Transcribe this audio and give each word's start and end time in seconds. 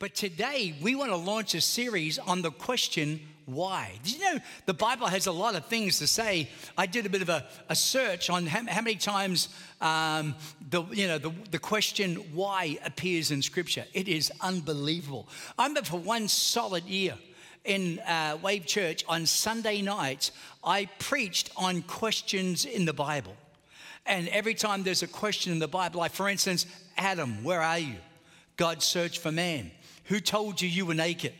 But 0.00 0.14
today, 0.14 0.74
we 0.80 0.94
want 0.94 1.10
to 1.10 1.16
launch 1.16 1.54
a 1.54 1.60
series 1.60 2.18
on 2.18 2.40
the 2.40 2.50
question 2.50 3.20
why. 3.44 3.92
Did 4.02 4.14
you 4.14 4.20
know 4.20 4.40
the 4.64 4.72
Bible 4.72 5.06
has 5.06 5.26
a 5.26 5.32
lot 5.32 5.54
of 5.54 5.66
things 5.66 5.98
to 5.98 6.06
say? 6.06 6.48
I 6.78 6.86
did 6.86 7.04
a 7.04 7.10
bit 7.10 7.20
of 7.20 7.28
a, 7.28 7.46
a 7.68 7.76
search 7.76 8.30
on 8.30 8.46
how, 8.46 8.64
how 8.66 8.80
many 8.80 8.96
times 8.96 9.50
um, 9.82 10.34
the, 10.70 10.84
you 10.84 11.06
know, 11.06 11.18
the, 11.18 11.30
the 11.50 11.58
question 11.58 12.14
why 12.32 12.78
appears 12.82 13.30
in 13.30 13.42
Scripture. 13.42 13.84
It 13.92 14.08
is 14.08 14.32
unbelievable. 14.40 15.28
I 15.58 15.64
remember 15.66 15.86
for 15.86 16.00
one 16.00 16.28
solid 16.28 16.84
year 16.84 17.18
in 17.66 17.98
uh, 17.98 18.38
Wave 18.42 18.64
Church 18.64 19.04
on 19.06 19.26
Sunday 19.26 19.82
nights, 19.82 20.32
I 20.64 20.88
preached 20.98 21.50
on 21.58 21.82
questions 21.82 22.64
in 22.64 22.86
the 22.86 22.94
Bible. 22.94 23.36
And 24.06 24.28
every 24.28 24.54
time 24.54 24.82
there's 24.82 25.02
a 25.02 25.08
question 25.08 25.52
in 25.52 25.58
the 25.58 25.68
Bible, 25.68 26.00
like 26.00 26.12
for 26.12 26.26
instance, 26.26 26.64
Adam, 26.96 27.44
where 27.44 27.60
are 27.60 27.78
you? 27.78 27.96
God 28.56 28.82
searched 28.82 29.18
for 29.18 29.32
man. 29.32 29.70
Who 30.10 30.18
told 30.18 30.60
you 30.60 30.68
you 30.68 30.86
were 30.86 30.94
naked? 30.94 31.32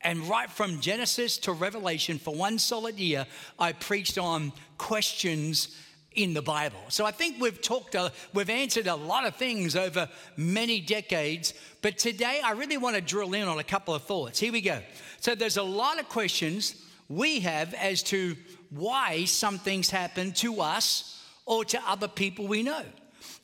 And 0.00 0.28
right 0.28 0.50
from 0.50 0.80
Genesis 0.80 1.38
to 1.38 1.52
Revelation, 1.52 2.18
for 2.18 2.34
one 2.34 2.58
solid 2.58 2.98
year, 2.98 3.24
I 3.56 3.70
preached 3.72 4.18
on 4.18 4.52
questions 4.78 5.76
in 6.10 6.34
the 6.34 6.42
Bible. 6.42 6.80
So 6.88 7.06
I 7.06 7.12
think 7.12 7.40
we've 7.40 7.62
talked, 7.62 7.94
uh, 7.94 8.10
we've 8.32 8.50
answered 8.50 8.88
a 8.88 8.96
lot 8.96 9.26
of 9.26 9.36
things 9.36 9.76
over 9.76 10.08
many 10.36 10.80
decades, 10.80 11.54
but 11.82 11.98
today 11.98 12.40
I 12.44 12.50
really 12.50 12.78
want 12.78 12.96
to 12.96 13.00
drill 13.00 13.32
in 13.34 13.46
on 13.46 13.60
a 13.60 13.64
couple 13.64 13.94
of 13.94 14.02
thoughts. 14.02 14.40
Here 14.40 14.52
we 14.52 14.60
go. 14.60 14.80
So 15.20 15.36
there's 15.36 15.56
a 15.56 15.62
lot 15.62 16.00
of 16.00 16.08
questions 16.08 16.74
we 17.08 17.38
have 17.40 17.74
as 17.74 18.02
to 18.04 18.36
why 18.70 19.24
some 19.24 19.58
things 19.58 19.88
happen 19.88 20.32
to 20.32 20.60
us 20.60 21.24
or 21.46 21.64
to 21.66 21.80
other 21.88 22.08
people 22.08 22.48
we 22.48 22.64
know. 22.64 22.82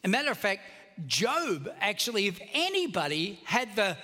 a 0.02 0.08
matter 0.08 0.32
of 0.32 0.38
fact, 0.38 0.62
Job 1.06 1.68
actually, 1.80 2.26
if 2.26 2.40
anybody 2.52 3.40
had 3.44 3.74
the 3.76 3.96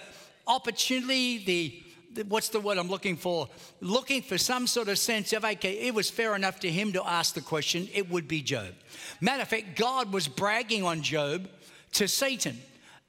opportunity, 0.47 1.39
the 1.39 1.83
what's 2.29 2.49
the 2.49 2.61
word 2.61 2.79
I'm 2.79 2.89
looking 2.89 3.17
for? 3.17 3.49
Looking 3.81 4.23
for 4.23 4.39
some 4.39 4.67
sort 4.67 4.89
of 4.89 4.99
sense 4.99 5.33
of, 5.33 5.45
okay, 5.45 5.73
it 5.81 5.95
was 5.95 6.11
fair 6.11 6.35
enough 6.35 6.61
to 6.61 6.71
him 6.71 6.93
to 6.95 7.07
ask 7.07 7.35
the 7.35 7.41
question, 7.41 7.89
it 7.93 8.11
would 8.11 8.27
be 8.27 8.43
Job. 8.43 8.75
Matter 9.21 9.43
of 9.43 9.49
fact, 9.49 9.77
God 9.77 10.13
was 10.13 10.29
bragging 10.29 10.83
on 10.83 11.03
Job 11.03 11.49
to 11.93 12.09
Satan. 12.09 12.59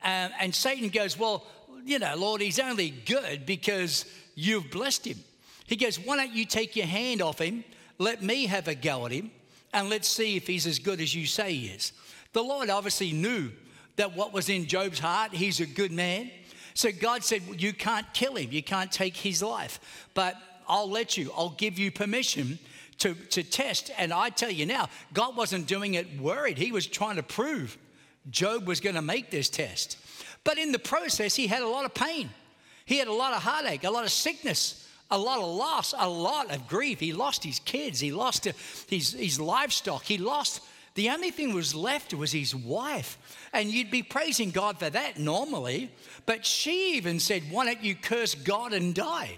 Um, 0.03 0.31
and 0.39 0.53
Satan 0.53 0.89
goes, 0.89 1.17
Well, 1.17 1.45
you 1.85 1.99
know, 1.99 2.15
Lord, 2.17 2.41
he's 2.41 2.59
only 2.59 2.89
good 2.89 3.45
because 3.45 4.05
you've 4.35 4.69
blessed 4.69 5.05
him. 5.05 5.17
He 5.67 5.75
goes, 5.75 5.97
Why 5.99 6.17
don't 6.17 6.33
you 6.33 6.45
take 6.45 6.75
your 6.75 6.85
hand 6.85 7.21
off 7.21 7.39
him? 7.39 7.63
Let 7.97 8.21
me 8.21 8.45
have 8.45 8.67
a 8.67 8.75
go 8.75 9.05
at 9.05 9.11
him 9.11 9.31
and 9.73 9.89
let's 9.89 10.07
see 10.07 10.35
if 10.35 10.47
he's 10.47 10.67
as 10.67 10.79
good 10.79 11.01
as 11.01 11.15
you 11.15 11.25
say 11.25 11.53
he 11.53 11.67
is. 11.67 11.93
The 12.33 12.43
Lord 12.43 12.69
obviously 12.69 13.11
knew 13.11 13.51
that 13.97 14.15
what 14.15 14.33
was 14.33 14.49
in 14.49 14.65
Job's 14.65 14.99
heart, 14.99 15.33
he's 15.33 15.59
a 15.59 15.65
good 15.65 15.91
man. 15.91 16.31
So 16.73 16.91
God 16.91 17.23
said, 17.23 17.41
well, 17.47 17.55
You 17.55 17.73
can't 17.73 18.11
kill 18.13 18.35
him, 18.35 18.51
you 18.51 18.63
can't 18.63 18.91
take 18.91 19.17
his 19.17 19.43
life, 19.43 19.79
but 20.13 20.35
I'll 20.67 20.89
let 20.89 21.17
you, 21.17 21.31
I'll 21.35 21.55
give 21.57 21.77
you 21.77 21.91
permission 21.91 22.59
to, 22.99 23.13
to 23.13 23.43
test. 23.43 23.91
And 23.97 24.13
I 24.13 24.29
tell 24.29 24.51
you 24.51 24.65
now, 24.65 24.89
God 25.13 25.35
wasn't 25.35 25.67
doing 25.67 25.95
it 25.95 26.19
worried, 26.19 26.57
He 26.57 26.71
was 26.71 26.87
trying 26.87 27.17
to 27.17 27.23
prove 27.23 27.77
Job 28.29 28.67
was 28.67 28.79
going 28.79 28.95
to 28.95 29.01
make 29.01 29.31
this 29.31 29.49
test. 29.49 29.97
But 30.43 30.57
in 30.57 30.71
the 30.71 30.79
process, 30.79 31.35
he 31.35 31.47
had 31.47 31.61
a 31.61 31.67
lot 31.67 31.85
of 31.85 31.93
pain, 31.93 32.29
he 32.85 32.97
had 32.97 33.07
a 33.07 33.13
lot 33.13 33.33
of 33.33 33.43
heartache, 33.43 33.83
a 33.83 33.91
lot 33.91 34.05
of 34.05 34.11
sickness. 34.11 34.83
A 35.09 35.17
lot 35.17 35.39
of 35.39 35.47
loss, 35.55 35.93
a 35.97 36.09
lot 36.09 36.53
of 36.53 36.67
grief. 36.67 36.99
He 36.99 37.13
lost 37.13 37.41
his 37.41 37.59
kids, 37.59 38.01
he 38.01 38.11
lost 38.11 38.45
uh, 38.45 38.51
his, 38.89 39.13
his 39.13 39.39
livestock, 39.39 40.03
he 40.03 40.17
lost 40.17 40.59
the 40.97 41.11
only 41.11 41.29
thing 41.29 41.53
was 41.53 41.75
left 41.75 42.11
was 42.15 42.31
his 42.31 42.55
wife. 42.55 43.19
And 43.53 43.69
you'd 43.69 43.91
be 43.91 44.01
praising 44.01 44.49
God 44.49 44.79
for 44.79 44.89
that 44.89 45.19
normally. 45.19 45.91
But 46.25 46.43
she 46.43 46.95
even 46.97 47.19
said, 47.19 47.43
Why 47.51 47.65
don't 47.65 47.83
you 47.83 47.93
curse 47.93 48.33
God 48.33 48.73
and 48.73 48.95
die? 48.95 49.37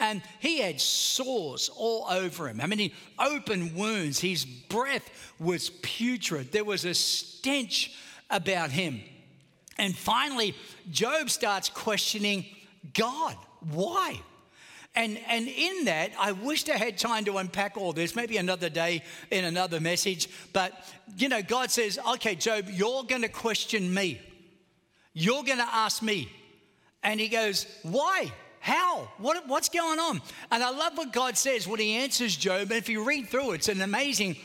And 0.00 0.22
he 0.40 0.58
had 0.58 0.80
sores 0.80 1.70
all 1.76 2.04
over 2.10 2.48
him. 2.48 2.60
I 2.60 2.66
mean, 2.66 2.90
open 3.16 3.76
wounds. 3.76 4.18
His 4.18 4.44
breath 4.44 5.08
was 5.38 5.70
putrid. 5.70 6.50
There 6.50 6.64
was 6.64 6.84
a 6.84 6.94
stench 6.94 7.96
about 8.28 8.72
him. 8.72 9.00
And 9.78 9.96
finally, 9.96 10.56
Job 10.90 11.30
starts 11.30 11.68
questioning 11.68 12.44
God. 12.92 13.36
Why? 13.70 14.20
And, 14.94 15.18
and 15.28 15.46
in 15.46 15.84
that, 15.84 16.10
I 16.18 16.32
wished 16.32 16.68
I 16.68 16.76
had 16.76 16.98
time 16.98 17.24
to 17.26 17.36
unpack 17.38 17.76
all 17.76 17.92
this, 17.92 18.16
maybe 18.16 18.36
another 18.36 18.68
day 18.68 19.02
in 19.30 19.44
another 19.44 19.80
message. 19.80 20.28
But, 20.52 20.72
you 21.16 21.28
know, 21.28 21.42
God 21.42 21.70
says, 21.70 21.98
okay, 22.14 22.34
Job, 22.34 22.66
you're 22.68 23.04
going 23.04 23.22
to 23.22 23.28
question 23.28 23.92
me. 23.92 24.20
You're 25.12 25.44
going 25.44 25.58
to 25.58 25.68
ask 25.70 26.02
me. 26.02 26.28
And 27.02 27.20
he 27.20 27.28
goes, 27.28 27.66
why? 27.82 28.32
How? 28.60 29.08
What, 29.18 29.46
what's 29.46 29.68
going 29.68 29.98
on? 29.98 30.20
And 30.50 30.62
I 30.62 30.70
love 30.70 30.96
what 30.96 31.12
God 31.12 31.36
says 31.36 31.68
when 31.68 31.80
he 31.80 31.96
answers 31.96 32.36
Job. 32.36 32.62
And 32.62 32.72
if 32.72 32.88
you 32.88 33.04
read 33.04 33.28
through 33.28 33.52
it, 33.52 33.54
it's 33.56 33.68
an 33.68 33.82
amazing 33.82 34.36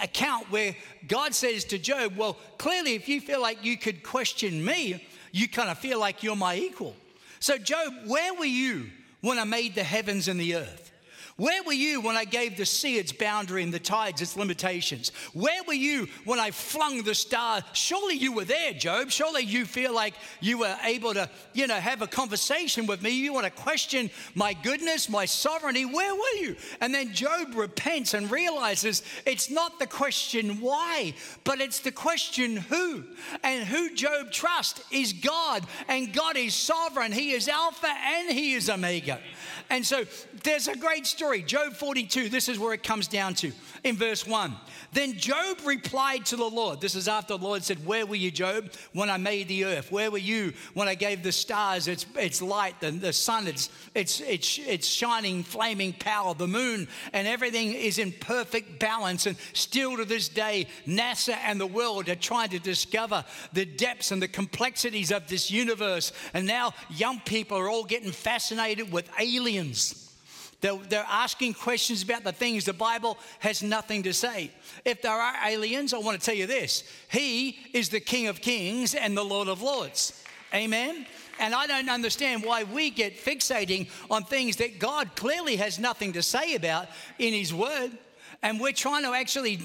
account 0.00 0.50
where 0.50 0.76
God 1.08 1.34
says 1.34 1.64
to 1.66 1.78
Job, 1.78 2.16
Well, 2.16 2.36
clearly, 2.58 2.94
if 2.94 3.08
you 3.08 3.20
feel 3.20 3.40
like 3.40 3.64
you 3.64 3.76
could 3.76 4.02
question 4.02 4.64
me, 4.64 5.06
you 5.32 5.48
kind 5.48 5.70
of 5.70 5.78
feel 5.78 5.98
like 5.98 6.22
you're 6.22 6.36
my 6.36 6.56
equal. 6.56 6.94
So, 7.40 7.58
Job, 7.58 7.92
where 8.06 8.34
were 8.34 8.44
you 8.44 8.90
when 9.24 9.38
I 9.38 9.44
made 9.44 9.74
the 9.74 9.82
heavens 9.82 10.28
and 10.28 10.38
the 10.38 10.56
earth? 10.56 10.83
Where 11.36 11.64
were 11.64 11.72
you 11.72 12.00
when 12.00 12.14
I 12.14 12.24
gave 12.24 12.56
the 12.56 12.64
sea 12.64 12.96
its 12.96 13.10
boundary 13.10 13.64
and 13.64 13.74
the 13.74 13.80
tides 13.80 14.22
its 14.22 14.36
limitations? 14.36 15.10
Where 15.32 15.64
were 15.64 15.74
you 15.74 16.06
when 16.24 16.38
I 16.38 16.52
flung 16.52 17.02
the 17.02 17.14
stars? 17.14 17.64
Surely 17.72 18.14
you 18.14 18.32
were 18.32 18.44
there, 18.44 18.72
Job. 18.72 19.10
Surely 19.10 19.42
you 19.42 19.64
feel 19.64 19.92
like 19.92 20.14
you 20.40 20.58
were 20.58 20.76
able 20.84 21.12
to, 21.14 21.28
you 21.52 21.66
know, 21.66 21.74
have 21.74 22.02
a 22.02 22.06
conversation 22.06 22.86
with 22.86 23.02
me. 23.02 23.10
You 23.10 23.32
want 23.32 23.46
to 23.46 23.50
question 23.50 24.10
my 24.36 24.52
goodness, 24.52 25.08
my 25.08 25.24
sovereignty. 25.24 25.84
Where 25.84 26.14
were 26.14 26.38
you? 26.38 26.54
And 26.80 26.94
then 26.94 27.12
Job 27.12 27.56
repents 27.56 28.14
and 28.14 28.30
realizes 28.30 29.02
it's 29.26 29.50
not 29.50 29.80
the 29.80 29.88
question 29.88 30.60
why, 30.60 31.14
but 31.42 31.60
it's 31.60 31.80
the 31.80 31.90
question 31.90 32.56
who. 32.56 33.02
And 33.42 33.64
who 33.64 33.92
Job 33.96 34.30
trusts 34.30 34.84
is 34.92 35.12
God, 35.12 35.66
and 35.88 36.12
God 36.12 36.36
is 36.36 36.54
sovereign. 36.54 37.10
He 37.10 37.32
is 37.32 37.48
Alpha 37.48 37.88
and 37.88 38.30
He 38.30 38.52
is 38.52 38.70
Omega. 38.70 39.18
And 39.70 39.84
so 39.84 40.04
there's 40.42 40.68
a 40.68 40.76
great 40.76 41.06
story. 41.06 41.42
Job 41.42 41.72
42, 41.72 42.28
this 42.28 42.48
is 42.48 42.58
where 42.58 42.74
it 42.74 42.82
comes 42.82 43.08
down 43.08 43.34
to 43.34 43.52
in 43.84 43.96
verse 43.96 44.26
1. 44.26 44.56
Then 44.92 45.18
Job 45.18 45.58
replied 45.64 46.24
to 46.26 46.36
the 46.36 46.44
Lord. 46.44 46.80
This 46.80 46.94
is 46.94 47.06
after 47.06 47.36
the 47.36 47.44
Lord 47.44 47.62
said, 47.62 47.84
Where 47.84 48.06
were 48.06 48.14
you, 48.14 48.30
Job, 48.30 48.72
when 48.94 49.10
I 49.10 49.18
made 49.18 49.46
the 49.48 49.66
earth? 49.66 49.92
Where 49.92 50.10
were 50.10 50.18
you 50.18 50.54
when 50.72 50.88
I 50.88 50.94
gave 50.94 51.22
the 51.22 51.32
stars 51.32 51.86
its, 51.86 52.06
its 52.16 52.40
light, 52.40 52.80
the, 52.80 52.90
the 52.90 53.12
sun, 53.12 53.46
its, 53.46 53.68
its, 53.94 54.20
its, 54.20 54.58
its 54.58 54.88
shining, 54.88 55.42
flaming 55.42 55.92
power, 55.92 56.34
the 56.34 56.46
moon, 56.46 56.88
and 57.12 57.28
everything 57.28 57.74
is 57.74 57.98
in 57.98 58.12
perfect 58.12 58.80
balance. 58.80 59.26
And 59.26 59.36
still 59.52 59.98
to 59.98 60.06
this 60.06 60.28
day, 60.28 60.66
NASA 60.86 61.36
and 61.44 61.60
the 61.60 61.66
world 61.66 62.08
are 62.08 62.14
trying 62.14 62.48
to 62.50 62.58
discover 62.58 63.22
the 63.52 63.66
depths 63.66 64.12
and 64.12 64.22
the 64.22 64.28
complexities 64.28 65.12
of 65.12 65.28
this 65.28 65.50
universe. 65.50 66.12
And 66.32 66.46
now 66.46 66.72
young 66.88 67.20
people 67.20 67.58
are 67.58 67.68
all 67.68 67.84
getting 67.84 68.12
fascinated 68.12 68.90
with 68.90 69.10
aliens. 69.20 70.03
They're, 70.64 70.78
they're 70.88 71.06
asking 71.10 71.52
questions 71.52 72.02
about 72.02 72.24
the 72.24 72.32
things 72.32 72.64
the 72.64 72.72
Bible 72.72 73.18
has 73.40 73.62
nothing 73.62 74.02
to 74.04 74.14
say. 74.14 74.50
If 74.86 75.02
there 75.02 75.12
are 75.12 75.34
aliens, 75.46 75.92
I 75.92 75.98
want 75.98 76.18
to 76.18 76.24
tell 76.24 76.34
you 76.34 76.46
this 76.46 76.84
He 77.10 77.58
is 77.74 77.90
the 77.90 78.00
King 78.00 78.28
of 78.28 78.40
Kings 78.40 78.94
and 78.94 79.14
the 79.14 79.22
Lord 79.22 79.48
of 79.48 79.60
Lords. 79.60 80.24
Amen? 80.54 81.04
And 81.38 81.54
I 81.54 81.66
don't 81.66 81.90
understand 81.90 82.42
why 82.42 82.62
we 82.64 82.88
get 82.88 83.14
fixating 83.14 83.90
on 84.10 84.24
things 84.24 84.56
that 84.56 84.78
God 84.78 85.14
clearly 85.16 85.56
has 85.56 85.78
nothing 85.78 86.14
to 86.14 86.22
say 86.22 86.54
about 86.54 86.88
in 87.18 87.34
His 87.34 87.52
Word. 87.52 87.90
And 88.42 88.58
we're 88.58 88.72
trying 88.72 89.02
to 89.02 89.12
actually 89.12 89.60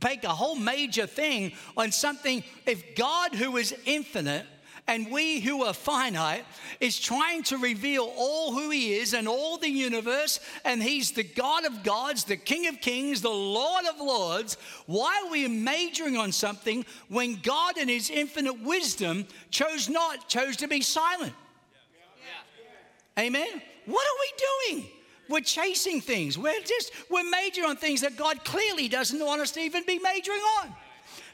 make 0.00 0.22
a 0.22 0.28
whole 0.28 0.54
major 0.54 1.08
thing 1.08 1.54
on 1.76 1.90
something. 1.90 2.44
If 2.66 2.94
God, 2.94 3.34
who 3.34 3.56
is 3.56 3.74
infinite, 3.84 4.46
and 4.88 5.10
we 5.10 5.40
who 5.40 5.64
are 5.64 5.72
finite 5.72 6.44
is 6.80 6.98
trying 6.98 7.42
to 7.44 7.58
reveal 7.58 8.12
all 8.16 8.52
who 8.52 8.70
he 8.70 8.94
is 8.94 9.14
and 9.14 9.26
all 9.26 9.58
the 9.58 9.68
universe 9.68 10.38
and 10.64 10.82
he's 10.82 11.12
the 11.12 11.24
god 11.24 11.64
of 11.64 11.82
gods 11.82 12.24
the 12.24 12.36
king 12.36 12.68
of 12.68 12.80
kings 12.80 13.20
the 13.20 13.28
lord 13.28 13.84
of 13.86 14.00
lords. 14.00 14.56
Why 14.86 15.22
are 15.24 15.30
we 15.30 15.48
majoring 15.48 16.16
on 16.16 16.32
something 16.32 16.84
when 17.08 17.40
god 17.42 17.78
in 17.78 17.88
his 17.88 18.10
infinite 18.10 18.60
wisdom 18.60 19.26
chose 19.50 19.88
not 19.88 20.28
chose 20.28 20.56
to 20.58 20.68
be 20.68 20.80
silent? 20.80 21.32
Amen? 23.18 23.62
What 23.86 24.06
are 24.06 24.18
we 24.20 24.74
doing? 24.76 24.86
We're 25.28 25.40
chasing 25.40 26.00
things. 26.00 26.38
We're 26.38 26.60
just 26.60 26.92
we're 27.10 27.28
majoring 27.28 27.70
on 27.70 27.76
things 27.76 28.02
that 28.02 28.16
god 28.16 28.44
clearly 28.44 28.88
doesn't 28.88 29.18
want 29.18 29.40
us 29.40 29.50
to 29.52 29.60
even 29.60 29.84
be 29.84 29.98
majoring 29.98 30.40
on 30.62 30.74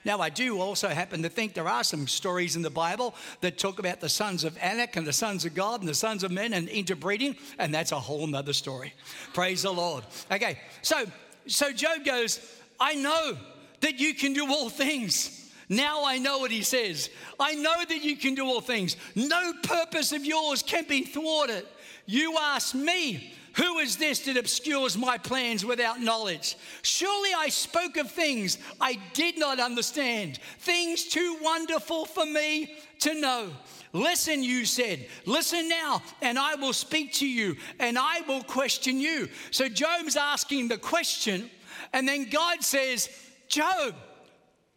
now, 0.04 0.18
I 0.18 0.30
do 0.30 0.60
also 0.60 0.88
happen 0.88 1.22
to 1.22 1.28
think 1.28 1.54
there 1.54 1.68
are 1.68 1.84
some 1.84 2.08
stories 2.08 2.56
in 2.56 2.62
the 2.62 2.70
Bible 2.70 3.14
that 3.40 3.56
talk 3.56 3.78
about 3.78 4.00
the 4.00 4.08
sons 4.08 4.42
of 4.42 4.58
Anak 4.60 4.96
and 4.96 5.06
the 5.06 5.12
sons 5.12 5.44
of 5.44 5.54
God 5.54 5.80
and 5.80 5.88
the 5.88 5.94
sons 5.94 6.24
of 6.24 6.32
men 6.32 6.52
and 6.54 6.68
interbreeding, 6.68 7.36
and 7.58 7.72
that's 7.72 7.92
a 7.92 8.00
whole 8.00 8.26
nother 8.26 8.52
story. 8.52 8.94
Praise 9.32 9.62
the 9.62 9.72
Lord. 9.72 10.04
Okay, 10.30 10.58
so 10.82 11.04
so 11.46 11.72
Job 11.72 12.04
goes, 12.04 12.40
I 12.78 12.94
know 12.94 13.36
that 13.80 13.98
you 13.98 14.14
can 14.14 14.32
do 14.32 14.46
all 14.48 14.68
things. 14.68 15.50
Now 15.68 16.04
I 16.04 16.18
know 16.18 16.38
what 16.38 16.50
he 16.50 16.62
says. 16.62 17.08
I 17.38 17.54
know 17.54 17.84
that 17.88 18.04
you 18.04 18.16
can 18.16 18.34
do 18.34 18.46
all 18.46 18.60
things. 18.60 18.96
No 19.14 19.52
purpose 19.62 20.12
of 20.12 20.24
yours 20.24 20.62
can 20.62 20.84
be 20.88 21.02
thwarted. 21.02 21.64
You 22.06 22.36
ask 22.38 22.74
me, 22.74 23.32
who 23.54 23.78
is 23.78 23.96
this 23.96 24.20
that 24.20 24.36
obscures 24.36 24.96
my 24.96 25.18
plans 25.18 25.64
without 25.64 26.00
knowledge? 26.00 26.56
Surely 26.82 27.30
I 27.36 27.48
spoke 27.48 27.96
of 27.96 28.10
things 28.10 28.58
I 28.80 28.98
did 29.12 29.38
not 29.38 29.60
understand, 29.60 30.38
things 30.58 31.04
too 31.04 31.38
wonderful 31.42 32.06
for 32.06 32.24
me 32.24 32.76
to 33.00 33.20
know. 33.20 33.50
Listen, 33.92 34.42
you 34.42 34.64
said, 34.64 35.06
listen 35.26 35.68
now, 35.68 36.02
and 36.22 36.38
I 36.38 36.54
will 36.54 36.72
speak 36.72 37.12
to 37.14 37.28
you, 37.28 37.56
and 37.78 37.98
I 37.98 38.22
will 38.22 38.42
question 38.42 38.98
you. 38.98 39.28
So 39.50 39.68
Job's 39.68 40.16
asking 40.16 40.68
the 40.68 40.78
question, 40.78 41.50
and 41.92 42.08
then 42.08 42.30
God 42.30 42.62
says, 42.62 43.10
Job, 43.48 43.94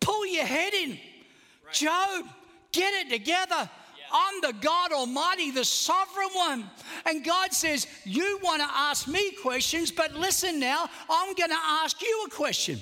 pull 0.02 0.26
your 0.26 0.44
head 0.46 0.74
in. 0.74 0.90
Right. 0.90 1.74
Job, 1.74 2.26
get 2.74 2.94
it 3.06 3.10
together. 3.10 3.70
I'm 4.12 4.42
the 4.42 4.54
God 4.62 4.92
Almighty, 4.92 5.52
the 5.52 5.66
sovereign 5.66 6.30
one. 6.34 6.70
And 7.06 7.24
God 7.24 7.54
says, 7.54 7.88
You 8.04 8.40
want 8.44 8.62
to 8.62 8.68
ask 8.72 9.08
me 9.08 9.32
questions, 9.32 9.92
but 9.92 10.14
listen 10.14 10.60
now, 10.60 10.90
I'm 11.10 11.34
going 11.36 11.50
to 11.50 11.58
ask 11.58 12.02
you 12.02 12.26
a 12.28 12.30
question. 12.30 12.80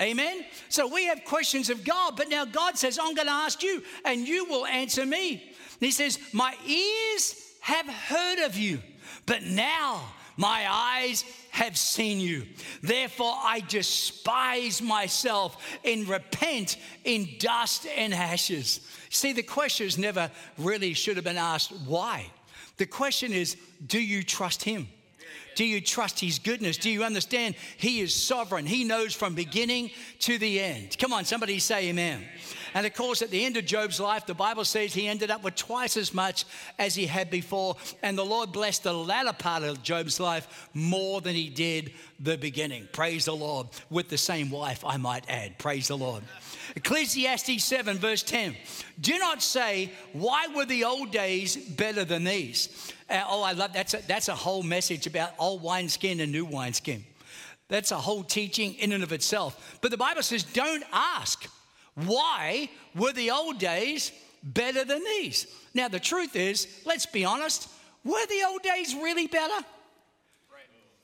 Amen? 0.00 0.44
So 0.68 0.86
we 0.86 1.06
have 1.06 1.24
questions 1.24 1.70
of 1.70 1.84
God, 1.84 2.16
but 2.16 2.28
now 2.28 2.44
God 2.44 2.76
says, 2.76 2.98
I'm 2.98 3.14
going 3.14 3.28
to 3.28 3.32
ask 3.32 3.62
you, 3.62 3.82
and 4.04 4.26
you 4.26 4.44
will 4.46 4.66
answer 4.66 5.06
me. 5.06 5.32
And 5.32 5.80
He 5.80 5.90
says, 5.90 6.18
My 6.32 6.54
ears 6.66 7.34
have 7.60 7.86
heard 7.86 8.40
of 8.40 8.56
you, 8.56 8.80
but 9.26 9.42
now 9.42 10.02
my 10.36 10.66
eyes 10.68 11.24
have 11.50 11.76
seen 11.76 12.20
you. 12.20 12.46
Therefore, 12.82 13.34
I 13.36 13.60
despise 13.68 14.80
myself 14.80 15.62
and 15.84 16.08
repent 16.08 16.76
in 17.04 17.28
dust 17.38 17.86
and 17.96 18.14
ashes. 18.14 18.80
See, 19.10 19.32
the 19.32 19.42
question 19.42 19.86
is 19.86 19.98
never 19.98 20.30
really 20.58 20.94
should 20.94 21.16
have 21.16 21.24
been 21.24 21.36
asked 21.36 21.72
why. 21.86 22.26
The 22.78 22.86
question 22.86 23.32
is, 23.32 23.56
do 23.86 24.00
you 24.00 24.22
trust 24.22 24.62
Him? 24.62 24.88
Do 25.54 25.64
you 25.64 25.80
trust 25.80 26.20
His 26.20 26.38
goodness? 26.38 26.78
Do 26.78 26.88
you 26.88 27.04
understand 27.04 27.54
He 27.76 28.00
is 28.00 28.14
sovereign? 28.14 28.64
He 28.64 28.84
knows 28.84 29.14
from 29.14 29.34
beginning 29.34 29.90
to 30.20 30.38
the 30.38 30.60
end. 30.60 30.96
Come 30.98 31.12
on, 31.12 31.24
somebody 31.26 31.58
say 31.58 31.90
amen. 31.90 32.24
And 32.74 32.86
of 32.86 32.94
course, 32.94 33.22
at 33.22 33.30
the 33.30 33.44
end 33.44 33.56
of 33.56 33.66
Job's 33.66 34.00
life, 34.00 34.26
the 34.26 34.34
Bible 34.34 34.64
says 34.64 34.94
he 34.94 35.08
ended 35.08 35.30
up 35.30 35.42
with 35.42 35.54
twice 35.54 35.96
as 35.96 36.14
much 36.14 36.44
as 36.78 36.94
he 36.94 37.06
had 37.06 37.30
before. 37.30 37.76
And 38.02 38.16
the 38.16 38.24
Lord 38.24 38.52
blessed 38.52 38.84
the 38.84 38.92
latter 38.92 39.32
part 39.32 39.62
of 39.62 39.82
Job's 39.82 40.18
life 40.18 40.70
more 40.74 41.20
than 41.20 41.34
he 41.34 41.48
did 41.48 41.92
the 42.18 42.38
beginning. 42.38 42.88
Praise 42.92 43.26
the 43.26 43.36
Lord. 43.36 43.68
With 43.90 44.08
the 44.08 44.18
same 44.18 44.50
wife, 44.50 44.84
I 44.84 44.96
might 44.96 45.28
add. 45.28 45.58
Praise 45.58 45.88
the 45.88 45.96
Lord. 45.96 46.22
Ecclesiastes 46.76 47.64
7, 47.64 47.98
verse 47.98 48.22
10. 48.22 48.56
Do 49.00 49.18
not 49.18 49.42
say, 49.42 49.92
Why 50.12 50.46
were 50.54 50.64
the 50.64 50.84
old 50.84 51.10
days 51.10 51.56
better 51.56 52.04
than 52.04 52.24
these? 52.24 52.92
Uh, 53.10 53.22
oh, 53.28 53.42
I 53.42 53.52
love 53.52 53.72
that's 53.72 53.94
a, 53.94 54.00
that's 54.06 54.28
a 54.28 54.34
whole 54.34 54.62
message 54.62 55.06
about 55.06 55.32
old 55.38 55.62
wineskin 55.62 56.20
and 56.20 56.32
new 56.32 56.44
wineskin. 56.44 57.04
That's 57.68 57.90
a 57.90 57.96
whole 57.96 58.22
teaching 58.22 58.74
in 58.74 58.92
and 58.92 59.02
of 59.02 59.12
itself. 59.12 59.78
But 59.80 59.90
the 59.90 59.96
Bible 59.96 60.22
says, 60.22 60.42
Don't 60.42 60.84
ask. 60.92 61.48
Why 61.94 62.68
were 62.94 63.12
the 63.12 63.30
old 63.30 63.58
days 63.58 64.12
better 64.42 64.84
than 64.84 65.04
these? 65.04 65.46
Now, 65.74 65.88
the 65.88 66.00
truth 66.00 66.36
is, 66.36 66.66
let's 66.84 67.06
be 67.06 67.24
honest, 67.24 67.68
were 68.04 68.26
the 68.26 68.44
old 68.46 68.62
days 68.62 68.94
really 68.94 69.26
better? 69.26 69.64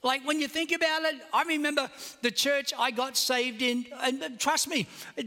Like 0.03 0.25
when 0.25 0.41
you 0.41 0.47
think 0.47 0.71
about 0.71 1.03
it, 1.03 1.17
I 1.33 1.43
remember 1.43 1.91
the 2.23 2.31
church 2.31 2.73
I 2.79 2.93
got 2.93 3.17
saved 3.17 3.63
in, 3.63 3.85
and 4.01 4.23
uh, 4.23 4.29
trust 4.39 4.69
me, 4.69 4.87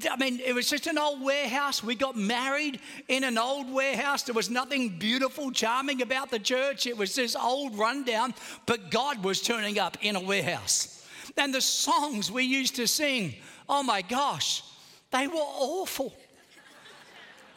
I 0.10 0.16
mean, 0.16 0.40
it 0.40 0.56
was 0.56 0.70
just 0.70 0.88
an 0.88 0.98
old 0.98 1.22
warehouse. 1.22 1.84
We 1.84 1.94
got 1.94 2.16
married 2.16 2.80
in 3.10 3.26
an 3.26 3.38
old 3.38 3.70
warehouse. 3.70 4.24
There 4.24 4.34
was 4.34 4.50
nothing 4.50 4.98
beautiful, 4.98 5.52
charming 5.52 6.02
about 6.02 6.32
the 6.32 6.40
church. 6.40 6.88
It 6.88 6.98
was 6.98 7.16
this 7.16 7.36
old 7.36 7.78
rundown, 7.78 8.34
but 8.66 8.92
God 8.92 9.26
was 9.26 9.42
turning 9.42 9.78
up 9.78 9.98
in 10.02 10.16
a 10.16 10.22
warehouse. 10.22 11.06
And 11.36 11.54
the 11.54 11.62
songs 11.62 12.32
we 12.32 12.46
used 12.46 12.78
to 12.78 12.88
sing, 12.88 13.36
oh 13.68 13.84
my 13.84 14.02
gosh, 14.02 14.64
they 15.12 15.28
were 15.28 15.36
awful. 15.36 16.14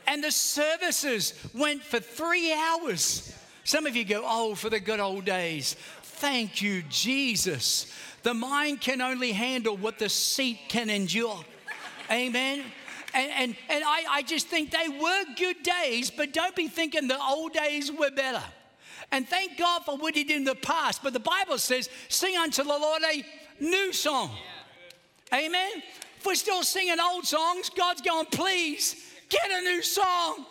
And 0.06 0.22
the 0.22 0.30
services 0.30 1.34
went 1.54 1.82
for 1.82 1.98
three 2.00 2.52
hours. 2.52 3.34
Some 3.64 3.86
of 3.86 3.96
you 3.96 4.04
go, 4.04 4.22
oh, 4.24 4.54
for 4.54 4.68
the 4.68 4.80
good 4.80 5.00
old 5.00 5.24
days. 5.24 5.76
Thank 6.02 6.60
you, 6.60 6.82
Jesus. 6.90 7.92
The 8.22 8.34
mind 8.34 8.80
can 8.80 9.00
only 9.00 9.32
handle 9.32 9.76
what 9.76 9.98
the 9.98 10.08
seat 10.08 10.58
can 10.68 10.90
endure. 10.90 11.42
Amen. 12.10 12.64
And, 13.14 13.30
and, 13.30 13.56
and 13.68 13.84
I, 13.84 14.04
I 14.10 14.22
just 14.22 14.48
think 14.48 14.70
they 14.70 14.88
were 14.88 15.24
good 15.36 15.62
days, 15.62 16.10
but 16.10 16.32
don't 16.32 16.54
be 16.54 16.68
thinking 16.68 17.08
the 17.08 17.20
old 17.20 17.52
days 17.52 17.90
were 17.90 18.10
better. 18.10 18.42
And 19.10 19.28
thank 19.28 19.56
God 19.56 19.84
for 19.84 19.96
what 19.96 20.14
He 20.14 20.24
did 20.24 20.38
in 20.38 20.44
the 20.44 20.54
past. 20.54 21.02
But 21.02 21.12
the 21.12 21.20
Bible 21.20 21.58
says, 21.58 21.88
sing 22.08 22.36
unto 22.36 22.62
the 22.62 22.68
Lord 22.68 23.02
a 23.02 23.24
new 23.60 23.92
song. 23.92 24.30
Amen. 25.32 25.82
If 26.24 26.28
we're 26.28 26.34
still 26.36 26.62
singing 26.62 26.96
old 26.98 27.26
songs, 27.26 27.68
God's 27.68 28.00
going, 28.00 28.24
please 28.24 28.96
get 29.28 29.42
a 29.50 29.60
new 29.60 29.82
song. 29.82 30.46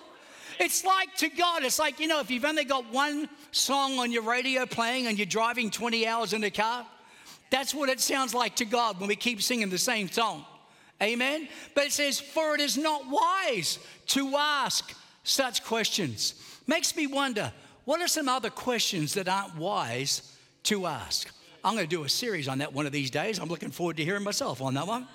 It's 0.60 0.86
like 0.86 1.16
to 1.16 1.30
God, 1.30 1.64
it's 1.64 1.80
like, 1.80 2.00
you 2.00 2.06
know, 2.06 2.20
if 2.20 2.30
you've 2.30 2.46
only 2.46 2.64
got 2.64 2.94
one 2.94 3.28
song 3.50 3.98
on 3.98 4.12
your 4.12 4.22
radio 4.22 4.68
playing 4.68 5.08
and 5.08 5.18
you're 5.18 5.26
driving 5.26 5.72
20 5.72 6.06
hours 6.06 6.34
in 6.34 6.42
the 6.42 6.52
car, 6.52 6.86
that's 7.50 7.74
what 7.74 7.90
it 7.90 8.00
sounds 8.00 8.36
like 8.36 8.56
to 8.58 8.66
God 8.66 9.00
when 9.00 9.10
we 9.10 9.16
keep 9.16 9.42
singing 9.42 9.72
the 9.72 9.80
same 9.80 10.08
song. 10.10 10.46
Amen? 11.02 11.48
But 11.74 11.86
it 11.86 11.92
says, 11.92 12.20
For 12.20 12.54
it 12.54 12.62
is 12.62 12.78
not 12.78 13.10
wise 13.10 13.80
to 14.10 14.36
ask 14.38 14.96
such 15.24 15.64
questions. 15.64 16.36
Makes 16.68 16.96
me 16.96 17.08
wonder, 17.08 17.52
what 17.86 18.00
are 18.00 18.08
some 18.08 18.30
other 18.30 18.52
questions 18.52 19.16
that 19.16 19.28
aren't 19.28 19.56
wise 19.56 20.38
to 20.66 20.86
ask? 20.86 21.34
I'm 21.64 21.74
going 21.74 21.88
to 21.88 21.96
do 21.96 22.04
a 22.04 22.10
series 22.10 22.48
on 22.48 22.60
that 22.60 22.74
one 22.74 22.86
of 22.86 22.92
these 22.92 23.10
days. 23.10 23.40
I'm 23.40 23.50
looking 23.50 23.72
forward 23.72 23.98
to 23.98 24.04
hearing 24.04 24.24
myself 24.24 24.62
on 24.62 24.76
that 24.76 24.86
one. 24.86 25.08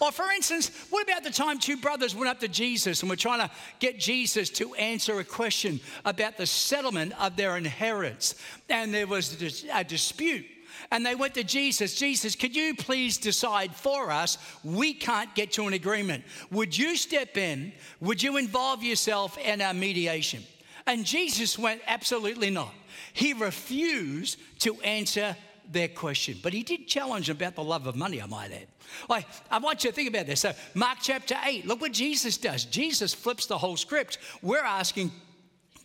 Or, 0.00 0.12
for 0.12 0.30
instance, 0.32 0.70
what 0.90 1.02
about 1.04 1.24
the 1.24 1.30
time 1.30 1.58
two 1.58 1.76
brothers 1.76 2.14
went 2.14 2.28
up 2.28 2.40
to 2.40 2.48
Jesus 2.48 3.02
and 3.02 3.10
were 3.10 3.16
trying 3.16 3.40
to 3.40 3.50
get 3.78 3.98
Jesus 3.98 4.50
to 4.50 4.74
answer 4.74 5.18
a 5.18 5.24
question 5.24 5.80
about 6.04 6.36
the 6.36 6.46
settlement 6.46 7.12
of 7.20 7.36
their 7.36 7.56
inheritance? 7.56 8.34
And 8.68 8.92
there 8.92 9.06
was 9.06 9.40
a 9.72 9.84
dispute. 9.84 10.46
And 10.90 11.04
they 11.04 11.14
went 11.14 11.34
to 11.34 11.44
Jesus, 11.44 11.94
Jesus, 11.94 12.34
could 12.34 12.56
you 12.56 12.74
please 12.74 13.18
decide 13.18 13.74
for 13.74 14.10
us? 14.10 14.38
We 14.64 14.94
can't 14.94 15.32
get 15.34 15.52
to 15.52 15.66
an 15.66 15.74
agreement. 15.74 16.24
Would 16.50 16.76
you 16.76 16.96
step 16.96 17.36
in? 17.36 17.72
Would 18.00 18.22
you 18.22 18.38
involve 18.38 18.82
yourself 18.82 19.36
in 19.38 19.60
our 19.60 19.74
mediation? 19.74 20.42
And 20.86 21.04
Jesus 21.04 21.58
went, 21.58 21.82
absolutely 21.86 22.50
not. 22.50 22.72
He 23.12 23.34
refused 23.34 24.38
to 24.60 24.80
answer 24.80 25.36
their 25.72 25.88
question. 25.88 26.38
But 26.42 26.52
he 26.52 26.62
did 26.62 26.86
challenge 26.86 27.28
them 27.28 27.36
about 27.36 27.54
the 27.54 27.64
love 27.64 27.86
of 27.86 27.96
money, 27.96 28.20
I 28.20 28.26
might 28.26 28.50
add. 28.52 29.24
I 29.50 29.58
want 29.58 29.84
you 29.84 29.90
to 29.90 29.96
think 29.96 30.08
about 30.08 30.26
this. 30.26 30.40
So, 30.40 30.52
Mark 30.74 30.98
chapter 31.00 31.36
8, 31.42 31.66
look 31.66 31.80
what 31.80 31.92
Jesus 31.92 32.36
does. 32.36 32.64
Jesus 32.64 33.14
flips 33.14 33.46
the 33.46 33.58
whole 33.58 33.76
script. 33.76 34.18
We're 34.42 34.64
asking 34.64 35.12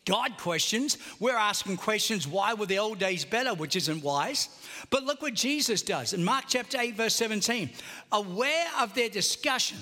God 0.06 0.38
questions. 0.38 0.98
We're 1.20 1.36
asking 1.36 1.78
questions, 1.78 2.28
why 2.28 2.54
were 2.54 2.68
the 2.68 2.78
old 2.78 3.00
days 3.00 3.26
better, 3.26 3.54
which 3.54 3.76
isn't 3.76 4.04
wise. 4.04 4.50
But 4.90 5.04
look 5.04 5.22
what 5.22 5.34
Jesus 5.34 5.82
does. 5.82 6.14
In 6.14 6.24
Mark 6.24 6.46
chapter 6.48 6.80
8, 6.80 6.96
verse 6.96 7.16
17, 7.16 7.70
aware 8.12 8.68
of 8.80 8.94
their 8.94 9.10
discussion, 9.10 9.78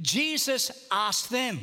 Jesus 0.00 0.86
asked 0.90 1.30
them, 1.30 1.60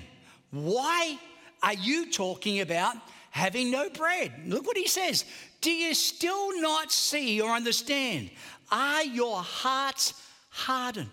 Why 0.51 1.17
are 1.61 1.75
you 1.75 2.11
talking 2.11 2.61
about 2.61 2.95
having 3.29 3.69
no 3.69 3.89
bread? 3.89 4.31
Look 4.45 4.65
what 4.65 4.77
he 4.77 4.87
says. 4.87 5.25
Do 5.61 5.71
you 5.71 5.93
still 5.93 6.59
not 6.59 6.91
see 6.91 7.39
or 7.39 7.51
understand? 7.51 8.31
Are 8.71 9.03
your 9.03 9.37
hearts 9.37 10.13
hardened? 10.49 11.09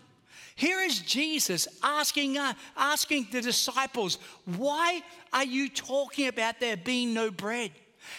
Here 0.57 0.81
is 0.81 1.01
Jesus 1.01 1.69
asking, 1.85 2.37
uh, 2.37 2.55
asking 2.77 3.29
the 3.31 3.41
disciples, 3.41 4.19
Why 4.57 5.03
are 5.33 5.45
you 5.45 5.69
talking 5.69 6.27
about 6.27 6.59
there 6.59 6.77
being 6.77 7.15
no 7.15 7.31
bread? 7.31 7.71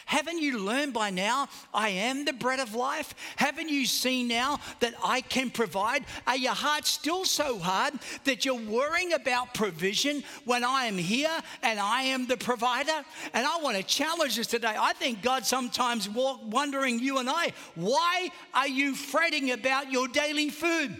Haven't 0.10 0.40
you 0.40 0.58
learned 0.58 0.92
by 0.92 1.12
now 1.12 1.48
I 1.72 1.90
am 1.90 2.26
the 2.26 2.34
bread 2.34 2.60
of 2.60 2.74
life? 2.74 3.14
Haven't 3.36 3.70
you 3.70 3.86
seen 3.86 4.28
now 4.28 4.60
that 4.80 4.96
I 5.04 5.22
can 5.22 5.52
provide? 5.52 6.04
Are 6.26 6.36
your 6.36 6.56
hearts 6.56 6.90
still 6.90 7.26
so 7.26 7.60
hard 7.60 7.94
that 8.24 8.44
you're 8.44 8.56
worrying 8.56 9.14
about 9.14 9.54
provision 9.54 10.24
when 10.46 10.64
I 10.64 10.86
am 10.86 10.98
here 10.98 11.30
and 11.62 11.80
I 11.80 12.02
am 12.02 12.26
the 12.26 12.38
provider? 12.38 13.06
And 13.36 13.46
I 13.46 13.60
want 13.62 13.78
to 13.78 13.84
challenge 13.84 14.40
us 14.40 14.48
today. 14.48 14.74
I 14.76 14.94
think 14.94 15.22
God 15.22 15.46
sometimes 15.46 16.10
walk, 16.10 16.40
wondering 16.44 16.98
you 16.98 17.20
and 17.20 17.30
I, 17.30 17.54
why 17.76 18.32
are 18.56 18.68
you 18.68 18.96
fretting 18.96 19.52
about 19.52 19.92
your 19.92 20.08
daily 20.08 20.50
food? 20.50 20.98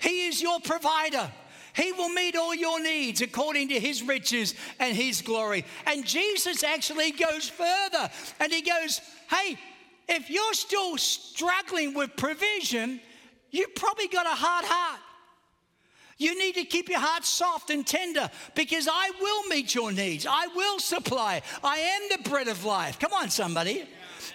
He 0.00 0.28
is 0.28 0.40
your 0.40 0.60
provider. 0.60 1.30
He 1.74 1.92
will 1.92 2.08
meet 2.08 2.36
all 2.36 2.54
your 2.54 2.80
needs 2.80 3.20
according 3.20 3.68
to 3.70 3.80
his 3.80 4.02
riches 4.02 4.54
and 4.78 4.96
his 4.96 5.22
glory. 5.22 5.64
And 5.86 6.06
Jesus 6.06 6.62
actually 6.62 7.10
goes 7.10 7.48
further 7.48 8.10
and 8.38 8.52
he 8.52 8.62
goes, 8.62 9.00
Hey, 9.28 9.58
if 10.08 10.30
you're 10.30 10.54
still 10.54 10.96
struggling 10.98 11.94
with 11.94 12.16
provision, 12.16 13.00
you 13.50 13.66
probably 13.74 14.08
got 14.08 14.26
a 14.26 14.30
hard 14.30 14.64
heart. 14.66 15.00
You 16.16 16.38
need 16.38 16.54
to 16.54 16.64
keep 16.64 16.88
your 16.88 17.00
heart 17.00 17.24
soft 17.24 17.70
and 17.70 17.84
tender 17.84 18.30
because 18.54 18.88
I 18.90 19.10
will 19.20 19.48
meet 19.48 19.74
your 19.74 19.90
needs. 19.90 20.26
I 20.30 20.46
will 20.54 20.78
supply. 20.78 21.42
I 21.62 21.78
am 21.78 22.02
the 22.22 22.28
bread 22.28 22.46
of 22.46 22.64
life. 22.64 23.00
Come 23.00 23.12
on, 23.12 23.30
somebody. 23.30 23.84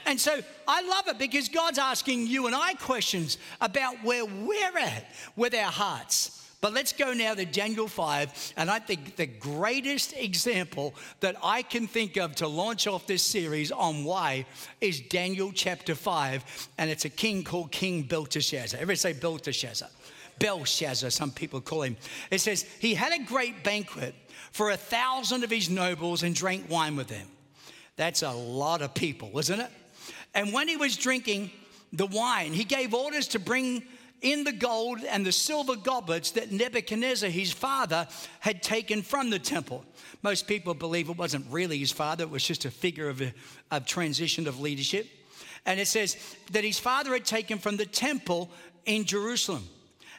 And 0.05 0.19
so 0.19 0.41
I 0.67 0.81
love 0.81 1.07
it 1.07 1.17
because 1.17 1.47
God's 1.47 1.79
asking 1.79 2.27
you 2.27 2.47
and 2.47 2.55
I 2.55 2.73
questions 2.73 3.37
about 3.61 4.03
where 4.03 4.25
we're 4.25 4.77
at 4.77 5.05
with 5.37 5.55
our 5.55 5.71
hearts. 5.71 6.48
But 6.61 6.73
let's 6.73 6.91
go 6.91 7.13
now 7.13 7.35
to 7.35 7.45
Daniel 7.45 7.87
5. 7.87 8.53
And 8.57 8.69
I 8.69 8.79
think 8.79 9.15
the 9.15 9.25
greatest 9.25 10.13
example 10.17 10.93
that 11.21 11.37
I 11.41 11.61
can 11.61 11.87
think 11.87 12.17
of 12.17 12.35
to 12.35 12.47
launch 12.47 12.85
off 12.85 13.07
this 13.07 13.23
series 13.23 13.71
on 13.71 14.03
why 14.03 14.45
is 14.81 14.99
Daniel 14.99 15.51
chapter 15.53 15.95
5. 15.95 16.69
And 16.77 16.89
it's 16.89 17.05
a 17.05 17.09
king 17.09 17.43
called 17.43 17.71
King 17.71 18.03
Belteshazzar. 18.03 18.77
Everybody 18.77 18.97
say 18.97 19.13
Belteshazzar. 19.13 19.89
Belshazzar, 20.37 21.09
some 21.09 21.31
people 21.31 21.61
call 21.61 21.83
him. 21.83 21.97
It 22.31 22.39
says, 22.39 22.63
He 22.79 22.93
had 22.93 23.13
a 23.13 23.23
great 23.23 23.63
banquet 23.63 24.15
for 24.51 24.71
a 24.71 24.77
thousand 24.77 25.43
of 25.43 25.49
his 25.49 25.69
nobles 25.69 26.23
and 26.23 26.35
drank 26.35 26.69
wine 26.69 26.95
with 26.95 27.07
them. 27.07 27.27
That's 27.95 28.23
a 28.23 28.31
lot 28.31 28.81
of 28.81 28.93
people, 28.93 29.37
isn't 29.39 29.59
it? 29.59 29.71
And 30.33 30.53
when 30.53 30.67
he 30.67 30.77
was 30.77 30.95
drinking 30.95 31.51
the 31.91 32.05
wine, 32.05 32.53
he 32.53 32.63
gave 32.63 32.93
orders 32.93 33.27
to 33.29 33.39
bring 33.39 33.83
in 34.21 34.43
the 34.43 34.51
gold 34.51 34.99
and 35.03 35.25
the 35.25 35.31
silver 35.31 35.75
goblets 35.75 36.31
that 36.31 36.51
Nebuchadnezzar, 36.51 37.29
his 37.29 37.51
father, 37.51 38.07
had 38.39 38.61
taken 38.61 39.01
from 39.01 39.29
the 39.29 39.39
temple. 39.39 39.85
Most 40.21 40.47
people 40.47 40.73
believe 40.73 41.09
it 41.09 41.17
wasn't 41.17 41.45
really 41.49 41.77
his 41.77 41.91
father, 41.91 42.23
it 42.23 42.29
was 42.29 42.43
just 42.43 42.65
a 42.65 42.71
figure 42.71 43.09
of, 43.09 43.21
a, 43.21 43.33
of 43.71 43.85
transition 43.85 44.47
of 44.47 44.59
leadership. 44.59 45.07
And 45.65 45.79
it 45.79 45.87
says 45.87 46.17
that 46.51 46.63
his 46.63 46.79
father 46.79 47.13
had 47.13 47.25
taken 47.25 47.57
from 47.57 47.77
the 47.77 47.85
temple 47.85 48.49
in 48.85 49.05
Jerusalem. 49.05 49.67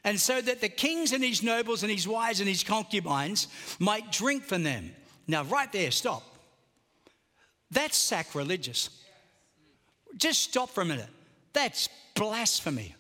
And 0.05 0.19
so 0.19 0.41
that 0.41 0.61
the 0.61 0.69
kings 0.69 1.13
and 1.13 1.23
his 1.23 1.43
nobles 1.43 1.83
and 1.83 1.93
his 1.93 2.09
wives 2.09 2.41
and 2.41 2.49
his 2.49 2.65
concubines 2.65 3.49
might 3.79 4.11
drink 4.13 4.45
from 4.45 4.63
them. 4.63 4.95
Now, 5.27 5.45
right 5.45 5.71
there, 5.73 5.91
stop. 5.91 6.23
That's 7.71 7.97
sacrilegious. 7.97 8.91
Just 10.17 10.41
stop 10.41 10.71
for 10.71 10.81
a 10.81 10.87
minute. 10.87 11.09
That's 11.53 11.89
blasphemy. 12.15 12.95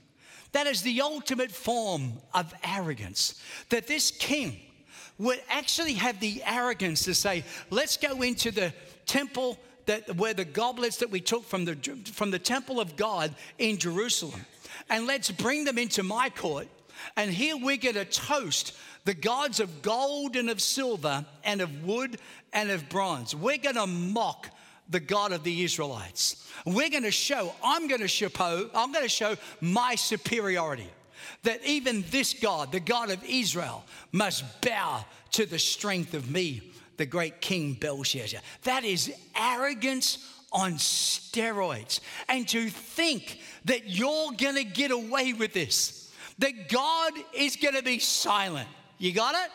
That 0.53 0.67
is 0.67 0.83
the 0.83 1.01
ultimate 1.01 1.51
form 1.51 2.13
of 2.35 2.53
arrogance. 2.65 3.41
That 3.69 3.87
this 3.87 4.11
king 4.11 4.59
would 5.19 5.41
actually 5.49 5.95
have 5.95 6.19
the 6.19 6.43
arrogance 6.45 7.05
to 7.05 7.15
say, 7.15 7.45
let's 7.71 7.97
go 7.97 8.23
into 8.23 8.51
the 8.51 8.73
temple 9.07 9.59
that 9.87 10.17
where 10.17 10.35
the 10.35 10.45
goblets 10.45 10.99
that 10.99 11.11
we 11.11 11.21
took 11.21 11.45
from 11.45 11.65
the 11.65 11.75
from 12.13 12.31
the 12.31 12.39
temple 12.39 12.81
of 12.81 12.97
God 12.97 13.35
in 13.59 13.77
Jerusalem 13.77 14.41
and 14.89 15.07
let's 15.07 15.31
bring 15.31 15.65
them 15.65 15.79
into 15.79 16.03
my 16.03 16.31
court 16.31 16.69
and 17.17 17.31
here 17.31 17.57
we're 17.57 17.77
going 17.77 17.97
to 17.97 18.05
toast 18.05 18.77
the 19.05 19.15
gods 19.15 19.59
of 19.59 19.83
gold 19.83 20.37
and 20.37 20.49
of 20.49 20.61
silver 20.61 21.25
and 21.43 21.61
of 21.61 21.85
wood 21.85 22.19
and 22.53 22.71
of 22.71 22.89
bronze 22.89 23.35
we're 23.35 23.57
going 23.57 23.77
to 23.77 23.87
mock 23.87 24.49
the 24.91 25.01
God 25.01 25.33
of 25.33 25.45
the 25.45 25.63
Israelites. 25.65 26.49
We're 26.67 26.91
going 26.91 27.05
to 27.05 27.11
show, 27.11 27.55
I'm 27.65 27.89
going 27.89 28.01
to 28.01 28.09
show, 28.09 28.29
I'm 28.75 28.93
going 28.93 29.05
to 29.05 29.09
show 29.09 29.37
my 29.61 29.95
superiority. 29.95 30.89
That 31.43 31.65
even 31.65 32.05
this 32.11 32.35
God, 32.35 32.73
the 32.73 32.81
God 32.81 33.11
of 33.11 33.23
Israel, 33.25 33.85
must 34.13 34.45
bow 34.61 35.05
to 35.33 35.47
the 35.47 35.59
strength 35.59 36.13
of 36.13 36.31
me, 36.31 36.73
the 36.97 37.07
great 37.07 37.41
King 37.41 37.75
Belshazzar. 37.75 38.41
That 38.65 38.85
is 38.85 39.13
arrogance 39.35 40.27
on 40.53 40.75
steroids. 40.75 42.01
And 42.29 42.47
to 42.49 42.69
think 42.69 43.39
that 43.67 43.89
you're 43.89 44.33
going 44.33 44.57
to 44.57 44.65
get 44.65 44.91
away 44.91 45.33
with 45.33 45.53
this, 45.53 46.13
that 46.39 46.69
God 46.69 47.13
is 47.33 47.57
going 47.57 47.75
to 47.75 47.83
be 47.83 47.99
silent. 48.01 48.69
You 48.99 49.13
got 49.13 49.35
it? 49.35 49.51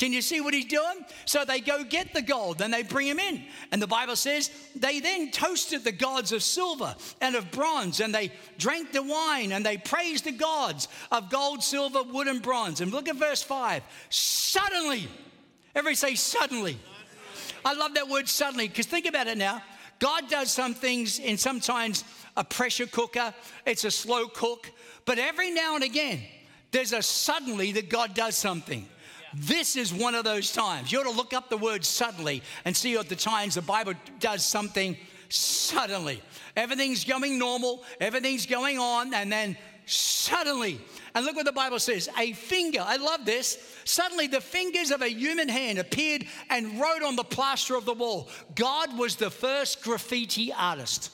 Can 0.00 0.14
you 0.14 0.22
see 0.22 0.40
what 0.40 0.54
he's 0.54 0.64
doing? 0.64 1.04
So 1.26 1.44
they 1.44 1.60
go 1.60 1.84
get 1.84 2.14
the 2.14 2.22
gold, 2.22 2.56
then 2.56 2.70
they 2.70 2.82
bring 2.82 3.06
him 3.06 3.18
in. 3.18 3.44
And 3.70 3.82
the 3.82 3.86
Bible 3.86 4.16
says 4.16 4.50
they 4.74 4.98
then 4.98 5.30
toasted 5.30 5.84
the 5.84 5.92
gods 5.92 6.32
of 6.32 6.42
silver 6.42 6.94
and 7.20 7.36
of 7.36 7.50
bronze, 7.50 8.00
and 8.00 8.14
they 8.14 8.32
drank 8.56 8.92
the 8.92 9.02
wine, 9.02 9.52
and 9.52 9.64
they 9.64 9.76
praised 9.76 10.24
the 10.24 10.32
gods 10.32 10.88
of 11.12 11.28
gold, 11.28 11.62
silver, 11.62 12.02
wood, 12.02 12.28
and 12.28 12.40
bronze. 12.40 12.80
And 12.80 12.90
look 12.90 13.10
at 13.10 13.16
verse 13.16 13.42
5. 13.42 13.82
Suddenly, 14.08 15.06
everybody 15.74 15.96
say 15.96 16.14
suddenly. 16.14 16.78
I 17.62 17.74
love 17.74 17.92
that 17.92 18.08
word 18.08 18.26
suddenly, 18.26 18.68
because 18.68 18.86
think 18.86 19.04
about 19.04 19.26
it 19.26 19.36
now. 19.36 19.62
God 19.98 20.30
does 20.30 20.50
some 20.50 20.72
things 20.72 21.18
in 21.18 21.36
sometimes 21.36 22.04
a 22.38 22.44
pressure 22.44 22.86
cooker, 22.86 23.34
it's 23.66 23.84
a 23.84 23.90
slow 23.90 24.28
cook, 24.28 24.70
but 25.04 25.18
every 25.18 25.50
now 25.50 25.74
and 25.74 25.84
again, 25.84 26.22
there's 26.70 26.94
a 26.94 27.02
suddenly 27.02 27.72
that 27.72 27.90
God 27.90 28.14
does 28.14 28.34
something. 28.34 28.88
This 29.34 29.76
is 29.76 29.92
one 29.94 30.14
of 30.14 30.24
those 30.24 30.52
times. 30.52 30.90
You 30.90 31.00
ought 31.00 31.04
to 31.04 31.10
look 31.10 31.32
up 31.32 31.50
the 31.50 31.56
word 31.56 31.84
suddenly 31.84 32.42
and 32.64 32.76
see 32.76 32.96
at 32.96 33.08
the 33.08 33.16
times 33.16 33.54
the 33.54 33.62
Bible 33.62 33.94
does 34.18 34.44
something 34.44 34.96
suddenly. 35.28 36.22
Everything's 36.56 37.04
going 37.04 37.38
normal, 37.38 37.84
everything's 38.00 38.46
going 38.46 38.78
on, 38.78 39.14
and 39.14 39.30
then 39.30 39.56
suddenly, 39.86 40.80
and 41.14 41.24
look 41.24 41.36
what 41.36 41.46
the 41.46 41.52
Bible 41.52 41.78
says 41.78 42.08
a 42.18 42.32
finger, 42.32 42.80
I 42.80 42.96
love 42.96 43.24
this. 43.24 43.58
Suddenly, 43.84 44.28
the 44.28 44.40
fingers 44.40 44.90
of 44.90 45.02
a 45.02 45.08
human 45.08 45.48
hand 45.48 45.78
appeared 45.78 46.26
and 46.48 46.80
wrote 46.80 47.02
on 47.02 47.16
the 47.16 47.24
plaster 47.24 47.76
of 47.76 47.84
the 47.84 47.94
wall. 47.94 48.28
God 48.54 48.96
was 48.98 49.16
the 49.16 49.30
first 49.30 49.82
graffiti 49.82 50.52
artist. 50.52 51.10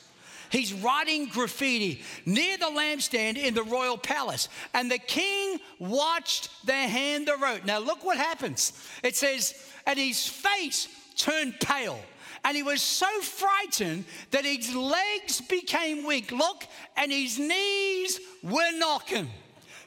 He's 0.51 0.73
writing 0.73 1.27
graffiti 1.27 2.03
near 2.25 2.57
the 2.57 2.67
lampstand 2.67 3.37
in 3.37 3.55
the 3.55 3.63
royal 3.63 3.99
palace. 3.99 4.49
And 4.75 4.91
the 4.91 4.99
king 4.99 5.59
watched 5.79 6.67
the 6.67 6.73
hand 6.73 7.29
that 7.29 7.41
wrote. 7.41 7.65
Now, 7.65 7.79
look 7.79 8.05
what 8.05 8.17
happens. 8.17 8.73
It 9.03 9.17
says, 9.17 9.55
and 9.87 9.99
his 9.99 10.27
face 10.27 10.89
turned 11.17 11.59
pale. 11.61 12.01
And 12.45 12.57
he 12.57 12.63
was 12.63 12.81
so 12.81 13.09
frightened 13.23 14.05
that 14.31 14.45
his 14.45 14.75
legs 14.75 15.41
became 15.41 16.07
weak. 16.07 16.31
Look, 16.31 16.65
and 16.97 17.11
his 17.11 17.39
knees 17.39 18.21
were 18.43 18.71
knocking. 18.79 19.29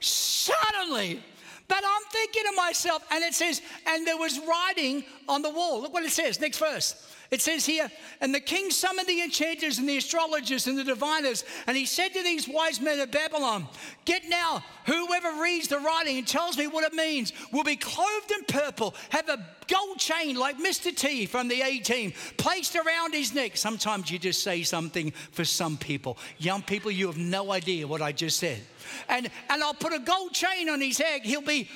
Suddenly, 0.02 1.24
but 1.70 1.84
I'm 1.86 2.04
thinking 2.12 2.44
to 2.50 2.56
myself, 2.56 3.06
and 3.12 3.24
it 3.24 3.34
says, 3.34 3.62
and 3.86 4.06
there 4.06 4.18
was 4.18 4.40
writing 4.40 5.06
on 5.28 5.42
the 5.42 5.52
wall. 5.52 5.82
Look 5.82 5.94
what 5.94 6.04
it 6.04 6.12
says, 6.12 6.42
next 6.42 6.58
verse. 6.58 6.96
It 7.32 7.42
says 7.42 7.64
here, 7.64 7.92
and 8.22 8.34
the 8.34 8.40
king 8.40 8.72
summoned 8.72 9.08
the 9.08 9.22
enchanters 9.22 9.78
and 9.78 9.88
the 9.88 9.98
astrologers 9.98 10.66
and 10.66 10.76
the 10.76 10.84
diviners, 10.84 11.44
and 11.68 11.78
he 11.78 11.86
said 11.86 12.10
to 12.14 12.24
these 12.24 12.48
wise 12.48 12.82
men 12.82 13.00
of 13.00 13.12
Babylon, 13.12 13.68
Get 14.06 14.28
now, 14.28 14.64
whoever 14.88 15.40
reads 15.40 15.68
the 15.68 15.78
writing 15.78 16.18
and 16.18 16.28
tells 16.28 16.58
me 16.58 16.66
what 16.66 16.84
it 16.84 16.94
means 16.94 17.32
will 17.54 17.64
be 17.64 17.76
clothed 17.76 18.32
in 18.32 18.46
purple, 18.46 18.96
have 19.10 19.30
a 19.30 19.46
gold 19.68 20.00
chain 20.00 20.38
like 20.38 20.58
Mr. 20.58 20.96
T 20.96 21.28
from 21.28 21.48
the 21.48 21.62
A 21.62 21.78
team 21.78 22.14
placed 22.38 22.76
around 22.76 23.14
his 23.14 23.36
neck. 23.36 23.58
Sometimes 23.58 24.10
you 24.10 24.18
just 24.18 24.42
say 24.42 24.64
something 24.64 25.12
for 25.32 25.46
some 25.46 25.78
people. 25.78 26.18
Young 26.40 26.64
people, 26.64 26.90
you 26.90 27.06
have 27.06 27.18
no 27.18 27.52
idea 27.52 27.86
what 27.86 28.02
I 28.02 28.12
just 28.12 28.40
said 28.40 28.60
and, 29.08 29.30
and 29.50 29.64
I'll 29.64 29.74
put 29.74 29.94
a 29.94 30.00
gold 30.00 30.34
chain 30.34 30.70
on 30.70 30.82
his 30.82 30.98
head. 30.98 31.22
He'll 31.24 31.42
be 31.42 31.70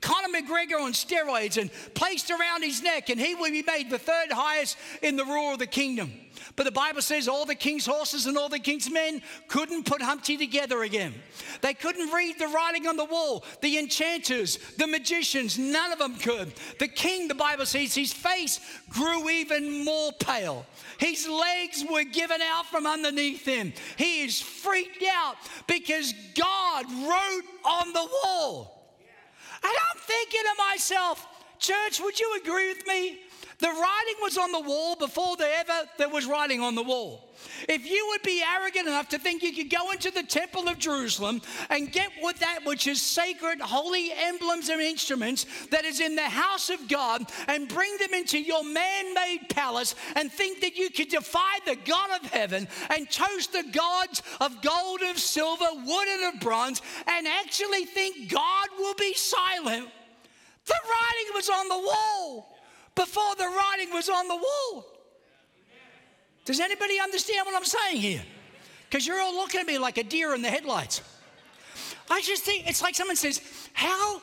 Conor 0.00 0.28
McGregor 0.28 0.80
on 0.80 0.92
steroids 0.92 1.60
and 1.60 1.70
placed 1.94 2.30
around 2.30 2.62
his 2.62 2.82
neck, 2.82 3.10
and 3.10 3.20
he 3.20 3.34
will 3.34 3.50
be 3.50 3.62
made 3.62 3.90
the 3.90 3.98
third 3.98 4.32
highest 4.32 4.76
in 5.02 5.16
the 5.16 5.24
rule 5.24 5.52
of 5.52 5.58
the 5.58 5.66
kingdom. 5.66 6.12
But 6.56 6.64
the 6.64 6.72
Bible 6.72 7.02
says 7.02 7.28
all 7.28 7.44
the 7.44 7.54
king's 7.54 7.86
horses 7.86 8.26
and 8.26 8.36
all 8.36 8.48
the 8.48 8.58
king's 8.58 8.90
men 8.90 9.22
couldn't 9.48 9.86
put 9.86 10.02
Humpty 10.02 10.36
together 10.36 10.82
again. 10.82 11.14
They 11.60 11.74
couldn't 11.74 12.12
read 12.12 12.38
the 12.38 12.48
writing 12.48 12.86
on 12.86 12.96
the 12.96 13.04
wall. 13.04 13.44
The 13.60 13.78
enchanters, 13.78 14.58
the 14.76 14.86
magicians, 14.86 15.58
none 15.58 15.92
of 15.92 15.98
them 15.98 16.16
could. 16.16 16.52
The 16.78 16.88
king, 16.88 17.28
the 17.28 17.34
Bible 17.34 17.66
says, 17.66 17.94
his 17.94 18.12
face 18.12 18.60
grew 18.88 19.28
even 19.28 19.84
more 19.84 20.12
pale. 20.12 20.66
His 20.98 21.28
legs 21.28 21.84
were 21.90 22.04
given 22.04 22.40
out 22.42 22.66
from 22.66 22.86
underneath 22.86 23.44
him. 23.44 23.72
He 23.96 24.22
is 24.24 24.40
freaked 24.40 25.04
out 25.10 25.36
because 25.66 26.12
God 26.34 26.86
wrote 26.86 27.44
on 27.64 27.92
the 27.92 28.08
wall. 28.24 28.74
And 29.62 29.72
I'm 29.72 30.00
thinking 30.00 30.40
to 30.42 30.62
myself, 30.70 31.26
church, 31.58 32.00
would 32.00 32.18
you 32.18 32.40
agree 32.42 32.68
with 32.68 32.86
me? 32.86 33.18
The 33.58 33.66
writing 33.66 34.14
was 34.22 34.38
on 34.38 34.52
the 34.52 34.60
wall 34.60 34.94
before 34.94 35.36
there 35.36 35.52
ever 35.58 35.88
there 35.96 36.08
was 36.08 36.26
writing 36.26 36.60
on 36.60 36.76
the 36.76 36.82
wall. 36.82 37.28
If 37.68 37.90
you 37.90 38.06
would 38.10 38.22
be 38.22 38.40
arrogant 38.40 38.86
enough 38.86 39.08
to 39.08 39.18
think 39.18 39.42
you 39.42 39.52
could 39.52 39.68
go 39.68 39.90
into 39.90 40.12
the 40.12 40.22
temple 40.22 40.68
of 40.68 40.78
Jerusalem 40.78 41.42
and 41.68 41.90
get 41.90 42.10
with 42.22 42.38
that 42.38 42.60
which 42.64 42.86
is 42.86 43.02
sacred, 43.02 43.60
holy 43.60 44.12
emblems 44.12 44.68
and 44.68 44.80
instruments 44.80 45.44
that 45.72 45.84
is 45.84 45.98
in 45.98 46.14
the 46.14 46.22
house 46.22 46.70
of 46.70 46.86
God 46.86 47.28
and 47.48 47.68
bring 47.68 47.96
them 47.98 48.14
into 48.14 48.38
your 48.38 48.62
man 48.62 49.12
made 49.12 49.48
palace 49.48 49.96
and 50.14 50.30
think 50.30 50.60
that 50.60 50.76
you 50.76 50.88
could 50.90 51.08
defy 51.08 51.58
the 51.66 51.76
God 51.84 52.10
of 52.22 52.30
heaven 52.30 52.68
and 52.90 53.10
toast 53.10 53.52
the 53.52 53.64
gods 53.72 54.22
of 54.40 54.62
gold, 54.62 55.00
of 55.02 55.18
silver, 55.18 55.68
wood, 55.84 56.08
and 56.08 56.34
of 56.34 56.40
bronze 56.40 56.80
and 57.08 57.26
actually 57.26 57.86
think 57.86 58.30
God 58.30 58.68
will 58.78 58.94
be 58.94 59.14
silent, 59.14 59.88
the 60.64 60.74
writing 60.74 61.34
was 61.34 61.48
on 61.48 61.68
the 61.68 61.78
wall 61.78 62.57
before 62.98 63.36
the 63.36 63.44
writing 63.44 63.94
was 63.94 64.08
on 64.08 64.26
the 64.26 64.34
wall. 64.34 64.84
Does 66.44 66.58
anybody 66.58 66.98
understand 66.98 67.46
what 67.46 67.54
I'm 67.54 67.64
saying 67.64 67.98
here? 67.98 68.22
Because 68.90 69.06
you're 69.06 69.20
all 69.20 69.34
looking 69.34 69.60
at 69.60 69.66
me 69.66 69.78
like 69.78 69.98
a 69.98 70.02
deer 70.02 70.34
in 70.34 70.42
the 70.42 70.48
headlights. 70.48 71.02
I 72.10 72.20
just 72.22 72.42
think 72.42 72.68
it's 72.68 72.82
like 72.82 72.96
someone 72.96 73.16
says, 73.16 73.40
How 73.72 74.20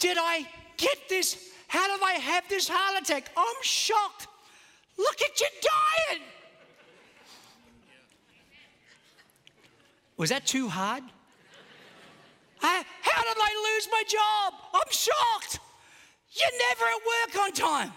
did 0.00 0.16
I 0.18 0.46
get 0.76 1.08
this? 1.08 1.50
How 1.68 1.86
did 1.86 2.02
I 2.04 2.12
have 2.14 2.48
this 2.48 2.68
heart 2.68 3.00
attack? 3.00 3.30
I'm 3.36 3.62
shocked. 3.62 4.26
Look 4.98 5.22
at 5.22 5.40
your 5.40 5.50
diet. 5.62 6.22
Was 10.16 10.30
that 10.30 10.46
too 10.46 10.68
hard? 10.68 11.04
I, 12.62 12.84
how 13.02 13.22
did 13.22 13.36
I 13.38 13.74
lose 13.74 13.88
my 13.92 14.02
job? 14.08 14.54
I'm 14.74 14.90
shocked. 14.90 15.60
You're 16.32 16.58
never 16.68 16.84
at 16.86 17.36
work 17.36 17.44
on 17.44 17.52
time. 17.52 17.92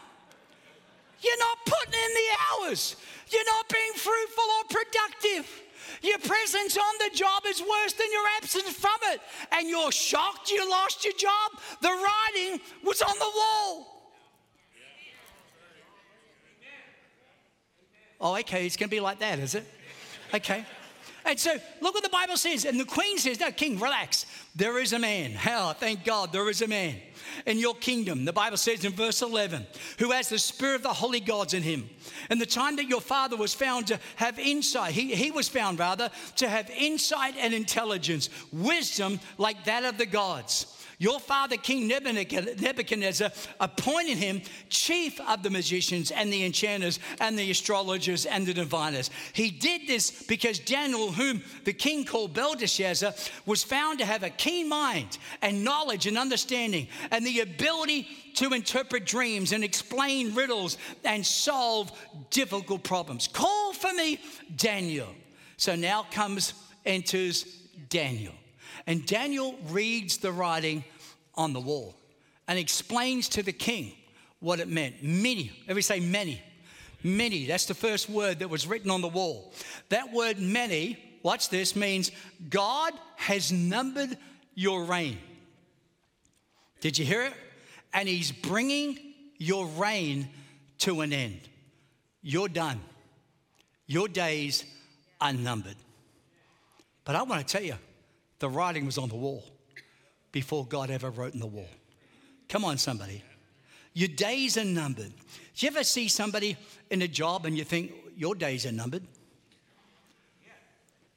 You're 1.22 1.40
not 1.40 1.58
putting 1.66 1.94
in 1.94 2.12
the 2.14 2.66
hours. 2.66 2.96
You're 3.30 3.46
not 3.46 3.70
being 3.70 3.94
fruitful 3.94 4.44
or 4.44 4.64
productive. 4.70 5.62
Your 6.02 6.18
presence 6.20 6.78
on 6.78 6.94
the 7.00 7.16
job 7.16 7.44
is 7.48 7.62
worse 7.62 7.94
than 7.94 8.08
your 8.12 8.26
absence 8.38 8.70
from 8.70 8.98
it. 9.12 9.22
And 9.52 9.68
you're 9.68 9.92
shocked 9.92 10.52
you 10.52 10.70
lost 10.70 11.04
your 11.04 11.14
job. 11.14 11.52
The 11.82 11.90
writing 11.90 12.62
was 12.84 13.02
on 13.02 13.18
the 13.18 13.32
wall. 13.36 13.96
Oh, 18.22 18.38
okay, 18.38 18.66
it's 18.66 18.76
going 18.76 18.90
to 18.90 18.96
be 18.96 19.00
like 19.00 19.20
that, 19.20 19.40
is 19.40 19.56
it? 19.56 19.66
Okay. 20.34 20.66
And 21.26 21.40
so 21.40 21.56
look 21.82 21.94
what 21.94 22.04
the 22.04 22.10
Bible 22.10 22.38
says. 22.38 22.66
And 22.66 22.80
the 22.80 22.86
queen 22.86 23.18
says, 23.18 23.40
No, 23.40 23.52
king, 23.52 23.80
relax. 23.80 24.26
There 24.56 24.80
is 24.80 24.94
a 24.94 25.00
man. 25.00 25.32
Hell, 25.32 25.74
thank 25.74 26.04
God, 26.04 26.34
there 26.34 26.50
is 26.50 26.62
a 26.62 26.68
man 26.68 26.96
in 27.46 27.60
your 27.60 27.75
kingdom. 27.75 28.25
The 28.25 28.34
Bible 28.34 28.58
says 28.58 28.86
in 28.86 28.91
verse 28.91 29.22
11, 29.22 29.65
who 29.98 30.12
has 30.12 30.29
the 30.29 30.39
spirit 30.39 30.75
of 30.75 30.84
the 30.84 30.93
holy 30.93 31.19
gods 31.19 31.53
in 31.53 31.63
him. 31.63 31.89
And 32.29 32.39
the 32.39 32.46
time 32.46 32.75
that 32.77 32.88
your 32.88 33.01
father 33.01 33.36
was 33.36 33.53
found 33.53 33.88
to 33.88 34.00
have 34.15 34.39
insight, 34.39 34.93
he, 34.93 35.13
he 35.13 35.31
was 35.31 35.50
found 35.50 35.79
rather 35.79 36.10
to 36.38 36.50
have 36.50 36.69
insight 36.69 37.36
and 37.38 37.53
intelligence, 37.53 38.29
wisdom 38.51 39.19
like 39.38 39.65
that 39.65 39.84
of 39.84 39.98
the 39.98 40.05
gods. 40.05 40.78
Your 41.01 41.22
father, 41.22 41.56
King 41.56 41.88
Nebuchadnezzar, 41.88 43.32
appointed 43.62 44.18
him 44.18 44.41
chief 44.68 45.18
of 45.22 45.44
the 45.44 45.50
magicians 45.50 46.12
and 46.12 46.32
the 46.32 46.44
enchanters 46.44 47.00
and 47.22 47.39
the 47.39 47.50
astrologers 47.50 48.25
and 48.25 48.46
the 48.46 48.53
diviners. 48.53 49.10
He 49.32 49.50
did 49.50 49.88
this 49.88 50.24
because 50.24 50.60
Daniel, 50.60 51.13
whom 51.13 51.41
the 51.63 51.72
king 51.72 52.03
called 52.03 52.34
Belteshazzar, 52.34 53.13
was 53.46 53.63
found 53.63 54.00
to 54.00 54.06
have 54.06 54.24
a 54.24 54.29
keen 54.29 54.68
mind 54.68 55.18
and 55.41 55.63
knowledge 55.63 56.06
and 56.06 56.18
understanding 56.18 56.89
and 57.12 57.25
the 57.25 57.39
ability 57.39 58.06
to 58.36 58.51
interpret 58.53 59.06
dreams 59.06 59.53
and 59.53 59.63
explain 59.63 60.36
riddles 60.36 60.77
and 61.06 61.25
solve 61.25 61.94
difficult 62.29 62.84
problems. 62.84 63.29
Call 63.29 63.72
for 63.72 63.94
me 63.94 64.20
Daniel. 64.58 65.08
So 65.56 65.77
now 65.77 66.06
comes, 66.12 66.53
enters 66.86 67.44
Daniel. 67.88 68.34
And 68.89 69.05
Daniel 69.05 69.55
reads 69.69 70.17
the 70.17 70.31
writing 70.31 70.84
on 71.36 71.53
the 71.53 71.60
wall 71.60 71.96
and 72.48 72.58
explains 72.58 73.29
to 73.29 73.43
the 73.43 73.53
king 73.53 73.93
what 74.39 74.60
it 74.60 74.67
meant. 74.67 75.03
Mene, 75.03 75.51
every 75.67 75.84
say 75.84 76.00
Mene. 76.00 76.39
Mene, 77.03 77.48
that's 77.48 77.67
the 77.67 77.75
first 77.75 78.10
word 78.10 78.39
that 78.39 78.50
was 78.50 78.65
written 78.65 78.89
on 78.89 79.01
the 79.01 79.08
wall. 79.08 79.53
That 79.89 80.12
word 80.12 80.39
Mene, 80.39 80.98
watch 81.22 81.50
this, 81.50 81.75
means 81.75 82.12
God 82.50 82.93
has 83.17 83.51
numbered 83.51 84.17
your 84.55 84.84
reign. 84.86 85.19
Did 86.81 86.98
you 86.98 87.05
hear 87.05 87.22
it? 87.22 87.34
And 87.93 88.10
He's 88.10 88.31
bringing 88.31 88.98
your 89.38 89.67
reign 89.67 90.29
to 90.79 91.01
an 91.01 91.13
end. 91.13 91.41
You're 92.24 92.50
done. 92.50 92.79
Your 93.86 94.08
days 94.08 94.65
are 95.22 95.31
numbered. 95.31 95.75
But 97.05 97.15
I 97.15 97.22
want 97.22 97.48
to 97.48 97.53
tell 97.58 97.63
you, 97.63 97.75
the 98.39 98.50
writing 98.50 98.86
was 98.86 98.98
on 98.98 99.10
the 99.10 99.15
wall 99.15 99.43
before 100.31 100.65
God 100.65 100.89
ever 100.89 101.10
wrote 101.10 101.34
in 101.34 101.39
the 101.39 101.48
wall. 101.48 101.69
Come 102.48 102.65
on, 102.65 102.77
somebody. 102.77 103.24
Your 103.93 104.08
days 104.08 104.58
are 104.58 104.65
numbered. 104.65 105.12
Do 105.55 105.65
you 105.65 105.67
ever 105.67 105.84
see 105.84 106.08
somebody 106.08 106.58
in 106.89 107.01
a 107.01 107.08
job 107.08 107.46
and 107.46 107.58
you 107.58 107.63
think, 107.63 107.93
your 108.15 108.36
days 108.36 108.65
are 108.65 108.72
numbered? 108.72 109.03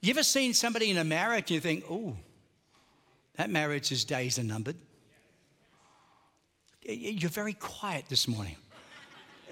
You 0.01 0.11
ever 0.11 0.23
seen 0.23 0.53
somebody 0.53 0.91
in 0.91 0.97
a 0.97 1.05
marriage 1.05 1.45
and 1.45 1.51
you 1.53 1.61
think, 1.61 1.85
oh, 1.89 2.17
that 3.37 3.51
marriage's 3.51 4.05
days 4.05 4.39
are 4.39 4.45
numbered? 4.45 4.77
You're 6.83 7.31
very 7.31 7.55
quiet 7.55 8.07
this 8.09 8.27
morning. 8.27 8.57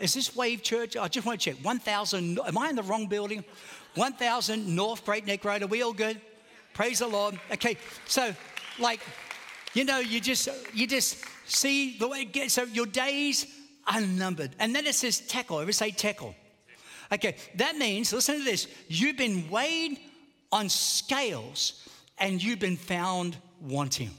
Is 0.01 0.15
this 0.15 0.35
Wave 0.35 0.63
Church? 0.63 0.97
I 0.97 1.07
just 1.09 1.27
want 1.27 1.41
to 1.41 1.53
check. 1.53 1.65
1,000, 1.65 2.41
am 2.45 2.59
I 2.59 2.71
in 2.71 2.77
the 2.77 2.83
wrong 2.83 3.07
building? 3.07 3.45
1,000 3.95 4.75
North 4.75 5.05
Great 5.05 5.27
Neck 5.27 5.45
Road. 5.45 5.63
Are 5.63 5.67
we 5.67 5.83
all 5.83 5.93
good? 5.93 6.21
Praise 6.73 7.01
the 7.01 7.09
Lord. 7.09 7.39
Okay, 7.53 7.77
so 8.07 8.35
like, 8.79 9.01
you 9.75 9.85
know, 9.85 9.99
you 9.99 10.21
just 10.21 10.49
you 10.75 10.87
just 10.87 11.25
see 11.47 11.99
the 11.99 12.09
way 12.09 12.23
it 12.23 12.33
gets. 12.33 12.55
So 12.55 12.65
your 12.65 12.87
days 12.87 13.47
are 13.87 14.01
numbered, 14.01 14.55
and 14.59 14.75
then 14.75 14.87
it 14.87 14.95
says 14.95 15.21
Tekel. 15.21 15.61
Ever 15.61 15.73
say 15.73 15.91
Tekel? 15.91 16.35
Okay, 17.13 17.37
that 17.57 17.77
means 17.77 18.13
listen 18.13 18.39
to 18.39 18.45
this. 18.45 18.69
You've 18.89 19.17
been 19.17 19.51
weighed 19.51 19.99
on 20.53 20.69
scales, 20.69 21.89
and 22.19 22.43
you've 22.43 22.61
been 22.61 22.77
found 22.77 23.37
wanting. 23.61 24.11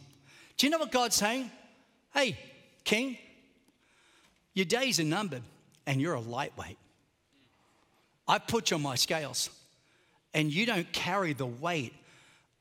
Do 0.58 0.68
you 0.68 0.72
know 0.72 0.78
what 0.78 0.92
God's 0.92 1.16
saying? 1.16 1.50
Hey, 2.14 2.38
King, 2.84 3.18
your 4.54 4.66
days 4.66 5.00
are 5.00 5.06
numbered, 5.06 5.44
and 5.88 6.02
you're 6.02 6.16
a 6.16 6.20
lightweight. 6.20 6.78
I 8.28 8.38
put 8.38 8.72
you 8.72 8.76
on 8.76 8.84
my 8.84 8.96
scales, 8.96 9.50
and 10.34 10.52
you 10.54 10.66
don't 10.66 10.92
carry 10.92 11.34
the 11.34 11.46
weight 11.46 11.94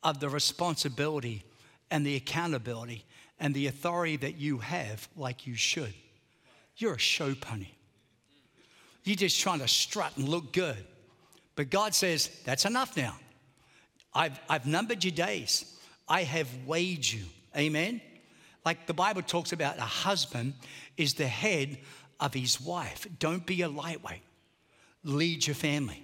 of 0.02 0.20
the 0.20 0.28
responsibility 0.28 1.44
and 1.90 2.04
the 2.06 2.16
accountability 2.16 3.04
and 3.38 3.54
the 3.54 3.66
authority 3.66 4.16
that 4.16 4.36
you 4.36 4.58
have 4.58 5.08
like 5.16 5.46
you 5.46 5.54
should. 5.54 5.92
You're 6.76 6.94
a 6.94 6.98
show 6.98 7.34
pony. 7.34 7.68
You're 9.04 9.16
just 9.16 9.40
trying 9.40 9.60
to 9.60 9.68
strut 9.68 10.16
and 10.16 10.28
look 10.28 10.52
good. 10.52 10.84
But 11.56 11.70
God 11.70 11.94
says, 11.94 12.30
that's 12.44 12.64
enough 12.64 12.96
now. 12.96 13.16
I've, 14.14 14.38
I've 14.48 14.66
numbered 14.66 15.04
your 15.04 15.12
days, 15.12 15.78
I 16.08 16.22
have 16.22 16.48
weighed 16.66 17.06
you. 17.06 17.24
Amen? 17.56 18.00
Like 18.64 18.86
the 18.86 18.94
Bible 18.94 19.22
talks 19.22 19.52
about, 19.52 19.78
a 19.78 19.82
husband 19.82 20.54
is 20.96 21.14
the 21.14 21.26
head 21.26 21.78
of 22.18 22.34
his 22.34 22.60
wife. 22.60 23.06
Don't 23.18 23.46
be 23.46 23.62
a 23.62 23.68
lightweight, 23.68 24.22
lead 25.04 25.46
your 25.46 25.54
family. 25.54 26.02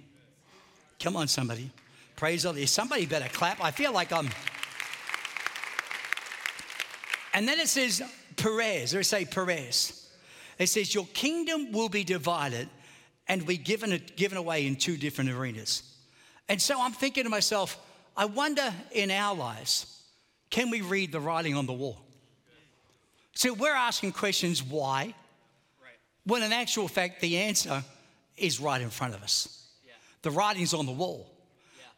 Come 0.99 1.15
on, 1.15 1.27
somebody. 1.27 1.69
Praise 2.17 2.43
the 2.43 2.51
Lord. 2.51 2.67
Somebody 2.67 3.05
better 3.05 3.29
clap. 3.29 3.63
I 3.63 3.71
feel 3.71 3.93
like 3.93 4.11
I'm. 4.11 4.27
And 7.33 7.47
then 7.47 7.59
it 7.59 7.67
says 7.67 8.01
Peres, 8.35 8.95
or 8.95 9.03
say 9.03 9.23
Peres. 9.23 10.09
It 10.57 10.67
says, 10.67 10.93
Your 10.95 11.05
kingdom 11.13 11.71
will 11.71 11.89
be 11.89 12.03
divided 12.03 12.67
and 13.27 13.45
be 13.45 13.57
given, 13.57 14.01
given 14.15 14.39
away 14.39 14.65
in 14.65 14.75
two 14.75 14.97
different 14.97 15.29
arenas. 15.29 15.83
And 16.49 16.59
so 16.59 16.81
I'm 16.81 16.91
thinking 16.91 17.23
to 17.25 17.29
myself, 17.29 17.77
I 18.15 18.25
wonder 18.25 18.73
in 18.91 19.11
our 19.11 19.35
lives, 19.35 20.01
can 20.49 20.71
we 20.71 20.81
read 20.81 21.11
the 21.11 21.19
writing 21.19 21.55
on 21.55 21.67
the 21.67 21.73
wall? 21.73 22.01
So 23.33 23.53
we're 23.53 23.75
asking 23.75 24.13
questions 24.13 24.63
why, 24.63 25.13
when 26.23 26.41
in 26.41 26.51
actual 26.51 26.87
fact, 26.87 27.21
the 27.21 27.37
answer 27.37 27.83
is 28.37 28.59
right 28.59 28.81
in 28.81 28.89
front 28.89 29.13
of 29.13 29.21
us. 29.21 29.67
The 30.23 30.31
writing's 30.31 30.73
on 30.73 30.87
the 30.87 30.91
wall. 30.91 31.36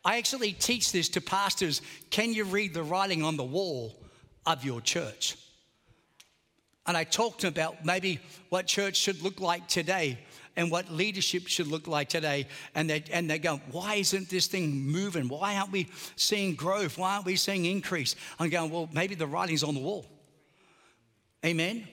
I 0.03 0.17
actually 0.17 0.53
teach 0.53 0.91
this 0.91 1.09
to 1.09 1.21
pastors. 1.21 1.81
Can 2.09 2.33
you 2.33 2.45
read 2.45 2.73
the 2.73 2.83
writing 2.83 3.23
on 3.23 3.37
the 3.37 3.43
wall 3.43 3.95
of 4.45 4.63
your 4.63 4.81
church? 4.81 5.37
And 6.85 6.95
I 6.95 7.03
talk 7.03 7.37
to 7.39 7.49
them 7.49 7.53
about 7.53 7.85
maybe 7.85 8.19
what 8.49 8.65
church 8.65 8.95
should 8.95 9.21
look 9.21 9.39
like 9.39 9.67
today 9.67 10.17
and 10.55 10.71
what 10.71 10.91
leadership 10.91 11.47
should 11.47 11.67
look 11.67 11.87
like 11.87 12.09
today. 12.09 12.47
And 12.73 12.89
they, 12.89 13.03
and 13.11 13.29
they 13.29 13.39
go, 13.39 13.61
why 13.71 13.95
isn't 13.95 14.29
this 14.29 14.47
thing 14.47 14.87
moving? 14.87 15.27
Why 15.27 15.57
aren't 15.57 15.71
we 15.71 15.87
seeing 16.15 16.55
growth? 16.55 16.97
Why 16.97 17.13
aren't 17.13 17.25
we 17.25 17.35
seeing 17.35 17.65
increase? 17.65 18.15
I'm 18.39 18.49
going, 18.49 18.71
well, 18.71 18.89
maybe 18.91 19.15
the 19.15 19.27
writing's 19.27 19.63
on 19.63 19.75
the 19.75 19.81
wall. 19.81 20.05
Amen. 21.45 21.87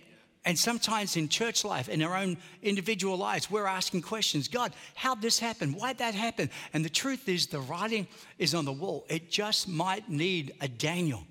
And 0.46 0.56
sometimes 0.56 1.16
in 1.16 1.28
church 1.28 1.64
life, 1.64 1.88
in 1.88 2.00
our 2.02 2.16
own 2.16 2.36
individual 2.62 3.16
lives, 3.16 3.50
we're 3.50 3.66
asking 3.66 4.02
questions 4.02 4.46
God, 4.46 4.72
how'd 4.94 5.20
this 5.20 5.40
happen? 5.40 5.72
Why'd 5.72 5.98
that 5.98 6.14
happen? 6.14 6.50
And 6.72 6.84
the 6.84 6.88
truth 6.88 7.28
is, 7.28 7.48
the 7.48 7.58
writing 7.58 8.06
is 8.38 8.54
on 8.54 8.64
the 8.64 8.72
wall. 8.72 9.04
It 9.08 9.28
just 9.28 9.68
might 9.68 10.08
need 10.08 10.54
a 10.60 10.68
Daniel 10.68 11.24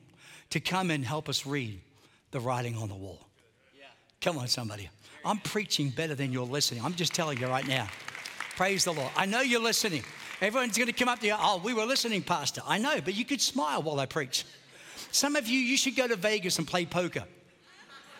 to 0.49 0.59
come 0.59 0.91
and 0.91 1.03
help 1.03 1.29
us 1.29 1.45
read 1.45 1.79
the 2.31 2.41
writing 2.41 2.75
on 2.75 2.89
the 2.89 2.95
wall. 2.95 3.25
Yeah. 3.79 3.85
Come 4.19 4.37
on, 4.37 4.49
somebody. 4.49 4.89
I'm 5.23 5.39
preaching 5.39 5.91
better 5.91 6.13
than 6.13 6.33
you're 6.33 6.45
listening. 6.45 6.83
I'm 6.83 6.93
just 6.93 7.13
telling 7.13 7.39
you 7.39 7.47
right 7.47 7.67
now. 7.67 7.87
Praise 8.57 8.83
the 8.83 8.93
Lord. 8.93 9.11
I 9.15 9.25
know 9.25 9.39
you're 9.39 9.61
listening. 9.61 10.03
Everyone's 10.41 10.77
going 10.77 10.87
to 10.87 10.93
come 10.93 11.07
up 11.07 11.19
to 11.19 11.27
you, 11.27 11.35
oh, 11.39 11.61
we 11.63 11.73
were 11.73 11.85
listening, 11.85 12.21
Pastor. 12.21 12.61
I 12.67 12.77
know, 12.79 12.99
but 13.03 13.15
you 13.15 13.23
could 13.23 13.41
smile 13.41 13.81
while 13.81 14.01
I 14.01 14.05
preach. 14.05 14.43
Some 15.11 15.37
of 15.37 15.47
you, 15.47 15.57
you 15.57 15.77
should 15.77 15.95
go 15.95 16.05
to 16.05 16.17
Vegas 16.17 16.57
and 16.59 16.67
play 16.67 16.85
poker. 16.85 17.23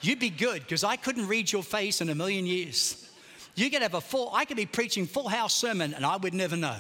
You'd 0.06 0.20
be 0.20 0.30
good 0.30 0.62
because 0.62 0.84
I 0.84 0.98
couldn't 0.98 1.28
read 1.28 1.52
your 1.52 1.64
face 1.64 2.00
in 2.00 2.10
a 2.10 2.16
million 2.16 2.46
years. 2.46 3.10
You 3.56 3.72
could 3.72 3.82
have 3.82 3.96
a 3.96 4.02
full, 4.02 4.30
I 4.34 4.46
could 4.46 4.56
be 4.56 4.68
preaching 4.68 5.08
full 5.08 5.28
house 5.28 5.56
sermon 5.56 5.96
and 5.96 6.06
I 6.06 6.18
would 6.18 6.36
never 6.36 6.56
know. 6.56 6.78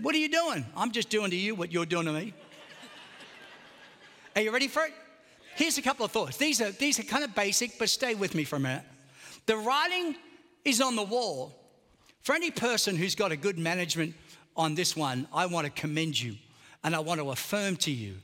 What 0.00 0.14
are 0.14 0.18
you 0.18 0.30
doing? 0.30 0.64
I'm 0.74 0.90
just 0.90 1.10
doing 1.10 1.30
to 1.30 1.36
you 1.36 1.54
what 1.54 1.70
you're 1.70 1.84
doing 1.84 2.06
to 2.06 2.12
me. 2.12 2.32
Are 4.34 4.40
you 4.40 4.52
ready 4.52 4.68
for 4.68 4.84
it? 4.84 4.92
Here's 5.54 5.76
a 5.76 5.82
couple 5.82 6.06
of 6.06 6.12
thoughts. 6.12 6.38
These 6.38 6.62
are, 6.62 6.70
these 6.70 6.98
are 6.98 7.02
kind 7.02 7.24
of 7.24 7.34
basic, 7.34 7.78
but 7.78 7.90
stay 7.90 8.14
with 8.14 8.34
me 8.34 8.44
for 8.44 8.56
a 8.56 8.60
minute. 8.60 8.84
The 9.44 9.56
writing 9.56 10.16
is 10.64 10.80
on 10.80 10.96
the 10.96 11.02
wall. 11.02 11.54
For 12.22 12.34
any 12.34 12.50
person 12.50 12.96
who's 12.96 13.14
got 13.14 13.32
a 13.32 13.36
good 13.36 13.58
management 13.58 14.14
on 14.56 14.74
this 14.74 14.96
one, 14.96 15.28
I 15.30 15.44
want 15.44 15.66
to 15.66 15.70
commend 15.70 16.18
you 16.18 16.36
and 16.86 16.94
I 16.94 17.00
want 17.00 17.20
to 17.20 17.30
affirm 17.30 17.74
to 17.78 17.90
you 17.90 18.14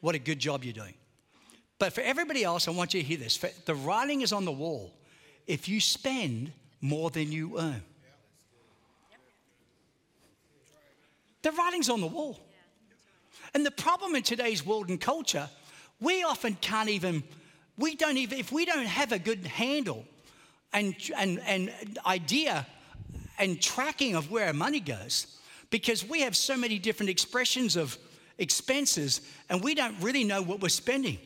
what 0.00 0.14
a 0.14 0.18
good 0.20 0.38
job 0.38 0.62
you're 0.62 0.72
doing. 0.72 0.94
But 1.80 1.92
for 1.92 2.00
everybody 2.00 2.44
else, 2.44 2.68
I 2.68 2.70
want 2.70 2.94
you 2.94 3.02
to 3.02 3.06
hear 3.06 3.16
this. 3.16 3.38
The 3.38 3.74
writing 3.74 4.20
is 4.20 4.32
on 4.32 4.44
the 4.44 4.52
wall. 4.52 4.94
If 5.48 5.68
you 5.68 5.80
spend 5.80 6.52
more 6.80 7.10
than 7.10 7.32
you 7.32 7.58
earn, 7.58 7.82
the 11.42 11.50
writing's 11.50 11.90
on 11.90 12.00
the 12.00 12.06
wall. 12.06 12.38
And 13.52 13.66
the 13.66 13.72
problem 13.72 14.14
in 14.14 14.22
today's 14.22 14.64
world 14.64 14.88
and 14.88 15.00
culture 15.00 15.50
we 16.00 16.22
often 16.22 16.56
can't 16.60 16.88
even, 16.88 17.22
we 17.76 17.96
don't 17.96 18.16
even, 18.16 18.38
if 18.38 18.50
we 18.52 18.64
don't 18.64 18.86
have 18.86 19.12
a 19.12 19.18
good 19.18 19.44
handle 19.46 20.04
and, 20.72 20.94
and, 21.16 21.40
and 21.46 21.72
idea 22.06 22.66
and 23.38 23.60
tracking 23.60 24.14
of 24.14 24.30
where 24.30 24.46
our 24.46 24.52
money 24.52 24.80
goes, 24.80 25.38
because 25.72 26.08
we 26.08 26.20
have 26.20 26.36
so 26.36 26.56
many 26.56 26.78
different 26.78 27.10
expressions 27.10 27.74
of 27.74 27.98
expenses 28.38 29.22
and 29.48 29.60
we 29.64 29.74
don't 29.74 30.00
really 30.00 30.22
know 30.22 30.40
what 30.40 30.60
we're 30.60 30.68
spending 30.68 31.18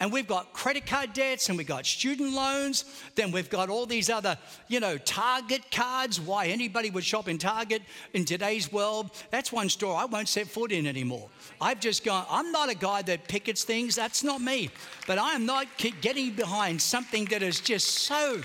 and 0.00 0.10
we've 0.10 0.26
got 0.26 0.54
credit 0.54 0.86
card 0.86 1.12
debts 1.12 1.50
and 1.50 1.58
we've 1.58 1.66
got 1.66 1.84
student 1.84 2.32
loans. 2.32 2.86
Then 3.16 3.32
we've 3.32 3.50
got 3.50 3.68
all 3.68 3.84
these 3.84 4.08
other, 4.08 4.38
you 4.66 4.80
know, 4.80 4.96
Target 4.96 5.70
cards. 5.70 6.18
Why 6.18 6.46
anybody 6.46 6.88
would 6.88 7.04
shop 7.04 7.28
in 7.28 7.36
Target 7.36 7.82
in 8.14 8.24
today's 8.24 8.72
world? 8.72 9.10
That's 9.30 9.52
one 9.52 9.68
store 9.68 9.94
I 9.94 10.06
won't 10.06 10.28
set 10.28 10.48
foot 10.48 10.72
in 10.72 10.86
anymore. 10.86 11.28
I've 11.60 11.80
just 11.80 12.02
gone, 12.02 12.24
I'm 12.30 12.50
not 12.50 12.70
a 12.70 12.74
guy 12.74 13.02
that 13.02 13.28
pickets 13.28 13.62
things. 13.62 13.94
That's 13.94 14.24
not 14.24 14.40
me. 14.40 14.70
But 15.06 15.18
I 15.18 15.34
am 15.34 15.44
not 15.44 15.66
getting 16.00 16.32
behind 16.32 16.80
something 16.80 17.26
that 17.26 17.42
is 17.42 17.60
just 17.60 17.86
so 17.88 18.40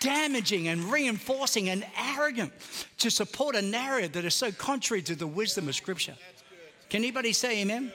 damaging 0.00 0.68
and 0.68 0.84
reinforcing 0.84 1.68
and 1.68 1.86
arrogant 1.96 2.52
to 2.98 3.10
support 3.10 3.54
a 3.54 3.62
narrative 3.62 4.12
that 4.12 4.24
is 4.24 4.34
so 4.34 4.50
contrary 4.50 5.02
to 5.02 5.14
the 5.14 5.26
wisdom 5.26 5.68
of 5.68 5.74
Scripture. 5.74 6.14
Can 6.88 6.98
anybody 6.98 7.32
say 7.32 7.62
amen? 7.62 7.92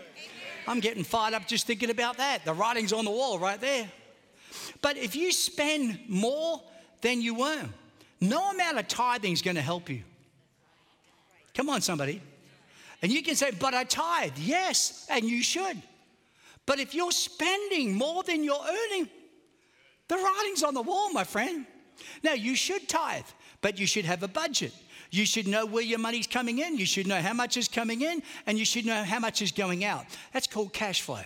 I'm 0.67 0.79
getting 0.79 1.03
fired 1.03 1.33
up 1.33 1.47
just 1.47 1.67
thinking 1.67 1.89
about 1.89 2.17
that. 2.17 2.43
The 2.43 2.53
writing's 2.53 2.91
on 2.91 3.05
the 3.05 3.12
wall 3.12 3.39
right 3.39 3.60
there. 3.60 3.89
But 4.81 4.97
if 4.97 5.15
you 5.15 5.31
spend 5.31 5.99
more 6.07 6.62
than 7.01 7.21
you 7.21 7.45
earn, 7.45 7.73
no 8.19 8.51
amount 8.51 8.77
of 8.77 8.88
tithing 8.88 9.33
is 9.33 9.41
going 9.41 9.55
to 9.55 9.62
help 9.62 9.89
you. 9.89 10.01
Come 11.53 11.69
on, 11.69 11.81
somebody. 11.81 12.21
And 13.01 13.12
you 13.12 13.21
can 13.21 13.36
say, 13.36 13.51
but 13.51 13.73
I 13.73 13.83
tithe. 13.83 14.38
Yes, 14.38 15.05
and 15.10 15.23
you 15.23 15.43
should. 15.43 15.81
But 16.65 16.79
if 16.79 16.93
you're 16.93 17.12
spending 17.12 17.95
more 17.95 18.23
than 18.23 18.43
you're 18.43 18.60
earning, 18.60 19.10
the 20.07 20.15
writing's 20.15 20.63
on 20.63 20.73
the 20.73 20.81
wall, 20.81 21.11
my 21.11 21.23
friend. 21.23 21.65
Now, 22.23 22.33
you 22.33 22.55
should 22.55 22.87
tithe, 22.87 23.25
but 23.61 23.79
you 23.79 23.85
should 23.85 24.05
have 24.05 24.23
a 24.23 24.27
budget. 24.27 24.73
You 25.11 25.25
should 25.25 25.47
know 25.47 25.65
where 25.65 25.83
your 25.83 25.99
money's 25.99 26.27
coming 26.27 26.59
in. 26.59 26.77
You 26.77 26.85
should 26.85 27.07
know 27.07 27.21
how 27.21 27.33
much 27.33 27.57
is 27.57 27.67
coming 27.67 28.01
in, 28.01 28.21
and 28.45 28.57
you 28.57 28.65
should 28.65 28.85
know 28.85 29.03
how 29.03 29.19
much 29.19 29.41
is 29.41 29.51
going 29.51 29.83
out. 29.83 30.05
That's 30.33 30.47
called 30.47 30.73
cash 30.73 31.01
flow. 31.01 31.21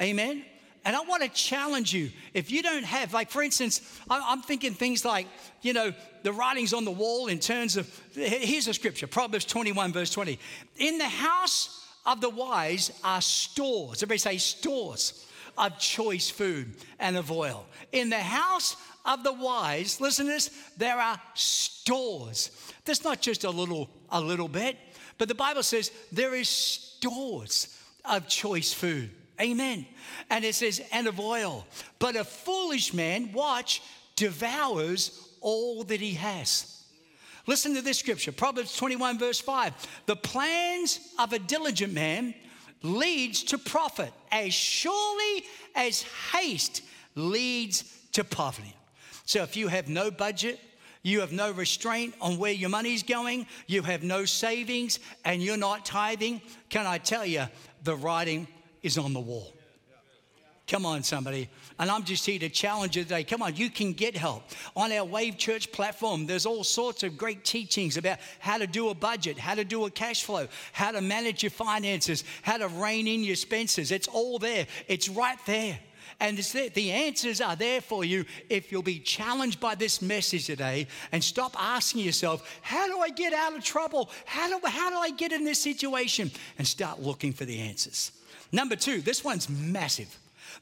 Amen. 0.00 0.44
And 0.84 0.96
I 0.96 1.00
want 1.02 1.22
to 1.22 1.28
challenge 1.28 1.94
you. 1.94 2.10
If 2.34 2.50
you 2.50 2.62
don't 2.62 2.84
have, 2.84 3.14
like, 3.14 3.30
for 3.30 3.42
instance, 3.42 4.00
I'm 4.10 4.42
thinking 4.42 4.74
things 4.74 5.04
like, 5.04 5.28
you 5.60 5.72
know, 5.72 5.92
the 6.24 6.32
writings 6.32 6.72
on 6.72 6.84
the 6.84 6.90
wall 6.90 7.28
in 7.28 7.38
terms 7.38 7.76
of, 7.76 7.88
here's 8.14 8.66
a 8.66 8.74
scripture 8.74 9.06
Proverbs 9.06 9.44
21, 9.44 9.92
verse 9.92 10.10
20. 10.10 10.38
In 10.78 10.98
the 10.98 11.08
house 11.08 11.86
of 12.04 12.20
the 12.20 12.30
wise 12.30 12.90
are 13.04 13.20
stores. 13.20 14.02
Everybody 14.02 14.18
say 14.18 14.38
stores 14.38 15.24
of 15.56 15.78
choice 15.78 16.30
food 16.30 16.72
and 16.98 17.16
of 17.16 17.30
oil. 17.30 17.66
In 17.92 18.10
the 18.10 18.18
house 18.18 18.76
of 19.04 19.24
the 19.24 19.32
wise, 19.32 20.00
listen 20.00 20.26
to 20.26 20.32
this, 20.32 20.50
there 20.76 20.98
are 20.98 21.20
stores. 21.34 22.50
That's 22.84 23.04
not 23.04 23.20
just 23.20 23.44
a 23.44 23.50
little, 23.50 23.90
a 24.10 24.20
little 24.20 24.48
bit, 24.48 24.76
but 25.18 25.28
the 25.28 25.34
Bible 25.34 25.62
says 25.62 25.90
there 26.10 26.34
is 26.34 26.48
stores 26.48 27.78
of 28.04 28.28
choice 28.28 28.72
food. 28.72 29.10
Amen. 29.40 29.86
And 30.30 30.44
it 30.44 30.54
says, 30.54 30.80
and 30.92 31.06
of 31.06 31.18
oil. 31.18 31.66
But 31.98 32.16
a 32.16 32.24
foolish 32.24 32.94
man, 32.94 33.32
watch, 33.32 33.82
devours 34.14 35.28
all 35.40 35.84
that 35.84 36.00
he 36.00 36.14
has. 36.14 36.82
Listen 37.46 37.74
to 37.74 37.82
this 37.82 37.98
scripture 37.98 38.30
Proverbs 38.30 38.76
21, 38.76 39.18
verse 39.18 39.40
5. 39.40 39.74
The 40.06 40.16
plans 40.16 41.00
of 41.18 41.32
a 41.32 41.38
diligent 41.38 41.92
man 41.92 42.34
leads 42.82 43.42
to 43.44 43.58
profit 43.58 44.12
as 44.30 44.52
surely 44.52 45.44
as 45.74 46.02
haste 46.32 46.82
leads 47.14 47.84
to 48.12 48.24
poverty. 48.24 48.74
So 49.24 49.42
if 49.42 49.56
you 49.56 49.68
have 49.68 49.88
no 49.88 50.10
budget, 50.10 50.60
you 51.02 51.20
have 51.20 51.32
no 51.32 51.50
restraint 51.50 52.14
on 52.20 52.38
where 52.38 52.52
your 52.52 52.70
money's 52.70 53.02
going, 53.02 53.46
you 53.66 53.82
have 53.82 54.02
no 54.02 54.24
savings, 54.24 55.00
and 55.24 55.42
you're 55.42 55.56
not 55.56 55.84
tithing, 55.84 56.40
can 56.68 56.86
I 56.86 56.98
tell 56.98 57.26
you, 57.26 57.44
the 57.82 57.96
writing 57.96 58.46
is 58.82 58.98
on 58.98 59.12
the 59.12 59.20
wall. 59.20 59.52
Come 60.68 60.86
on, 60.86 61.02
somebody. 61.02 61.48
And 61.82 61.90
I'm 61.90 62.04
just 62.04 62.24
here 62.24 62.38
to 62.38 62.48
challenge 62.48 62.96
you 62.96 63.02
today. 63.02 63.24
Come 63.24 63.42
on, 63.42 63.56
you 63.56 63.68
can 63.68 63.92
get 63.92 64.16
help. 64.16 64.44
On 64.76 64.92
our 64.92 65.04
Wave 65.04 65.36
Church 65.36 65.72
platform, 65.72 66.26
there's 66.26 66.46
all 66.46 66.62
sorts 66.62 67.02
of 67.02 67.18
great 67.18 67.44
teachings 67.44 67.96
about 67.96 68.18
how 68.38 68.56
to 68.56 68.68
do 68.68 68.90
a 68.90 68.94
budget, 68.94 69.36
how 69.36 69.56
to 69.56 69.64
do 69.64 69.84
a 69.86 69.90
cash 69.90 70.22
flow, 70.22 70.46
how 70.72 70.92
to 70.92 71.00
manage 71.00 71.42
your 71.42 71.50
finances, 71.50 72.22
how 72.42 72.56
to 72.56 72.68
rein 72.68 73.08
in 73.08 73.24
your 73.24 73.32
expenses. 73.32 73.90
It's 73.90 74.06
all 74.06 74.38
there, 74.38 74.68
it's 74.86 75.08
right 75.08 75.36
there. 75.44 75.76
And 76.20 76.38
the 76.38 76.92
answers 76.92 77.40
are 77.40 77.56
there 77.56 77.80
for 77.80 78.04
you 78.04 78.26
if 78.48 78.70
you'll 78.70 78.82
be 78.82 79.00
challenged 79.00 79.58
by 79.58 79.74
this 79.74 80.00
message 80.00 80.46
today 80.46 80.86
and 81.10 81.24
stop 81.24 81.60
asking 81.60 82.04
yourself, 82.04 82.60
How 82.62 82.86
do 82.86 83.00
I 83.00 83.08
get 83.08 83.32
out 83.32 83.56
of 83.56 83.64
trouble? 83.64 84.08
How 84.24 84.48
do, 84.48 84.64
how 84.68 84.90
do 84.90 84.98
I 84.98 85.10
get 85.10 85.32
in 85.32 85.44
this 85.44 85.58
situation? 85.58 86.30
And 86.58 86.64
start 86.64 87.00
looking 87.00 87.32
for 87.32 87.44
the 87.44 87.58
answers. 87.58 88.12
Number 88.52 88.76
two, 88.76 89.00
this 89.00 89.24
one's 89.24 89.48
massive. 89.48 90.16